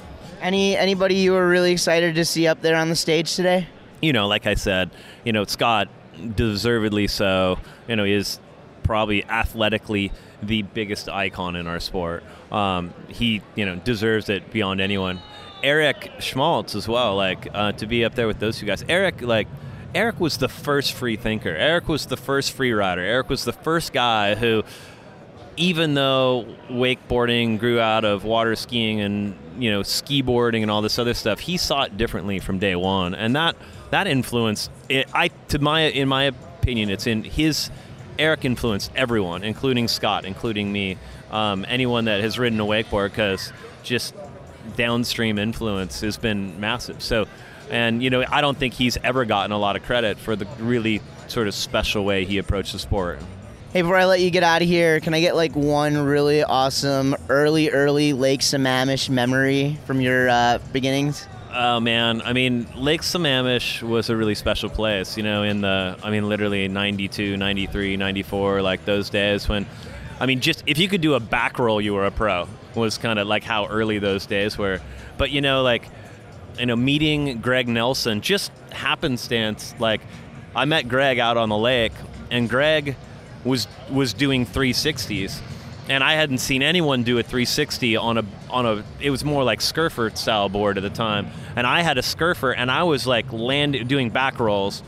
Any 0.41 0.75
anybody 0.75 1.15
you 1.15 1.31
were 1.31 1.47
really 1.47 1.71
excited 1.71 2.15
to 2.15 2.25
see 2.25 2.47
up 2.47 2.61
there 2.61 2.75
on 2.75 2.89
the 2.89 2.95
stage 2.95 3.35
today? 3.35 3.67
You 4.03 4.11
know, 4.11 4.27
like 4.27 4.47
I 4.47 4.55
said, 4.55 4.91
you 5.23 5.31
know, 5.31 5.45
Scott, 5.45 5.87
deservedly 6.35 7.07
so, 7.07 7.57
you 7.87 7.95
know, 7.95 8.03
is 8.03 8.39
probably 8.83 9.23
athletically 9.23 10.11
the 10.41 10.61
biggest 10.61 11.07
icon 11.07 11.55
in 11.55 11.67
our 11.67 11.79
sport. 11.79 12.23
Um, 12.51 12.93
he, 13.07 13.41
you 13.55 13.65
know, 13.65 13.77
deserves 13.77 14.27
it 14.27 14.51
beyond 14.51 14.81
anyone. 14.81 15.21
Erich 15.63 16.11
Schmaltz 16.19 16.75
as 16.75 16.85
well, 16.85 17.15
like 17.15 17.47
uh, 17.53 17.71
to 17.71 17.87
be 17.87 18.03
up 18.03 18.15
there 18.15 18.27
with 18.27 18.39
those 18.39 18.59
two 18.59 18.65
guys. 18.65 18.83
Erich, 18.89 19.21
like, 19.21 19.47
Erich 19.95 20.19
was 20.19 20.37
the 20.37 20.49
first 20.49 20.91
free 20.93 21.15
thinker. 21.15 21.55
Erich 21.55 21.87
was 21.87 22.05
the 22.07 22.17
first 22.17 22.51
free 22.51 22.73
rider. 22.73 23.01
Erich 23.01 23.29
was 23.29 23.45
the 23.45 23.53
first 23.53 23.93
guy 23.93 24.35
who, 24.35 24.63
even 25.55 25.93
though 25.93 26.45
wakeboarding 26.69 27.57
grew 27.57 27.79
out 27.79 28.03
of 28.03 28.25
water 28.25 28.55
skiing 28.57 28.99
and 28.99 29.37
you 29.57 29.69
know 29.69 29.83
ski 29.83 30.21
boarding 30.21 30.63
and 30.63 30.71
all 30.71 30.81
this 30.81 30.99
other 30.99 31.13
stuff, 31.13 31.39
he 31.39 31.55
saw 31.57 31.83
it 31.83 31.95
differently 31.95 32.39
from 32.39 32.59
day 32.59 32.75
one, 32.75 33.15
and 33.15 33.35
that 33.35 33.55
that 33.93 34.07
influence, 34.07 34.69
it, 34.89 35.07
I 35.13 35.27
to 35.49 35.59
my 35.59 35.81
in 35.81 36.07
my 36.07 36.23
opinion, 36.23 36.89
it's 36.89 37.07
in 37.07 37.23
his. 37.23 37.69
Erich 38.19 38.45
influenced 38.45 38.91
everyone, 38.95 39.43
including 39.43 39.87
Scott, 39.87 40.23
including 40.23 40.71
me, 40.71 40.99
um, 41.31 41.65
anyone 41.67 42.05
that 42.05 42.21
has 42.21 42.37
ridden 42.37 42.59
a 42.59 42.63
wakeboard, 42.63 43.09
because 43.09 43.51
just 43.81 44.13
downstream 44.75 45.39
influence 45.39 46.01
has 46.01 46.17
been 46.17 46.59
massive. 46.59 47.01
So, 47.01 47.25
and 47.71 48.03
you 48.03 48.11
know, 48.11 48.23
I 48.29 48.41
don't 48.41 48.55
think 48.55 48.75
he's 48.75 48.97
ever 48.97 49.25
gotten 49.25 49.51
a 49.51 49.57
lot 49.57 49.75
of 49.75 49.81
credit 49.81 50.19
for 50.19 50.35
the 50.35 50.45
really 50.59 51.01
sort 51.27 51.47
of 51.47 51.55
special 51.55 52.05
way 52.05 52.23
he 52.23 52.37
approached 52.37 52.73
the 52.73 52.79
sport. 52.79 53.19
Hey, 53.71 53.81
before 53.81 53.97
I 53.97 54.05
let 54.05 54.21
you 54.21 54.29
get 54.29 54.43
out 54.43 54.61
of 54.61 54.67
here, 54.67 54.99
can 54.99 55.15
I 55.15 55.19
get 55.19 55.35
like 55.35 55.55
one 55.55 55.97
really 55.97 56.43
awesome 56.43 57.15
early, 57.29 57.71
early 57.71 58.13
Lake 58.13 58.41
Sammamish 58.41 59.09
memory 59.09 59.79
from 59.87 60.01
your 60.01 60.29
uh, 60.29 60.59
beginnings? 60.71 61.27
Oh 61.55 61.79
man, 61.79 62.23
I 62.23 62.33
mean, 62.33 62.65
Lake 62.75 63.01
Sammamish 63.01 63.83
was 63.83 64.09
a 64.09 64.17
really 64.17 64.33
special 64.33 64.71
place, 64.71 65.17
you 65.17 65.21
know, 65.21 65.43
in 65.43 65.61
the, 65.61 65.95
I 66.01 66.09
mean, 66.09 66.27
literally 66.27 66.67
92, 66.67 67.37
93, 67.37 67.95
94, 67.95 68.63
like 68.63 68.85
those 68.85 69.11
days 69.11 69.47
when, 69.47 69.67
I 70.19 70.25
mean, 70.25 70.39
just 70.39 70.63
if 70.65 70.79
you 70.79 70.87
could 70.87 71.01
do 71.01 71.13
a 71.13 71.19
back 71.19 71.59
roll, 71.59 71.79
you 71.79 71.93
were 71.93 72.05
a 72.05 72.11
pro, 72.11 72.47
was 72.73 72.97
kind 72.97 73.19
of 73.19 73.27
like 73.27 73.43
how 73.43 73.67
early 73.67 73.99
those 73.99 74.25
days 74.25 74.57
were. 74.57 74.81
But, 75.19 75.29
you 75.29 75.41
know, 75.41 75.61
like, 75.61 75.87
you 76.57 76.65
know, 76.65 76.75
meeting 76.75 77.39
Greg 77.39 77.67
Nelson 77.67 78.21
just 78.21 78.51
happenstance. 78.71 79.75
Like, 79.77 80.01
I 80.55 80.65
met 80.65 80.87
Greg 80.87 81.19
out 81.19 81.37
on 81.37 81.49
the 81.49 81.57
lake, 81.57 81.93
and 82.31 82.49
Greg 82.49 82.95
was 83.43 83.67
was 83.91 84.13
doing 84.13 84.45
360s, 84.45 85.39
and 85.89 86.03
I 86.03 86.13
hadn't 86.13 86.39
seen 86.39 86.61
anyone 86.61 87.03
do 87.03 87.17
a 87.17 87.23
360 87.23 87.95
on 87.95 88.17
a 88.17 88.23
on 88.53 88.65
a. 88.65 88.83
It 89.01 89.09
was 89.09 89.25
more 89.25 89.43
like 89.43 89.59
Skurfer 89.59 90.15
style 90.17 90.47
board 90.47 90.77
at 90.77 90.83
the 90.83 90.89
time, 90.89 91.27
and 91.55 91.67
I 91.67 91.81
had 91.81 91.97
a 91.97 92.01
Skurfer, 92.01 92.53
and 92.55 92.71
I 92.71 92.83
was 92.83 93.05
like 93.05 93.31
land 93.33 93.87
doing 93.87 94.09
back 94.09 94.39
rolls, 94.39 94.83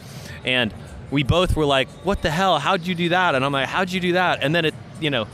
and 0.46 0.74
we 1.12 1.24
both 1.24 1.56
were 1.56 1.66
like, 1.66 1.90
"What 2.06 2.22
the 2.22 2.32
hell? 2.32 2.60
How'd 2.60 2.88
you 2.88 2.96
do 2.96 3.10
that?" 3.10 3.36
And 3.36 3.44
I'm 3.44 3.52
like, 3.52 3.68
"How'd 3.68 3.92
you 3.92 4.00
do 4.00 4.14
that?" 4.14 4.44
And 4.44 4.56
then 4.56 4.66
it, 4.66 4.76
you 5.02 5.10
know, 5.10 5.28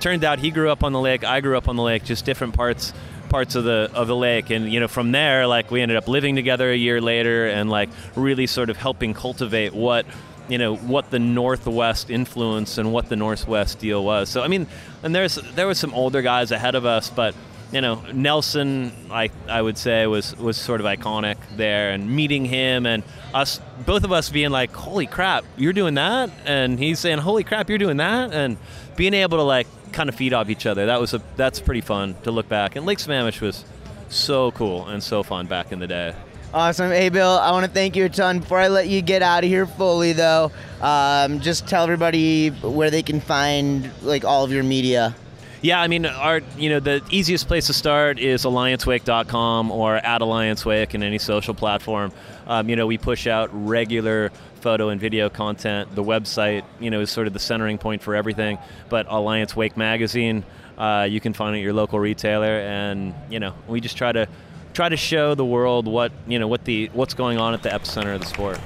turned 0.00 0.24
out 0.24 0.38
he 0.38 0.50
grew 0.50 0.70
up 0.70 0.84
on 0.84 0.92
the 0.92 1.00
lake, 1.00 1.24
I 1.24 1.40
grew 1.40 1.56
up 1.56 1.68
on 1.68 1.76
the 1.76 1.82
lake, 1.82 2.04
just 2.04 2.24
different 2.24 2.54
parts 2.54 2.92
parts 3.28 3.54
of 3.54 3.64
the 3.64 3.90
of 3.92 4.08
the 4.08 4.16
lake 4.16 4.48
and 4.48 4.72
you 4.72 4.80
know 4.80 4.88
from 4.88 5.12
there 5.12 5.46
like 5.46 5.70
we 5.70 5.82
ended 5.82 5.98
up 5.98 6.08
living 6.08 6.34
together 6.34 6.70
a 6.70 6.76
year 6.76 6.98
later 6.98 7.46
and 7.46 7.68
like 7.68 7.90
really 8.16 8.46
sort 8.46 8.70
of 8.70 8.78
helping 8.78 9.12
cultivate 9.12 9.74
what 9.74 10.06
you 10.48 10.56
know 10.56 10.74
what 10.76 11.10
the 11.10 11.18
northwest 11.18 12.08
influence 12.08 12.78
and 12.78 12.90
what 12.90 13.10
the 13.10 13.16
northwest 13.16 13.78
deal 13.78 14.02
was 14.02 14.30
so 14.30 14.42
i 14.42 14.48
mean 14.48 14.66
and 15.02 15.14
there's 15.14 15.34
there 15.54 15.66
was 15.66 15.78
some 15.78 15.92
older 15.92 16.22
guys 16.22 16.50
ahead 16.50 16.74
of 16.74 16.86
us 16.86 17.10
but 17.10 17.34
you 17.72 17.80
know 17.80 18.02
nelson 18.12 18.92
i 19.10 19.30
i 19.48 19.60
would 19.60 19.76
say 19.76 20.06
was 20.06 20.36
was 20.36 20.56
sort 20.56 20.80
of 20.80 20.86
iconic 20.86 21.36
there 21.56 21.90
and 21.90 22.10
meeting 22.10 22.44
him 22.44 22.86
and 22.86 23.02
us 23.34 23.60
both 23.84 24.04
of 24.04 24.12
us 24.12 24.30
being 24.30 24.50
like 24.50 24.72
holy 24.72 25.06
crap 25.06 25.44
you're 25.56 25.72
doing 25.72 25.94
that 25.94 26.30
and 26.46 26.78
he's 26.78 26.98
saying 26.98 27.18
holy 27.18 27.44
crap 27.44 27.68
you're 27.68 27.78
doing 27.78 27.98
that 27.98 28.32
and 28.32 28.56
being 28.96 29.14
able 29.14 29.38
to 29.38 29.44
like 29.44 29.66
kind 29.92 30.08
of 30.08 30.14
feed 30.14 30.32
off 30.32 30.48
each 30.48 30.66
other 30.66 30.86
that 30.86 31.00
was 31.00 31.12
a 31.14 31.22
that's 31.36 31.60
pretty 31.60 31.80
fun 31.80 32.14
to 32.22 32.30
look 32.30 32.48
back 32.48 32.76
and 32.76 32.86
lake 32.86 32.98
sammamish 32.98 33.40
was 33.40 33.64
so 34.08 34.50
cool 34.52 34.86
and 34.88 35.02
so 35.02 35.22
fun 35.22 35.46
back 35.46 35.72
in 35.72 35.78
the 35.78 35.86
day 35.86 36.14
Awesome. 36.54 36.90
Hey, 36.90 37.10
Bill, 37.10 37.28
I 37.28 37.50
want 37.50 37.66
to 37.66 37.70
thank 37.70 37.94
you 37.94 38.06
a 38.06 38.08
ton. 38.08 38.38
Before 38.38 38.58
I 38.58 38.68
let 38.68 38.88
you 38.88 39.02
get 39.02 39.20
out 39.20 39.44
of 39.44 39.50
here 39.50 39.66
fully, 39.66 40.14
though, 40.14 40.50
um, 40.80 41.40
just 41.40 41.68
tell 41.68 41.82
everybody 41.82 42.48
where 42.48 42.90
they 42.90 43.02
can 43.02 43.20
find 43.20 43.90
like 44.00 44.24
all 44.24 44.44
of 44.44 44.50
your 44.50 44.62
media. 44.62 45.14
Yeah, 45.60 45.80
I 45.80 45.88
mean, 45.88 46.06
our 46.06 46.40
you 46.56 46.70
know 46.70 46.80
the 46.80 47.02
easiest 47.10 47.48
place 47.48 47.66
to 47.66 47.72
start 47.72 48.20
is 48.20 48.44
alliancewake.com 48.44 49.72
or 49.72 49.96
at 49.96 50.20
alliancewake 50.20 50.94
in 50.94 51.02
any 51.02 51.18
social 51.18 51.52
platform. 51.52 52.12
Um, 52.46 52.68
you 52.68 52.76
know, 52.76 52.86
we 52.86 52.96
push 52.96 53.26
out 53.26 53.50
regular 53.52 54.30
photo 54.60 54.88
and 54.90 55.00
video 55.00 55.28
content. 55.28 55.94
The 55.94 56.04
website, 56.04 56.64
you 56.78 56.90
know, 56.90 57.00
is 57.00 57.10
sort 57.10 57.26
of 57.26 57.32
the 57.32 57.40
centering 57.40 57.78
point 57.78 58.02
for 58.02 58.14
everything. 58.14 58.58
But 58.88 59.06
Alliance 59.08 59.56
Wake 59.56 59.76
magazine, 59.76 60.44
uh, 60.76 61.08
you 61.10 61.20
can 61.20 61.32
find 61.32 61.56
at 61.56 61.62
your 61.62 61.72
local 61.72 61.98
retailer, 61.98 62.60
and 62.60 63.12
you 63.28 63.40
know, 63.40 63.54
we 63.66 63.80
just 63.80 63.96
try 63.96 64.12
to 64.12 64.28
try 64.74 64.88
to 64.88 64.96
show 64.96 65.34
the 65.34 65.44
world 65.44 65.88
what 65.88 66.12
you 66.28 66.38
know 66.38 66.46
what 66.46 66.64
the 66.66 66.88
what's 66.92 67.14
going 67.14 67.38
on 67.38 67.52
at 67.52 67.64
the 67.64 67.68
epicenter 67.68 68.14
of 68.14 68.20
the 68.20 68.26
sport. 68.26 68.60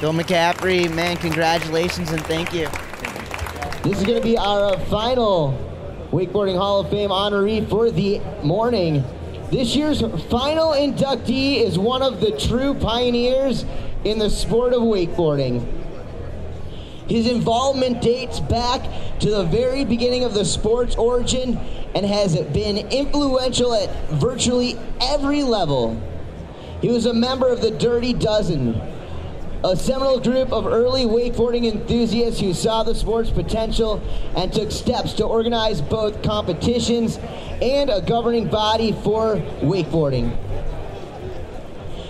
Bill 0.00 0.12
McCaffray, 0.12 0.92
man, 0.92 1.16
congratulations 1.18 2.10
and 2.10 2.22
thank 2.26 2.52
you. 2.52 2.68
This 3.82 3.98
is 3.98 4.04
going 4.04 4.20
to 4.20 4.24
be 4.24 4.36
our 4.36 4.74
uh, 4.74 4.78
final 4.86 5.75
Wakeboarding 6.10 6.56
Hall 6.56 6.80
of 6.80 6.90
Fame 6.90 7.10
honoree 7.10 7.68
for 7.68 7.90
the 7.90 8.20
morning. 8.42 9.04
This 9.50 9.74
year's 9.74 10.00
final 10.00 10.70
inductee 10.70 11.62
is 11.62 11.78
one 11.78 12.02
of 12.02 12.20
the 12.20 12.38
true 12.38 12.74
pioneers 12.74 13.64
in 14.04 14.18
the 14.18 14.30
sport 14.30 14.72
of 14.72 14.82
wakeboarding. 14.82 15.64
His 17.08 17.28
involvement 17.28 18.02
dates 18.02 18.40
back 18.40 18.82
to 19.20 19.30
the 19.30 19.44
very 19.44 19.84
beginning 19.84 20.24
of 20.24 20.34
the 20.34 20.44
sport's 20.44 20.96
origin 20.96 21.56
and 21.94 22.04
has 22.04 22.36
been 22.36 22.78
influential 22.88 23.74
at 23.74 24.10
virtually 24.10 24.76
every 25.00 25.42
level. 25.42 26.00
He 26.82 26.88
was 26.88 27.06
a 27.06 27.14
member 27.14 27.48
of 27.48 27.62
the 27.62 27.70
Dirty 27.70 28.12
Dozen, 28.12 28.80
a 29.64 29.76
seminal 29.76 30.20
group 30.20 30.52
of 30.52 30.66
early 30.66 31.04
wakeboarding 31.04 31.70
enthusiasts 31.70 32.40
who 32.40 32.52
saw 32.52 32.82
the 32.82 32.94
sport's 32.94 33.30
potential 33.30 34.02
and 34.36 34.52
took 34.52 34.70
steps 34.70 35.14
to 35.14 35.24
organize 35.24 35.80
both 35.80 36.22
competitions 36.22 37.18
and 37.62 37.90
a 37.90 38.00
governing 38.02 38.48
body 38.48 38.92
for 39.02 39.36
wakeboarding. 39.60 40.36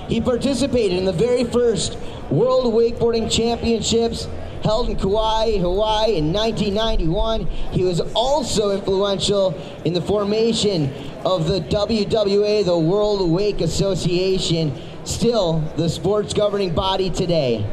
He 0.09 0.21
participated 0.21 0.99
in 0.99 1.05
the 1.05 1.13
very 1.13 1.45
first 1.45 1.99
World 2.31 2.73
Wakeboarding 2.73 3.31
Championships 3.31 4.29
held 4.63 4.89
in 4.89 4.97
Kauai, 4.97 5.59
Hawaii 5.59 6.17
in 6.17 6.33
1991. 6.33 7.47
He 7.73 7.85
was 7.85 8.01
also 8.15 8.71
influential 8.71 9.55
in 9.85 9.93
the 9.93 10.01
formation 10.01 10.93
of 11.25 11.47
the 11.47 11.61
WWA, 11.61 12.65
the 12.65 12.79
World 12.79 13.31
Wake 13.31 13.61
Association, 13.61 14.73
still 15.07 15.61
the 15.77 15.89
sport's 15.89 16.35
governing 16.35 16.75
body 16.75 17.11
today. 17.11 17.65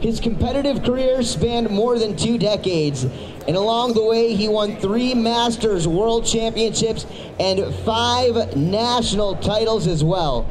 His 0.00 0.20
competitive 0.20 0.82
career 0.82 1.22
spanned 1.22 1.70
more 1.70 1.98
than 1.98 2.16
two 2.16 2.36
decades, 2.38 3.04
and 3.04 3.56
along 3.56 3.94
the 3.94 4.04
way, 4.04 4.34
he 4.34 4.46
won 4.46 4.76
three 4.76 5.14
Masters 5.14 5.88
World 5.88 6.26
Championships 6.26 7.06
and 7.40 7.74
five 7.76 8.56
national 8.56 9.36
titles 9.36 9.86
as 9.86 10.04
well. 10.04 10.46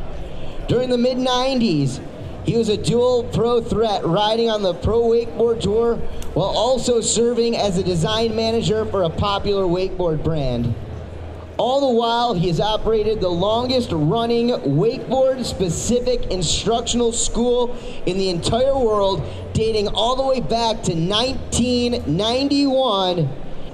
During 0.67 0.89
the 0.89 0.97
mid 0.97 1.17
90s, 1.17 2.01
he 2.45 2.57
was 2.57 2.69
a 2.69 2.77
dual 2.77 3.23
pro 3.23 3.61
threat 3.61 4.05
riding 4.05 4.49
on 4.49 4.61
the 4.61 4.73
Pro 4.73 5.01
Wakeboard 5.01 5.61
Tour 5.61 5.97
while 6.33 6.49
also 6.49 7.01
serving 7.01 7.55
as 7.55 7.77
a 7.77 7.83
design 7.83 8.35
manager 8.35 8.85
for 8.85 9.03
a 9.03 9.09
popular 9.09 9.63
wakeboard 9.63 10.23
brand. 10.23 10.73
All 11.57 11.79
the 11.79 11.97
while, 11.97 12.33
he 12.33 12.49
has 12.49 12.59
operated 12.59 13.21
the 13.21 13.29
longest 13.29 13.89
running 13.93 14.49
wakeboard 14.49 15.45
specific 15.45 16.25
instructional 16.25 17.13
school 17.13 17.77
in 18.05 18.17
the 18.17 18.29
entire 18.29 18.77
world, 18.77 19.23
dating 19.53 19.87
all 19.87 20.17
the 20.17 20.23
way 20.23 20.41
back 20.41 20.83
to 20.83 20.93
1991, 20.93 23.29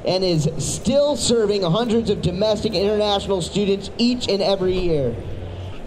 and 0.05 0.23
is 0.23 0.47
still 0.59 1.15
serving 1.15 1.63
hundreds 1.63 2.11
of 2.11 2.21
domestic 2.21 2.75
and 2.75 2.83
international 2.83 3.41
students 3.41 3.89
each 3.97 4.29
and 4.29 4.43
every 4.43 4.77
year. 4.77 5.15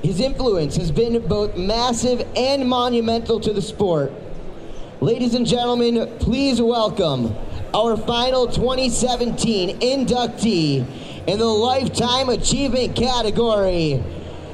His 0.03 0.19
influence 0.19 0.75
has 0.77 0.91
been 0.91 1.25
both 1.29 1.57
massive 1.57 2.27
and 2.35 2.69
monumental 2.69 3.39
to 3.39 3.53
the 3.53 3.63
sport. 3.63 4.13
Ladies 5.01 5.35
and 5.35 5.47
gentlemen, 5.47 6.13
please 6.19 6.61
welcome 6.61 7.37
our 7.73 7.97
final 7.97 8.49
2017 8.49 9.79
inductee 9.79 10.85
in 11.27 11.39
the 11.39 11.47
Lifetime 11.47 12.29
Achievement 12.29 12.95
category. 12.95 14.03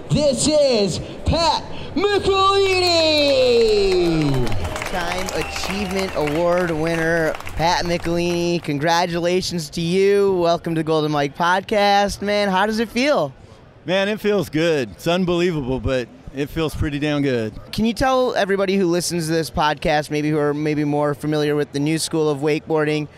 This 0.09 0.47
is 0.47 1.01
Pat 1.25 1.65
McElhinney! 1.95 2.71
Lifetime 4.49 5.27
Achievement 5.35 6.13
Award 6.15 6.71
winner, 6.71 7.33
Pat 7.57 7.85
McElhinney. 7.87 8.63
Congratulations 8.63 9.69
to 9.71 9.81
you. 9.81 10.35
Welcome 10.35 10.77
to 10.77 10.85
Golden 10.85 11.11
Mic 11.11 11.35
Podcast. 11.35 12.23
Man, 12.23 12.49
how 12.49 12.67
does 12.67 12.79
it 12.79 12.89
feel? 12.89 13.35
Man, 13.85 14.09
it 14.09 14.21
feels 14.21 14.49
good. 14.49 14.93
It's 14.93 15.09
unbelievable, 15.09 15.81
but 15.81 16.09
it 16.37 16.51
feels 16.51 16.73
pretty 16.73 17.01
damn 17.01 17.23
good. 17.23 17.53
Can 17.73 17.85
you 17.85 17.95
tell 17.95 18.37
everybody 18.37 18.77
who 18.77 18.87
listens 18.87 19.27
to 19.27 19.33
this 19.33 19.51
podcast, 19.51 20.13
maybe 20.13 20.31
who 20.31 20.39
are 20.39 20.55
maybe 20.55 20.85
more 20.85 21.15
familiar 21.15 21.57
with 21.57 21.73
the 21.73 21.81
new 21.81 21.99
school 21.99 22.29
of 22.29 22.39
wakeboarding, 22.39 23.09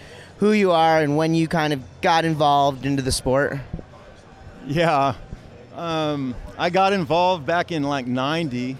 who 0.43 0.51
you 0.51 0.73
are 0.73 1.01
and 1.01 1.17
when 1.17 1.37
you 1.37 1.47
kind 1.47 1.73
of 1.73 1.81
got 2.01 2.25
involved 2.25 2.85
into 2.85 3.01
the 3.01 3.13
sport? 3.13 3.61
Yeah. 4.67 5.15
Um, 5.77 6.35
I 6.59 6.69
got 6.69 6.93
involved 6.93 7.47
back 7.47 7.71
in 7.71 7.85
like 7.85 8.09
90, 8.09 8.77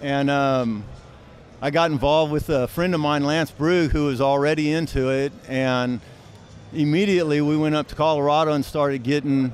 and 0.00 0.30
um, 0.30 0.84
I 1.60 1.70
got 1.70 1.90
involved 1.90 2.32
with 2.32 2.48
a 2.48 2.66
friend 2.66 2.94
of 2.94 3.00
mine, 3.02 3.24
Lance 3.24 3.50
Brugge, 3.50 3.90
who 3.90 4.06
was 4.06 4.22
already 4.22 4.72
into 4.72 5.10
it. 5.10 5.34
And 5.48 6.00
immediately 6.72 7.42
we 7.42 7.58
went 7.58 7.74
up 7.74 7.88
to 7.88 7.94
Colorado 7.94 8.52
and 8.52 8.64
started 8.64 9.02
getting 9.02 9.52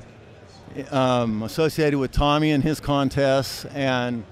um, 0.91 1.43
associated 1.43 1.99
with 1.99 2.13
Tommy 2.13 2.51
and 2.51 2.63
his 2.63 2.79
contests 2.79 3.65
and 3.65 4.23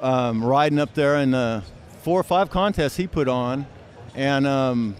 um, 0.00 0.42
riding 0.42 0.78
up 0.78 0.94
there 0.94 1.16
in 1.16 1.32
the 1.32 1.62
four 2.00 2.18
or 2.18 2.24
five 2.24 2.48
contests 2.48 2.96
he 2.96 3.06
put 3.06 3.28
on. 3.28 3.66
And 4.14 4.46
um, 4.46 4.96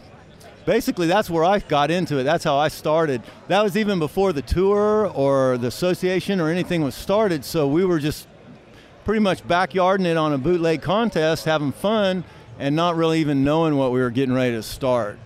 basically, 0.64 1.06
that's 1.06 1.30
where 1.30 1.44
I 1.44 1.58
got 1.58 1.90
into 1.90 2.18
it. 2.18 2.24
That's 2.24 2.44
how 2.44 2.56
I 2.56 2.68
started. 2.68 3.22
That 3.48 3.62
was 3.62 3.76
even 3.76 3.98
before 3.98 4.32
the 4.32 4.42
tour 4.42 5.08
or 5.14 5.58
the 5.58 5.68
association 5.68 6.40
or 6.40 6.48
anything 6.48 6.82
was 6.82 6.94
started. 6.94 7.44
So 7.44 7.66
we 7.66 7.84
were 7.84 7.98
just 7.98 8.28
pretty 9.04 9.20
much 9.20 9.46
backyarding 9.46 10.06
it 10.06 10.16
on 10.16 10.32
a 10.32 10.38
bootleg 10.38 10.82
contest, 10.82 11.44
having 11.44 11.72
fun, 11.72 12.24
and 12.58 12.76
not 12.76 12.96
really 12.96 13.20
even 13.20 13.44
knowing 13.44 13.76
what 13.76 13.92
we 13.92 14.00
were 14.00 14.10
getting 14.10 14.34
ready 14.34 14.52
to 14.52 14.62
start. 14.62 15.18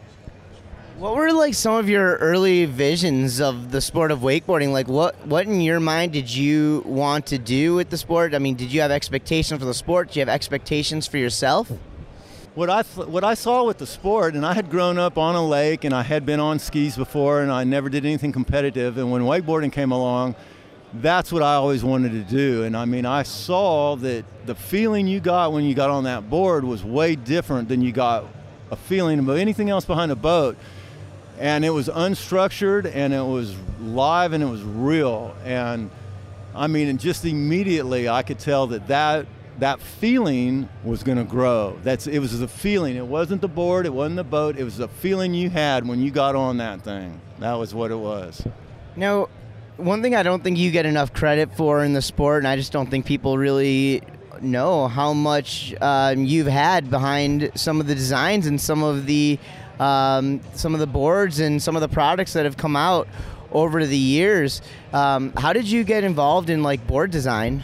What 0.99 1.15
were 1.15 1.31
like 1.31 1.53
some 1.53 1.75
of 1.75 1.91
your 1.91 2.17
early 2.17 2.65
visions 2.65 3.39
of 3.39 3.71
the 3.71 3.83
sport 3.83 4.11
of 4.11 4.21
wakeboarding? 4.21 4.73
Like 4.73 4.89
what 4.89 5.27
what 5.27 5.45
in 5.47 5.61
your 5.61 5.79
mind 5.79 6.13
did 6.13 6.35
you 6.35 6.83
want 6.87 7.27
to 7.27 7.39
do 7.39 7.75
with 7.75 7.91
the 7.91 7.99
sport? 7.99 8.35
I 8.35 8.39
mean, 8.39 8.55
did 8.55 8.73
you 8.73 8.81
have 8.81 8.91
expectations 8.91 9.61
for 9.61 9.67
the 9.67 9.75
sport? 9.75 10.13
Do 10.13 10.19
you 10.19 10.23
have 10.23 10.35
expectations 10.35 11.07
for 11.07 11.19
yourself? 11.19 11.71
What 12.57 12.71
I 12.71 12.85
what 12.85 13.23
I 13.23 13.35
saw 13.35 13.65
with 13.65 13.77
the 13.77 13.87
sport, 13.87 14.35
and 14.35 14.47
I 14.47 14.55
had 14.55 14.71
grown 14.71 14.97
up 14.97 15.19
on 15.19 15.35
a 15.35 15.47
lake, 15.47 15.85
and 15.85 15.93
I 15.93 16.03
had 16.03 16.25
been 16.25 16.41
on 16.41 16.59
skis 16.59 16.97
before, 16.97 17.43
and 17.43 17.53
I 17.53 17.65
never 17.65 17.91
did 17.91 18.07
anything 18.07 18.33
competitive. 18.33 18.97
And 18.97 19.11
when 19.11 19.21
wakeboarding 19.21 19.71
came 19.71 19.93
along, 19.93 20.37
that's 20.95 21.31
what 21.31 21.43
I 21.43 21.57
always 21.57 21.85
wanted 21.85 22.13
to 22.13 22.23
do. 22.23 22.65
And 22.65 22.75
I 22.75 22.87
mean, 22.87 23.05
I 23.05 23.25
saw 23.25 23.95
that 23.97 24.25
the 24.47 24.55
feeling 24.55 25.07
you 25.07 25.21
got 25.21 25.53
when 25.53 25.65
you 25.65 25.75
got 25.75 25.91
on 25.91 26.05
that 26.05 26.31
board 26.31 26.65
was 26.65 26.83
way 26.83 27.15
different 27.15 27.69
than 27.69 27.83
you 27.83 27.93
got 27.93 28.25
a 28.71 28.77
feeling 28.77 29.19
about 29.19 29.37
anything 29.37 29.69
else 29.69 29.85
behind 29.85 30.11
a 30.11 30.17
boat. 30.17 30.57
And 31.39 31.63
it 31.63 31.69
was 31.69 31.91
unstructured 31.91 32.91
and 32.91 33.13
it 33.13 33.21
was 33.21 33.55
live 33.83 34.33
and 34.33 34.43
it 34.43 34.49
was 34.49 34.63
real. 34.63 35.37
And 35.45 35.91
I 36.55 36.69
mean, 36.69 36.89
and 36.89 36.99
just 36.99 37.27
immediately 37.27 38.09
I 38.09 38.23
could 38.23 38.39
tell 38.39 38.67
that 38.69 38.89
that, 38.89 39.27
that 39.59 39.81
feeling 39.81 40.69
was 40.85 41.03
going 41.03 41.19
to 41.19 41.25
grow. 41.25 41.79
That's, 41.83 42.07
it 42.07 42.19
was 42.19 42.39
the 42.39 42.49
feeling. 42.49 42.97
It 42.97 43.07
wasn't 43.07 43.41
the 43.41 43.49
board, 43.49 43.87
it 43.87 43.93
wasn't 43.93 44.17
the 44.17 44.25
boat, 44.25 44.59
it 44.59 44.65
was 44.65 44.77
the 44.77 44.89
feeling 44.89 45.35
you 45.35 45.51
had 45.51 45.87
when 45.87 46.01
you 46.01 46.11
got 46.11 46.35
on 46.37 46.59
that 46.59 46.83
thing. 46.83 47.21
That 47.39 47.55
was 47.55 47.75
what 47.75 47.91
it 47.91 47.97
was. 47.97 48.47
Now, 48.97 49.29
one 49.77 50.03
thing 50.03 50.15
I 50.15 50.23
don't 50.23 50.43
think 50.43 50.59
you 50.59 50.71
get 50.71 50.87
enough 50.87 51.13
credit 51.13 51.55
for 51.57 51.85
in 51.85 51.93
the 51.93 52.03
sport, 52.03 52.39
and 52.39 52.49
I 52.49 52.57
just 52.57 52.73
don't 52.73 52.91
think 52.91 53.07
people 53.07 53.37
really 53.37 54.03
know 54.41 54.89
how 54.89 55.13
much 55.13 55.75
um, 55.81 56.25
you've 56.25 56.47
had 56.47 56.91
behind 56.91 57.51
some 57.55 57.81
of 57.81 57.87
the 57.87 57.95
designs 57.95 58.47
and 58.47 58.61
some 58.61 58.83
of 58.83 59.07
the 59.07 59.39
um, 59.79 60.41
some 60.55 60.73
of 60.73 60.81
the 60.81 60.87
boards 60.87 61.41
and 61.41 61.63
some 61.63 61.77
of 61.77 61.83
the 61.83 61.89
products 61.89 62.33
that 62.33 62.47
have 62.47 62.57
come 62.57 62.77
out 62.77 63.09
over 63.53 63.85
the 63.85 63.97
years. 63.97 64.63
Um, 64.95 65.33
how 65.37 65.53
did 65.53 65.71
you 65.71 65.85
get 65.85 66.03
involved 66.05 66.49
in 66.49 66.63
like 66.63 66.87
board 66.87 67.11
design? 67.11 67.63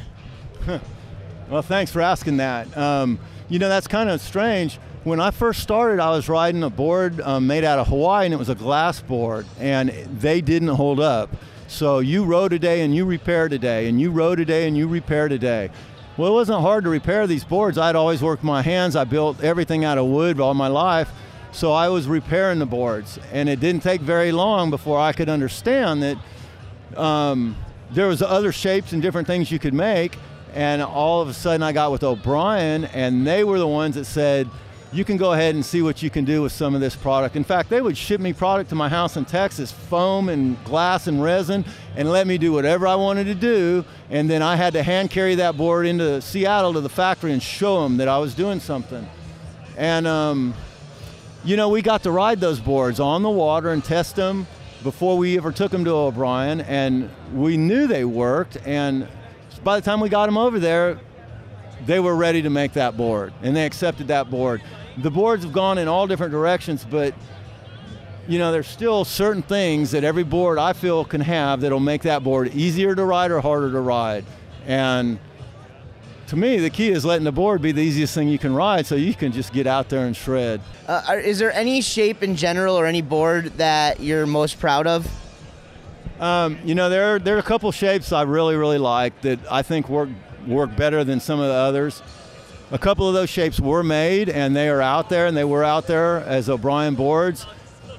Well, 1.53 1.61
thanks 1.61 1.93
for 1.93 2.01
asking 2.01 2.39
that. 2.39 2.75
Um, 2.79 3.19
you 3.51 3.59
know, 3.59 3.69
that's 3.69 3.87
kind 3.87 4.09
of 4.09 4.23
strange. 4.23 4.79
When 5.05 5.21
I 5.21 5.31
first 5.31 5.61
started, 5.61 6.01
I 6.01 6.09
was 6.11 6.27
riding 6.27 6.63
a 6.63 6.71
board 6.71 7.21
um, 7.21 7.47
made 7.47 7.63
out 7.63 7.79
of 7.79 7.89
Hawaii, 7.89 8.25
and 8.25 8.33
it 8.33 8.39
was 8.39 8.49
a 8.49 8.55
glass 8.55 9.03
board, 9.03 9.45
and 9.61 9.91
they 9.91 10.41
didn't 10.41 10.69
hold 10.69 10.99
up. 10.99 11.29
So 11.69 11.99
you 11.99 12.25
rode 12.25 12.53
today 12.53 12.81
and 12.81 12.95
you 12.95 13.05
repaired 13.05 13.51
today, 13.51 13.87
and 13.87 14.01
you 14.01 14.11
rode 14.11 14.37
today 14.37 14.67
and 14.67 14.79
you 14.79 14.89
repaired 14.89 15.31
today. 15.31 15.71
Well, 16.17 16.31
it 16.31 16.35
wasn't 16.35 16.63
hard 16.63 16.85
to 16.85 16.91
repair 16.91 17.27
these 17.27 17.45
boards. 17.45 17.77
I'd 17.77 17.97
always 17.97 18.23
worked 18.23 18.43
my 18.43 18.63
hands. 18.63 18.97
I 18.97 19.05
built 19.05 19.43
everything 19.43 19.85
out 19.85 19.99
of 19.99 20.07
wood 20.07 20.41
all 20.41 20.55
my 20.55 20.69
life. 20.69 21.11
So 21.53 21.73
I 21.73 21.91
was 21.91 22.07
repairing 22.07 22.61
the 22.61 22.67
boards, 22.67 23.19
and 23.31 23.51
it 23.51 23.61
didn't 23.61 23.83
take 23.83 24.01
very 24.01 24.33
long 24.33 24.71
before 24.71 24.99
I 24.99 25.13
could 25.13 25.29
understand 25.29 26.03
that 26.03 26.99
um, 26.99 27.57
there 27.91 28.07
was 28.07 28.23
other 28.23 28.53
shapes 28.53 28.95
and 28.95 29.03
different 29.03 29.27
things 29.27 29.51
you 29.51 29.59
could 29.59 29.75
make. 29.75 30.17
And 30.55 30.83
all 30.83 31.23
of 31.23 31.29
a 31.29 31.35
sudden, 31.35 31.63
I 31.63 31.73
got 31.73 31.93
with 31.93 32.03
O'Brien, 32.03 32.85
and 32.85 33.27
they 33.27 33.43
were 33.43 33.59
the 33.59 33.67
ones 33.67 33.95
that 33.95 34.05
said, 34.05 34.49
you 34.93 35.05
can 35.07 35.17
go 35.17 35.33
ahead 35.33 35.55
and 35.55 35.65
see 35.65 35.81
what 35.81 36.03
you 36.03 36.11
can 36.11 36.27
do 36.27 36.43
with 36.43 36.53
some 36.53 36.75
of 36.75 36.83
this 36.83 36.95
product. 36.95 37.35
In 37.35 37.45
fact, 37.45 37.71
they 37.71 37.81
would 37.81 37.97
ship 37.97 38.21
me 38.21 38.35
product 38.35 38.69
to 38.71 38.75
my 38.75 38.91
house 38.91 39.17
in 39.17 39.25
Texas, 39.25 39.73
foam 39.73 40.29
and 40.29 40.63
glass 40.65 41.07
and 41.07 41.23
resin, 41.23 41.65
and 41.97 42.11
let 42.11 42.27
me 42.27 42.37
do 42.37 42.53
whatever 42.53 42.87
I 42.87 42.95
wanted 42.97 43.25
to 43.25 43.35
do. 43.35 43.87
And 44.11 44.29
then 44.29 44.43
I 44.43 44.57
had 44.57 44.75
to 44.75 44.83
hand 44.83 45.11
carry 45.11 45.35
that 45.37 45.57
board 45.57 45.87
into 45.87 46.21
Seattle 46.21 46.75
to 46.75 46.83
the 46.83 46.91
factory 46.91 47.33
and 47.33 47.43
show 47.43 47.83
them 47.83 47.97
that 47.97 48.09
I 48.09 48.19
was 48.19 48.35
doing 48.35 48.61
something. 48.61 49.09
And, 49.79 50.07
um, 50.07 50.53
you 51.43 51.57
know, 51.57 51.71
we 51.71 51.81
got 51.81 52.03
to 52.03 52.11
ride 52.11 52.41
those 52.41 52.61
boards 52.61 53.01
on 53.01 53.23
the 53.23 53.31
water 53.31 53.71
and 53.71 53.83
test 53.83 54.17
them 54.17 54.47
before 54.83 55.17
we 55.17 55.39
ever 55.39 55.53
took 55.53 55.73
them 55.73 55.87
to 55.87 55.91
O'Brien, 55.91 56.61
and 56.61 57.09
we 57.33 57.57
knew 57.57 57.87
they 57.87 58.05
worked. 58.05 58.59
And 58.67 59.09
by 59.65 59.79
the 59.79 59.85
time 59.85 60.01
we 60.01 60.09
got 60.09 60.27
them 60.27 60.39
over 60.39 60.59
there, 60.59 60.99
they 61.87 62.01
were 62.01 62.15
ready 62.15 62.43
to 62.43 62.51
make 62.51 62.75
that 62.75 62.97
board, 62.97 63.33
and 63.43 63.57
they 63.57 63.67
accepted 63.67 64.09
that 64.09 64.31
board 64.31 64.63
the 64.99 65.11
boards 65.11 65.45
have 65.45 65.53
gone 65.53 65.79
in 65.79 65.89
all 65.89 66.07
different 66.07 66.33
directions, 66.33 66.85
but 66.89 67.15
you 68.29 68.39
know, 68.39 68.53
there's 68.53 68.69
still 68.69 69.05
certain 69.05 69.43
things 69.43 69.91
that 69.91 70.05
every 70.05 70.23
board 70.23 70.57
I 70.57 70.75
feel 70.75 71.05
can 71.05 71.21
have 71.21 71.61
that'll 71.61 71.81
make 71.81 72.03
that 72.03 72.23
board 72.23 72.55
easier 72.55 72.95
to 72.95 73.05
ride 73.05 73.33
or 73.33 73.41
harder 73.41 73.73
to 73.73 73.81
ride. 73.81 74.25
And 74.65 75.19
to 76.29 76.37
me, 76.37 76.59
the 76.59 76.71
key 76.71 76.91
is 76.91 77.05
letting 77.05 77.25
the 77.25 77.33
board 77.33 77.61
be 77.63 77.73
the 77.73 77.83
easiest 77.83 78.15
thing 78.15 78.29
you 78.29 78.39
can 78.39 78.55
ride 78.55 78.87
so 78.87 78.95
you 78.95 79.13
can 79.13 79.33
just 79.33 79.53
get 79.53 79.67
out 79.67 79.89
there 79.89 80.07
and 80.07 80.17
shred. 80.17 80.61
Uh, 80.87 81.03
is 81.23 81.41
there 81.41 81.53
any 81.53 81.81
shape 81.81 82.23
in 82.23 82.37
general 82.37 82.79
or 82.79 82.87
any 82.87 83.03
board 83.03 83.47
that 83.57 83.99
you're 83.99 84.25
most 84.25 84.61
proud 84.61 84.87
of? 84.87 85.05
Um, 86.23 86.59
you 86.65 86.75
know, 86.75 86.89
there, 86.89 87.19
there 87.19 87.37
are 87.37 87.41
a 87.41 87.43
couple 87.43 87.71
shapes 87.73 88.13
I 88.13 88.23
really, 88.23 88.57
really 88.57 88.79
like 88.79 89.21
that 89.23 89.41
I 89.51 89.63
think 89.63 89.89
work, 89.89 90.09
work 90.47 90.75
better 90.77 91.05
than 91.05 91.21
some 91.21 91.41
of 91.41 91.49
the 91.49 91.55
others 91.55 92.01
a 92.73 92.79
couple 92.79 93.07
of 93.07 93.13
those 93.13 93.29
shapes 93.29 93.61
were 93.61 93.83
made 93.83 94.31
and 94.31 94.57
they 94.57 94.71
are 94.71 94.81
out 94.81 95.11
there 95.11 95.27
and 95.27 95.37
they 95.37 95.45
were 95.45 95.63
out 95.63 95.87
there 95.87 96.21
as 96.21 96.49
O'Brien 96.49 96.95
boards. 96.95 97.47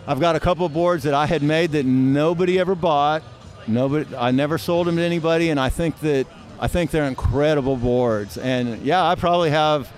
I've 0.08 0.20
got 0.20 0.36
a 0.36 0.40
couple 0.40 0.66
of 0.66 0.74
boards 0.74 1.04
that 1.04 1.14
I 1.14 1.28
had 1.28 1.44
made 1.44 1.74
that 1.74 1.86
nobody 1.86 2.60
ever 2.60 2.74
bought. 2.74 3.22
Nobody, 3.68 4.14
I 4.16 4.32
never 4.32 4.58
sold 4.58 4.88
them 4.88 4.98
to 4.98 5.02
anybody, 5.02 5.50
and 5.52 5.60
I 5.60 5.70
think 5.70 6.00
that 6.00 6.28
I 6.60 6.68
think 6.68 6.92
they're 6.92 7.06
incredible 7.06 7.78
boards. 7.78 8.38
And 8.38 8.82
yeah, 8.82 9.08
I 9.08 9.16
probably 9.16 9.52
have 9.52 9.90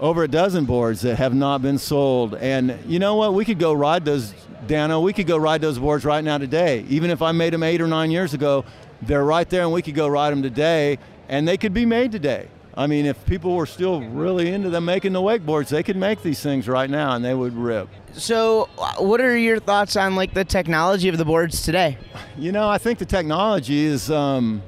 over 0.00 0.22
a 0.24 0.28
dozen 0.28 0.64
boards 0.64 1.02
that 1.02 1.16
have 1.16 1.34
not 1.34 1.62
been 1.62 1.78
sold. 1.78 2.34
And 2.34 2.78
you 2.86 2.98
know 2.98 3.16
what? 3.16 3.34
We 3.34 3.44
could 3.44 3.58
go 3.58 3.72
ride 3.72 4.04
those, 4.04 4.32
Dano. 4.66 5.00
We 5.00 5.12
could 5.12 5.26
go 5.26 5.36
ride 5.36 5.60
those 5.60 5.78
boards 5.78 6.04
right 6.04 6.22
now 6.22 6.38
today. 6.38 6.84
Even 6.88 7.10
if 7.10 7.22
I 7.22 7.32
made 7.32 7.52
them 7.52 7.62
eight 7.62 7.80
or 7.80 7.88
nine 7.88 8.10
years 8.10 8.34
ago, 8.34 8.64
they're 9.02 9.24
right 9.24 9.48
there, 9.48 9.62
and 9.62 9.72
we 9.72 9.82
could 9.82 9.94
go 9.94 10.08
ride 10.08 10.30
them 10.30 10.42
today, 10.42 10.98
and 11.28 11.46
they 11.46 11.56
could 11.56 11.72
be 11.72 11.86
made 11.86 12.12
today. 12.12 12.48
I 12.78 12.86
mean, 12.86 13.06
if 13.06 13.24
people 13.26 13.56
were 13.56 13.66
still 13.66 14.02
really 14.02 14.52
into 14.52 14.70
them 14.70 14.84
making 14.84 15.12
the 15.12 15.20
wakeboards, 15.20 15.68
they 15.68 15.82
could 15.82 15.96
make 15.96 16.22
these 16.22 16.40
things 16.40 16.68
right 16.68 16.88
now 16.88 17.16
and 17.16 17.24
they 17.24 17.34
would 17.34 17.54
rip. 17.54 17.88
So, 18.12 18.68
what 18.98 19.20
are 19.20 19.36
your 19.36 19.58
thoughts 19.58 19.96
on 19.96 20.14
like 20.14 20.32
the 20.32 20.44
technology 20.44 21.08
of 21.08 21.18
the 21.18 21.24
boards 21.24 21.62
today? 21.62 21.98
You 22.36 22.52
know, 22.52 22.68
I 22.68 22.78
think 22.78 23.00
the 23.00 23.04
technology 23.04 23.84
is, 23.84 24.12
um, 24.12 24.62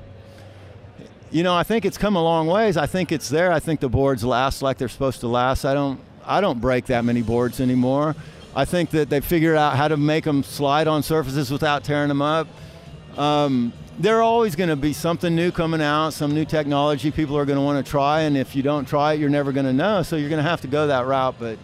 you 1.30 1.42
know, 1.42 1.54
I 1.54 1.62
think 1.62 1.84
it's 1.84 1.98
come 1.98 2.16
a 2.16 2.22
long 2.22 2.46
ways. 2.46 2.76
I 2.76 2.86
think 2.86 3.12
it's 3.12 3.28
there. 3.28 3.52
I 3.52 3.60
think 3.60 3.80
the 3.80 3.88
boards 3.88 4.24
last 4.24 4.62
like 4.62 4.78
they're 4.78 4.88
supposed 4.88 5.20
to 5.20 5.28
last. 5.28 5.64
I 5.64 5.74
don't, 5.74 6.00
I 6.24 6.40
don't 6.40 6.60
break 6.60 6.86
that 6.86 7.04
many 7.04 7.22
boards 7.22 7.60
anymore. 7.60 8.16
I 8.54 8.64
think 8.64 8.90
that 8.90 9.10
they 9.10 9.20
figured 9.20 9.56
out 9.56 9.76
how 9.76 9.86
to 9.86 9.96
make 9.96 10.24
them 10.24 10.42
slide 10.42 10.88
on 10.88 11.02
surfaces 11.04 11.50
without 11.50 11.84
tearing 11.84 12.08
them 12.08 12.20
up. 12.20 12.48
Um, 13.16 13.72
there 13.98 14.22
always 14.22 14.56
going 14.56 14.70
to 14.70 14.76
be 14.76 14.92
something 14.92 15.36
new 15.36 15.52
coming 15.52 15.82
out, 15.82 16.10
some 16.10 16.34
new 16.34 16.44
technology 16.44 17.10
people 17.10 17.36
are 17.36 17.44
going 17.44 17.58
to 17.58 17.64
want 17.64 17.84
to 17.84 17.88
try, 17.88 18.22
and 18.22 18.36
if 18.36 18.56
you 18.56 18.62
don't 18.62 18.88
try 18.88 19.12
it, 19.12 19.20
you're 19.20 19.28
never 19.28 19.52
going 19.52 19.66
to 19.66 19.72
know. 19.72 20.02
So 20.02 20.16
you're 20.16 20.30
going 20.30 20.42
to 20.42 20.48
have 20.48 20.62
to 20.62 20.68
go 20.68 20.86
that 20.86 21.06
route. 21.06 21.36
But 21.38 21.58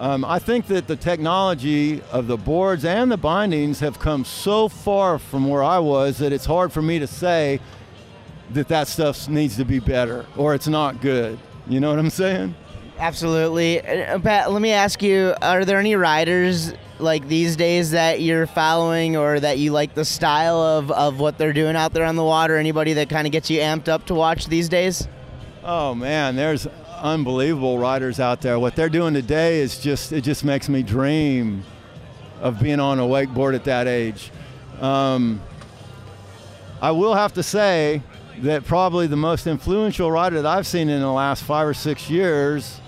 um, 0.00 0.24
I 0.24 0.38
think 0.38 0.66
that 0.68 0.88
the 0.88 0.96
technology 0.96 2.02
of 2.10 2.26
the 2.26 2.36
boards 2.36 2.84
and 2.84 3.12
the 3.12 3.16
bindings 3.16 3.80
have 3.80 3.98
come 3.98 4.24
so 4.24 4.68
far 4.68 5.18
from 5.18 5.48
where 5.48 5.62
I 5.62 5.78
was 5.78 6.18
that 6.18 6.32
it's 6.32 6.46
hard 6.46 6.72
for 6.72 6.82
me 6.82 6.98
to 6.98 7.06
say 7.06 7.60
that 8.52 8.68
that 8.68 8.88
stuff 8.88 9.28
needs 9.28 9.56
to 9.56 9.64
be 9.64 9.78
better 9.78 10.26
or 10.36 10.54
it's 10.54 10.68
not 10.68 11.00
good. 11.00 11.38
You 11.66 11.80
know 11.80 11.90
what 11.90 11.98
I'm 11.98 12.10
saying? 12.10 12.54
Absolutely. 12.98 13.80
Uh, 13.86 14.18
Pat, 14.18 14.50
let 14.52 14.62
me 14.62 14.72
ask 14.72 15.02
you: 15.02 15.34
Are 15.42 15.64
there 15.64 15.78
any 15.78 15.96
riders 15.96 16.72
like 16.98 17.28
these 17.28 17.56
days 17.56 17.90
that 17.90 18.22
you're 18.22 18.46
following 18.46 19.16
or 19.16 19.38
that 19.38 19.58
you 19.58 19.70
like 19.72 19.94
the 19.94 20.04
style 20.04 20.60
of, 20.60 20.90
of 20.90 21.20
what 21.20 21.36
they're 21.36 21.52
doing 21.52 21.76
out 21.76 21.92
there 21.92 22.04
on 22.04 22.16
the 22.16 22.24
water? 22.24 22.56
Anybody 22.56 22.94
that 22.94 23.10
kind 23.10 23.26
of 23.26 23.32
gets 23.32 23.50
you 23.50 23.60
amped 23.60 23.88
up 23.88 24.06
to 24.06 24.14
watch 24.14 24.46
these 24.46 24.68
days? 24.68 25.06
Oh 25.62 25.94
man, 25.94 26.36
there's 26.36 26.66
unbelievable 27.02 27.78
riders 27.78 28.18
out 28.18 28.40
there. 28.40 28.58
What 28.58 28.76
they're 28.76 28.88
doing 28.88 29.12
today 29.12 29.60
is 29.60 29.78
just 29.78 30.12
it 30.12 30.22
just 30.22 30.44
makes 30.44 30.68
me 30.68 30.82
dream 30.82 31.64
of 32.40 32.60
being 32.60 32.80
on 32.80 32.98
a 32.98 33.02
wakeboard 33.02 33.54
at 33.54 33.64
that 33.64 33.86
age. 33.86 34.30
Um, 34.80 35.42
I 36.80 36.90
will 36.90 37.14
have 37.14 37.32
to 37.34 37.42
say 37.42 38.02
that 38.42 38.64
probably 38.64 39.06
the 39.06 39.16
most 39.16 39.46
influential 39.46 40.10
rider 40.10 40.42
that 40.42 40.46
I've 40.46 40.66
seen 40.66 40.88
in 40.88 41.00
the 41.00 41.10
last 41.12 41.42
five 41.42 41.66
or 41.66 41.74
six 41.74 42.10
years 42.10 42.80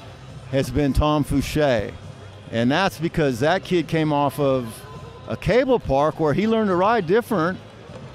has 0.50 0.70
been 0.70 0.92
Tom 0.92 1.24
Fouché. 1.24 1.92
And 2.50 2.70
that's 2.70 2.98
because 2.98 3.40
that 3.40 3.64
kid 3.64 3.88
came 3.88 4.12
off 4.12 4.38
of 4.38 4.82
a 5.28 5.36
cable 5.36 5.78
park 5.78 6.18
where 6.18 6.32
he 6.32 6.46
learned 6.46 6.68
to 6.68 6.76
ride 6.76 7.06
different 7.06 7.58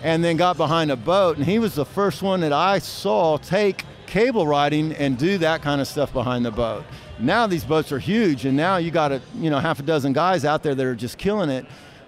and 0.02 0.24
then 0.24 0.38
got 0.38 0.58
behind 0.58 0.92
a 0.92 0.96
boat. 0.96 1.38
And 1.38 1.46
he 1.46 1.60
was 1.60 1.76
the 1.76 1.86
first 1.86 2.22
one 2.22 2.42
that 2.42 2.54
I 2.54 2.80
saw 2.80 3.38
take 3.38 3.86
cable 4.08 4.46
riding 4.46 4.92
and 4.94 5.18
do 5.18 5.38
that 5.40 5.62
kind 5.62 5.82
of 5.82 5.88
stuff 5.88 6.12
behind 6.14 6.46
the 6.46 6.52
boat. 6.52 6.84
Now 7.20 7.48
these 7.48 7.64
boats 7.64 7.92
are 7.92 8.00
huge, 8.00 8.46
and 8.46 8.58
now 8.58 8.78
you 8.78 8.92
got 8.92 9.12
a 9.12 9.22
you 9.40 9.50
know 9.50 9.60
half 9.60 9.80
a 9.80 9.84
dozen 9.84 10.14
guys 10.14 10.46
out 10.46 10.64
there 10.64 10.76
that 10.76 10.86
are 10.86 10.96
just 10.96 11.18
killing 11.18 11.50
it. 11.50 11.66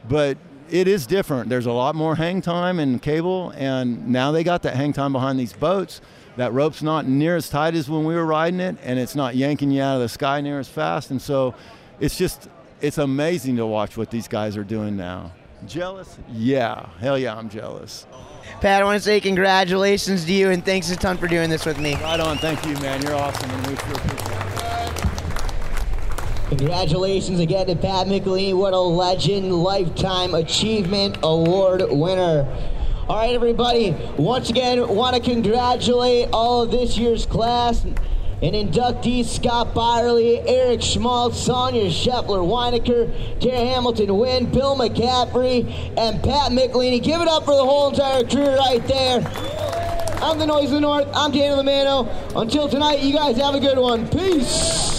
But 0.08 0.38
it 0.70 0.88
is 0.88 1.06
different. 1.06 1.50
There's 1.50 1.66
a 1.66 1.72
lot 1.72 1.96
more 1.96 2.16
hang 2.16 2.42
time 2.42 2.80
in 2.80 3.00
cable, 3.00 3.52
and 3.56 4.08
now 4.08 4.32
they 4.32 4.44
got 4.44 4.64
that 4.64 4.76
hang 4.76 4.94
time 4.94 5.14
behind 5.14 5.40
these 5.40 5.54
boats. 5.54 6.02
That 6.38 6.52
rope's 6.54 6.82
not 6.84 7.08
near 7.08 7.38
as 7.38 7.50
tight 7.50 7.76
as 7.76 7.90
when 7.90 8.04
we 8.04 8.16
were 8.16 8.26
riding 8.26 8.60
it, 8.60 8.78
and 8.84 9.00
it's 9.00 9.16
not 9.16 9.36
yanking 9.36 9.72
you 9.72 9.82
out 9.82 9.96
of 9.96 10.02
the 10.02 10.10
sky 10.10 10.42
near 10.42 10.60
as 10.60 10.68
fast. 10.68 11.12
And 11.12 11.22
so 11.22 11.56
it's 12.00 12.18
just 12.18 12.50
it's 12.82 12.98
amazing 12.98 13.58
to 13.58 13.66
watch 13.66 13.96
what 13.96 14.12
these 14.12 14.28
guys 14.28 14.58
are 14.58 14.64
doing 14.64 14.98
now. 14.98 15.32
Jealous? 15.66 16.18
Yeah, 16.30 16.88
hell 17.00 17.18
yeah, 17.18 17.36
I'm 17.36 17.50
jealous. 17.50 18.06
Pat, 18.62 18.82
I 18.82 18.86
want 18.86 18.98
to 18.98 19.04
say 19.04 19.20
congratulations 19.20 20.26
to 20.26 20.34
you 20.34 20.50
and 20.50 20.64
thanks 20.64 20.92
a 20.92 20.96
ton 20.96 21.18
for 21.18 21.28
doing 21.28 21.50
this 21.50 21.66
with 21.66 21.80
me. 21.80 21.96
Right 21.96 22.20
on, 22.20 22.38
thank 22.38 22.64
you, 22.66 22.74
man. 22.76 23.02
You're 23.02 23.16
awesome, 23.16 23.50
and 23.50 23.68
we 23.68 23.76
sure 23.76 23.94
appreciate 23.94 24.54
it. 24.54 24.55
Congratulations 26.50 27.40
again 27.40 27.66
to 27.66 27.76
Pat 27.76 28.06
McElhinney. 28.06 28.56
What 28.56 28.74
a 28.74 28.80
legend, 28.80 29.52
lifetime 29.52 30.36
achievement 30.36 31.18
award 31.24 31.82
winner. 31.90 32.48
All 33.10 33.18
right, 33.18 33.34
everybody. 33.34 33.96
Once 34.16 34.52
again, 34.52 34.88
want 34.88 35.16
to 35.16 35.22
congratulate 35.22 36.30
all 36.32 36.62
of 36.62 36.70
this 36.70 37.00
year's 37.00 37.26
class 37.26 37.84
and 37.84 38.54
inductees 38.54 39.26
Scott 39.26 39.74
Byerly, 39.74 40.40
Erich 40.48 40.84
Schmaltz, 40.84 41.48
Sonja 41.48 41.88
Scheffler, 41.88 42.46
Weinaicker, 42.46 43.40
Tara 43.40 43.66
Hamilton 43.66 44.16
Wynn, 44.16 44.46
Bill 44.46 44.76
McCaffray, 44.76 45.98
and 45.98 46.22
Pat 46.24 46.52
McElhinney. 46.52 47.02
Give 47.02 47.22
it 47.22 47.28
up 47.28 47.46
for 47.46 47.56
the 47.56 47.66
whole 47.66 47.90
entire 47.90 48.24
crew 48.24 48.56
right 48.56 48.86
there. 48.88 49.22
I'm 50.22 50.38
the 50.38 50.46
Noise 50.46 50.66
of 50.66 50.72
the 50.72 50.82
North. 50.82 51.08
I'm 51.12 51.32
Daniel 51.32 51.64
Lamano. 51.64 52.40
Until 52.40 52.70
tonight, 52.70 53.00
you 53.00 53.14
guys 53.16 53.36
have 53.38 53.56
a 53.56 53.60
good 53.60 53.80
one. 53.80 54.08
Peace. 54.10 54.95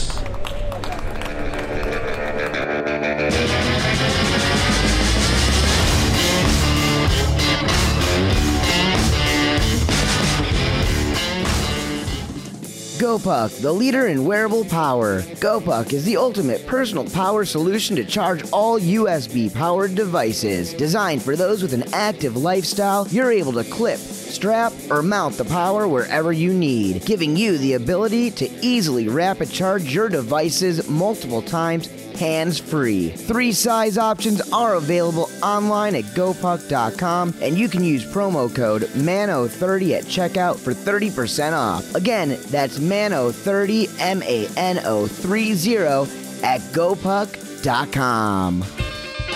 GoPuck, 12.99 13.61
the 13.61 13.73
leader 13.73 14.07
in 14.07 14.25
wearable 14.25 14.65
power. 14.65 15.21
GoPuck 15.21 15.93
is 15.93 16.07
the 16.07 16.17
ultimate 16.17 16.67
personal 16.67 17.05
power 17.05 17.45
solution 17.45 17.95
to 17.97 18.05
charge 18.07 18.43
all 18.53 18.81
USB 18.81 19.53
powered 19.53 19.95
devices. 19.95 20.73
Designed 20.73 21.23
for 21.23 21.37
those 21.37 21.61
with 21.61 21.75
an 21.75 21.93
active 21.93 22.39
lifestyle, 22.39 23.07
you're 23.09 23.31
able 23.31 23.53
to 23.53 23.65
clip, 23.65 23.99
strap, 23.99 24.73
or 24.89 25.03
mount 25.03 25.37
the 25.37 25.45
power 25.45 25.87
wherever 25.87 26.33
you 26.33 26.55
need, 26.55 27.05
giving 27.05 27.37
you 27.37 27.59
the 27.59 27.75
ability 27.75 28.31
to 28.31 28.49
easily 28.65 29.09
rapid 29.09 29.51
charge 29.51 29.95
your 29.95 30.09
devices 30.09 30.89
multiple 30.89 31.43
times 31.43 31.89
hands 32.19 32.59
free. 32.59 33.11
Three 33.11 33.53
size 33.53 33.99
options 33.99 34.41
are 34.53 34.75
available 34.75 35.29
online 35.43 35.95
at 35.95 36.05
gopuck.com, 36.05 37.35
and 37.41 37.59
you 37.59 37.69
can 37.69 37.85
use 37.85 38.05
promo 38.05 38.55
code 38.55 38.83
MANO30 38.83 39.99
at 39.99 40.05
checkout 40.05 40.59
for 40.59 40.73
30% 40.73 41.53
off. 41.53 41.95
Again, 41.95 42.39
that's 42.47 42.79
MANO30, 42.79 44.01
M 44.01 44.23
A 44.23 44.49
N 44.57 44.81
O 44.85 45.07
30 45.07 45.53
at 46.43 46.61
gopuck.com. 46.73 48.65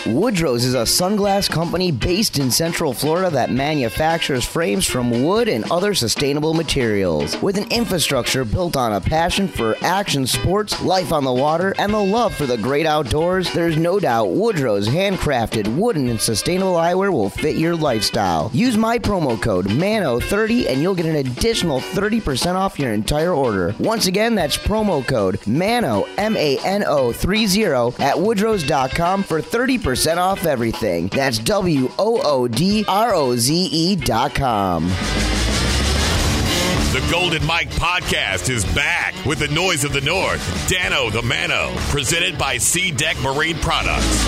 Woodroze 0.05 0.65
is 0.65 0.73
a 0.73 0.85
sunglass 0.85 1.51
company 1.51 1.93
based 1.93 2.39
in 2.39 2.51
Central 2.51 2.95
Florida 2.95 3.29
that 3.29 3.51
manufactures 3.51 4.47
frames 4.47 4.87
from 4.87 5.23
wood 5.23 5.47
and 5.47 5.71
other 5.71 5.93
sustainable 5.93 6.55
materials. 6.55 7.37
With 7.43 7.59
an 7.59 7.71
infrastructure 7.71 8.47
built 8.47 8.79
on 8.79 8.95
a 8.95 9.01
passion 9.01 9.47
for 9.47 9.77
action 9.83 10.27
sports, 10.27 10.81
life 10.83 11.13
on 11.13 11.25
the 11.25 11.33
water, 11.33 11.75
and 11.79 11.93
the 11.93 11.99
love 11.99 12.35
for 12.35 12.47
the 12.47 12.57
great 12.57 12.87
outdoors, 12.87 13.53
there's 13.53 13.77
no 13.77 14.01
doubt 14.01 14.29
Woodroze 14.29 14.89
handcrafted 14.89 15.77
wooden 15.77 16.09
and 16.09 16.21
sustainable 16.21 16.77
eyewear 16.77 17.13
will 17.13 17.29
fit 17.29 17.57
your 17.57 17.77
lifestyle. 17.77 18.51
Use 18.55 18.79
my 18.79 18.99
promo 18.99 19.41
code 19.41 19.67
MANO30 19.67 20.71
and 20.71 20.81
you'll 20.81 20.95
get 20.95 21.05
an 21.05 21.17
additional 21.17 21.79
30% 21.79 22.55
off 22.55 22.79
your 22.79 22.95
entire 22.95 23.35
order. 23.35 23.75
Once 23.79 24.07
again, 24.07 24.35
that's 24.35 24.57
promo 24.57 25.07
code 25.07 25.47
MANO, 25.47 26.07
M 26.17 26.39
A 26.39 26.59
N 26.65 26.85
O 26.87 27.13
30 27.13 27.41
at 27.41 28.17
woodroze.com 28.17 29.23
for 29.23 29.43
30% 29.43 29.90
off 30.19 30.47
everything. 30.47 31.09
That's 31.09 31.39
W 31.39 31.91
O 31.99 32.21
O 32.23 32.49
D 32.49 32.85
R 32.87 33.15
O 33.15 33.37
Z 33.37 33.55
E 33.55 33.97
dot 33.97 34.35
com. 34.35 34.89
The 36.93 37.07
Golden 37.11 37.43
Mic 37.47 37.69
podcast 37.71 38.51
is 38.51 38.65
back 38.75 39.15
with 39.25 39.39
the 39.39 39.49
noise 39.49 39.85
of 39.85 39.93
the 39.93 40.01
North, 40.01 40.69
Dano 40.69 41.09
the 41.09 41.23
Mano, 41.23 41.73
presented 41.89 42.37
by 42.37 42.57
SeaDek 42.57 43.23
Marine 43.23 43.57
Products. 43.59 44.27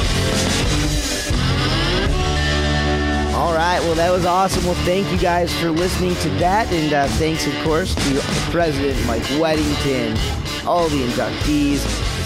All 3.34 3.52
right, 3.52 3.80
well, 3.80 3.94
that 3.96 4.10
was 4.12 4.24
awesome. 4.24 4.64
Well, 4.64 4.74
thank 4.84 5.10
you 5.10 5.18
guys 5.18 5.52
for 5.58 5.70
listening 5.70 6.14
to 6.16 6.28
that. 6.38 6.72
And 6.72 6.92
uh, 6.92 7.08
thanks, 7.18 7.46
of 7.46 7.54
course, 7.64 7.94
to 7.94 8.20
President 8.52 9.04
Mike 9.06 9.22
Weddington, 9.22 10.64
all 10.64 10.88
the 10.88 11.04
inductees, 11.04 11.82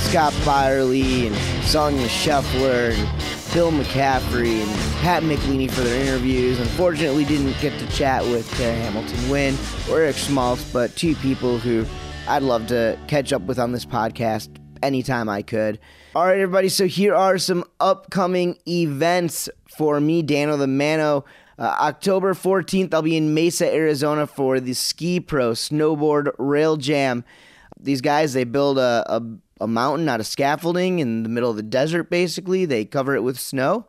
Scott 0.08 0.32
Byerly, 0.44 1.26
and 1.26 1.36
Sonja 1.64 2.06
Scheffler, 2.06 2.92
and 2.92 3.52
Bill 3.52 3.72
McCaffray, 3.72 4.62
and 4.62 5.00
Pat 5.00 5.24
McElhinney 5.24 5.68
for 5.68 5.80
their 5.80 6.00
interviews. 6.00 6.60
Unfortunately, 6.60 7.24
didn't 7.24 7.60
get 7.60 7.76
to 7.80 7.86
chat 7.88 8.22
with 8.22 8.48
Tara 8.56 8.76
Hamilton 8.76 9.28
Wynn 9.28 9.56
or 9.90 10.00
Erich 10.00 10.16
Schmaltz, 10.16 10.64
but 10.72 10.94
two 10.94 11.16
people 11.16 11.58
who 11.58 11.84
I'd 12.28 12.44
love 12.44 12.68
to 12.68 12.96
catch 13.08 13.32
up 13.32 13.42
with 13.42 13.58
on 13.58 13.72
this 13.72 13.84
podcast 13.84 14.48
anytime 14.80 15.28
I 15.28 15.42
could. 15.42 15.80
All 16.14 16.24
right, 16.24 16.38
everybody. 16.38 16.68
So 16.68 16.86
here 16.86 17.14
are 17.14 17.36
some 17.36 17.64
upcoming 17.80 18.58
events 18.68 19.48
for 19.76 20.00
me, 20.00 20.22
Dano 20.22 20.56
the 20.56 20.68
Mano. 20.68 21.24
Uh, 21.58 21.74
October 21.80 22.32
14th, 22.32 22.94
I'll 22.94 23.02
be 23.02 23.16
in 23.16 23.34
Mesa, 23.34 23.72
Arizona 23.72 24.28
for 24.28 24.60
the 24.60 24.74
Ski 24.74 25.18
Pro 25.18 25.52
Snowboard 25.52 26.32
Rail 26.38 26.76
Jam. 26.76 27.24
These 27.80 28.00
guys, 28.00 28.34
they 28.34 28.44
build 28.44 28.78
a, 28.78 29.04
a, 29.08 29.22
a 29.60 29.66
mountain 29.66 30.08
out 30.08 30.20
of 30.20 30.26
scaffolding 30.26 30.98
in 30.98 31.22
the 31.22 31.28
middle 31.28 31.50
of 31.50 31.56
the 31.56 31.62
desert, 31.62 32.10
basically. 32.10 32.64
They 32.64 32.84
cover 32.84 33.14
it 33.14 33.22
with 33.22 33.38
snow 33.38 33.86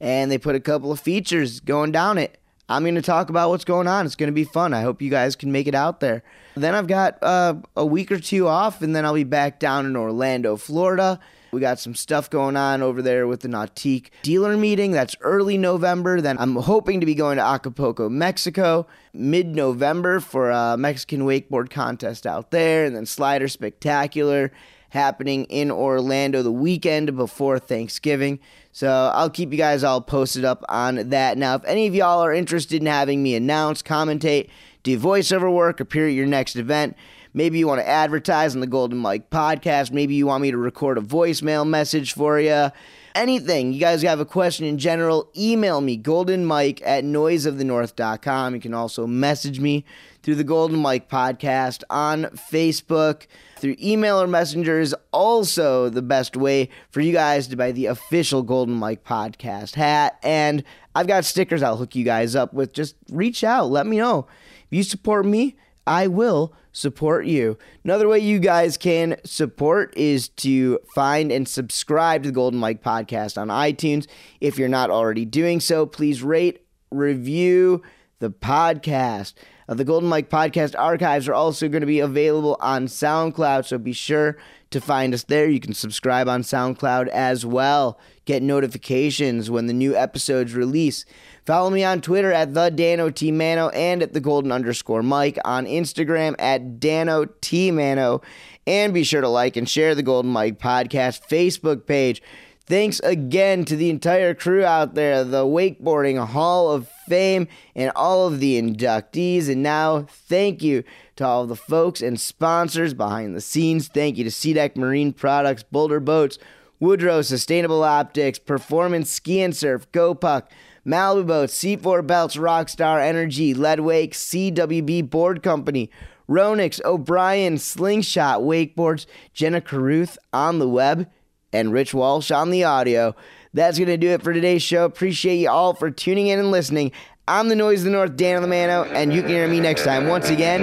and 0.00 0.30
they 0.30 0.38
put 0.38 0.54
a 0.54 0.60
couple 0.60 0.90
of 0.90 1.00
features 1.00 1.60
going 1.60 1.92
down 1.92 2.18
it. 2.18 2.38
I'm 2.68 2.84
going 2.84 2.94
to 2.94 3.02
talk 3.02 3.30
about 3.30 3.50
what's 3.50 3.64
going 3.64 3.88
on. 3.88 4.06
It's 4.06 4.14
going 4.14 4.28
to 4.28 4.32
be 4.32 4.44
fun. 4.44 4.72
I 4.72 4.82
hope 4.82 5.02
you 5.02 5.10
guys 5.10 5.34
can 5.34 5.50
make 5.50 5.66
it 5.66 5.74
out 5.74 5.98
there. 5.98 6.22
Then 6.54 6.76
I've 6.76 6.86
got 6.86 7.18
uh, 7.20 7.54
a 7.76 7.84
week 7.84 8.12
or 8.12 8.18
two 8.20 8.46
off, 8.46 8.80
and 8.80 8.94
then 8.94 9.04
I'll 9.04 9.14
be 9.14 9.24
back 9.24 9.58
down 9.58 9.86
in 9.86 9.96
Orlando, 9.96 10.56
Florida. 10.56 11.18
We 11.50 11.60
got 11.60 11.80
some 11.80 11.96
stuff 11.96 12.30
going 12.30 12.56
on 12.56 12.80
over 12.80 13.02
there 13.02 13.26
with 13.26 13.40
the 13.40 13.48
Nautique 13.48 14.10
dealer 14.22 14.56
meeting. 14.56 14.92
That's 14.92 15.16
early 15.20 15.58
November. 15.58 16.20
Then 16.20 16.38
I'm 16.38 16.54
hoping 16.54 17.00
to 17.00 17.06
be 17.06 17.16
going 17.16 17.38
to 17.38 17.42
Acapulco, 17.44 18.08
Mexico, 18.08 18.86
mid 19.12 19.48
November 19.48 20.20
for 20.20 20.50
a 20.50 20.76
Mexican 20.76 21.22
wakeboard 21.22 21.70
contest 21.70 22.24
out 22.24 22.52
there. 22.52 22.84
And 22.84 22.94
then 22.94 23.04
Slider 23.04 23.48
Spectacular 23.48 24.52
happening 24.90 25.44
in 25.44 25.70
Orlando 25.70 26.42
the 26.42 26.52
weekend 26.52 27.16
before 27.16 27.58
Thanksgiving. 27.58 28.38
So 28.72 29.10
I'll 29.14 29.30
keep 29.30 29.50
you 29.50 29.58
guys 29.58 29.82
all 29.82 30.00
posted 30.00 30.44
up 30.44 30.64
on 30.68 31.08
that. 31.10 31.38
Now, 31.38 31.56
if 31.56 31.64
any 31.64 31.86
of 31.86 31.94
y'all 31.94 32.20
are 32.20 32.32
interested 32.32 32.80
in 32.80 32.86
having 32.86 33.22
me 33.22 33.34
announce, 33.34 33.82
commentate, 33.82 34.48
do 34.82 34.98
voiceover 34.98 35.52
work, 35.52 35.80
appear 35.80 36.06
at 36.06 36.14
your 36.14 36.26
next 36.26 36.56
event, 36.56 36.96
maybe 37.34 37.58
you 37.58 37.66
want 37.66 37.80
to 37.80 37.88
advertise 37.88 38.54
on 38.54 38.60
the 38.60 38.66
Golden 38.66 39.00
Mic 39.00 39.30
podcast, 39.30 39.90
maybe 39.90 40.14
you 40.14 40.26
want 40.26 40.42
me 40.42 40.50
to 40.50 40.56
record 40.56 40.98
a 40.98 41.02
voicemail 41.02 41.66
message 41.66 42.12
for 42.12 42.38
you. 42.40 42.70
Anything. 43.12 43.72
You 43.72 43.80
guys 43.80 44.02
have 44.02 44.20
a 44.20 44.24
question 44.24 44.66
in 44.66 44.78
general, 44.78 45.28
email 45.36 45.80
me, 45.80 45.98
goldenmic 45.98 46.80
at 46.84 47.02
noiseofthenorth.com. 47.02 48.54
You 48.54 48.60
can 48.60 48.72
also 48.72 49.04
message 49.04 49.58
me 49.58 49.84
through 50.22 50.36
the 50.36 50.44
Golden 50.44 50.80
Mic 50.80 51.08
podcast 51.08 51.82
on 51.90 52.24
Facebook. 52.26 53.26
Through 53.60 53.76
email 53.80 54.20
or 54.20 54.26
messenger 54.26 54.80
is 54.80 54.94
also 55.12 55.88
the 55.90 56.02
best 56.02 56.36
way 56.36 56.70
for 56.90 57.00
you 57.00 57.12
guys 57.12 57.46
to 57.48 57.56
buy 57.56 57.72
the 57.72 57.86
official 57.86 58.42
Golden 58.42 58.78
Mic 58.78 59.04
podcast 59.04 59.74
hat. 59.74 60.18
And 60.22 60.64
I've 60.94 61.06
got 61.06 61.24
stickers 61.24 61.62
I'll 61.62 61.76
hook 61.76 61.94
you 61.94 62.04
guys 62.04 62.34
up 62.34 62.54
with. 62.54 62.72
Just 62.72 62.96
reach 63.10 63.44
out, 63.44 63.70
let 63.70 63.86
me 63.86 63.98
know. 63.98 64.26
If 64.70 64.76
you 64.76 64.82
support 64.82 65.26
me, 65.26 65.56
I 65.86 66.06
will 66.06 66.54
support 66.72 67.26
you. 67.26 67.58
Another 67.84 68.08
way 68.08 68.20
you 68.20 68.38
guys 68.38 68.76
can 68.76 69.16
support 69.24 69.96
is 69.96 70.28
to 70.28 70.78
find 70.94 71.32
and 71.32 71.48
subscribe 71.48 72.22
to 72.22 72.28
the 72.28 72.34
Golden 72.34 72.60
Mic 72.60 72.82
podcast 72.82 73.36
on 73.40 73.48
iTunes. 73.48 74.06
If 74.40 74.58
you're 74.58 74.68
not 74.68 74.90
already 74.90 75.24
doing 75.24 75.60
so, 75.60 75.86
please 75.86 76.22
rate, 76.22 76.64
review 76.90 77.82
the 78.20 78.30
podcast. 78.30 79.34
Uh, 79.70 79.74
the 79.74 79.84
Golden 79.84 80.08
Mic 80.08 80.28
podcast 80.28 80.74
archives 80.76 81.28
are 81.28 81.34
also 81.34 81.68
going 81.68 81.82
to 81.82 81.86
be 81.86 82.00
available 82.00 82.56
on 82.58 82.88
SoundCloud, 82.88 83.64
so 83.66 83.78
be 83.78 83.92
sure 83.92 84.36
to 84.70 84.80
find 84.80 85.14
us 85.14 85.22
there. 85.22 85.48
You 85.48 85.60
can 85.60 85.74
subscribe 85.74 86.28
on 86.28 86.42
SoundCloud 86.42 87.06
as 87.06 87.46
well. 87.46 87.96
Get 88.24 88.42
notifications 88.42 89.48
when 89.48 89.68
the 89.68 89.72
new 89.72 89.94
episodes 89.94 90.54
release. 90.54 91.04
Follow 91.46 91.70
me 91.70 91.84
on 91.84 92.00
Twitter 92.00 92.32
at 92.32 92.52
the 92.52 92.70
Dano 92.70 93.10
T 93.10 93.30
Mano 93.30 93.68
and 93.68 94.02
at 94.02 94.12
the 94.12 94.18
Golden 94.18 94.50
underscore 94.50 95.04
Mike 95.04 95.38
on 95.44 95.66
Instagram 95.66 96.34
at 96.40 96.80
Dano 96.80 97.26
T 97.40 97.70
Mano. 97.70 98.22
And 98.66 98.92
be 98.92 99.04
sure 99.04 99.20
to 99.20 99.28
like 99.28 99.56
and 99.56 99.68
share 99.68 99.94
the 99.94 100.02
Golden 100.02 100.32
Mic 100.32 100.58
podcast 100.58 101.28
Facebook 101.30 101.86
page. 101.86 102.20
Thanks 102.66 103.00
again 103.00 103.64
to 103.64 103.74
the 103.76 103.90
entire 103.90 104.34
crew 104.34 104.64
out 104.64 104.94
there, 104.94 105.24
the 105.24 105.44
Wakeboarding 105.44 106.24
Hall 106.24 106.70
of 106.70 106.88
Fame, 107.10 107.48
and 107.74 107.92
all 107.96 108.26
of 108.26 108.40
the 108.40 108.60
inductees. 108.60 109.50
And 109.50 109.62
now, 109.62 110.06
thank 110.08 110.62
you 110.62 110.84
to 111.16 111.26
all 111.26 111.46
the 111.46 111.56
folks 111.56 112.00
and 112.00 112.18
sponsors 112.18 112.94
behind 112.94 113.34
the 113.36 113.40
scenes. 113.40 113.88
Thank 113.88 114.16
you 114.16 114.24
to 114.24 114.30
SeaDek 114.30 114.76
Marine 114.76 115.12
Products, 115.12 115.64
Boulder 115.64 116.00
Boats, 116.00 116.38
Woodroze 116.80 117.26
Sustainable 117.26 117.82
Optics, 117.82 118.38
Performance 118.38 119.10
Ski 119.10 119.42
and 119.42 119.54
Surf, 119.54 119.90
GoPuck, 119.92 120.44
Malibu 120.86 121.26
Boats, 121.26 121.54
C4 121.58 122.06
Belts, 122.06 122.36
Rockstar 122.36 123.04
Energy, 123.04 123.52
Leadwake, 123.52 124.12
CWB 124.12 125.10
Board 125.10 125.42
Company, 125.42 125.90
Ronix, 126.28 126.82
O'Brien, 126.84 127.58
Slingshot, 127.58 128.40
Wakeboards, 128.40 129.04
Jenna 129.34 129.60
Caruth 129.60 130.16
on 130.32 130.60
the 130.60 130.68
web, 130.68 131.10
and 131.52 131.72
Rich 131.72 131.92
Walsh 131.92 132.30
on 132.30 132.50
the 132.50 132.64
audio. 132.64 133.16
That's 133.52 133.78
going 133.78 133.88
to 133.88 133.96
do 133.96 134.10
it 134.10 134.22
for 134.22 134.32
today's 134.32 134.62
show. 134.62 134.84
Appreciate 134.84 135.36
you 135.36 135.50
all 135.50 135.74
for 135.74 135.90
tuning 135.90 136.28
in 136.28 136.38
and 136.38 136.50
listening. 136.50 136.92
I'm 137.26 137.48
the 137.48 137.56
Noise 137.56 137.80
of 137.80 137.84
the 137.84 137.90
North, 137.90 138.16
Dan 138.16 138.42
Lamano, 138.42 138.86
and 138.92 139.12
you 139.12 139.22
can 139.22 139.30
hear 139.30 139.46
me 139.46 139.60
next 139.60 139.84
time 139.84 140.08
once 140.08 140.30
again 140.30 140.62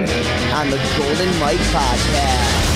on 0.52 0.70
the 0.70 0.76
Golden 0.98 1.28
Mic 1.40 1.58
Podcast. 1.72 2.67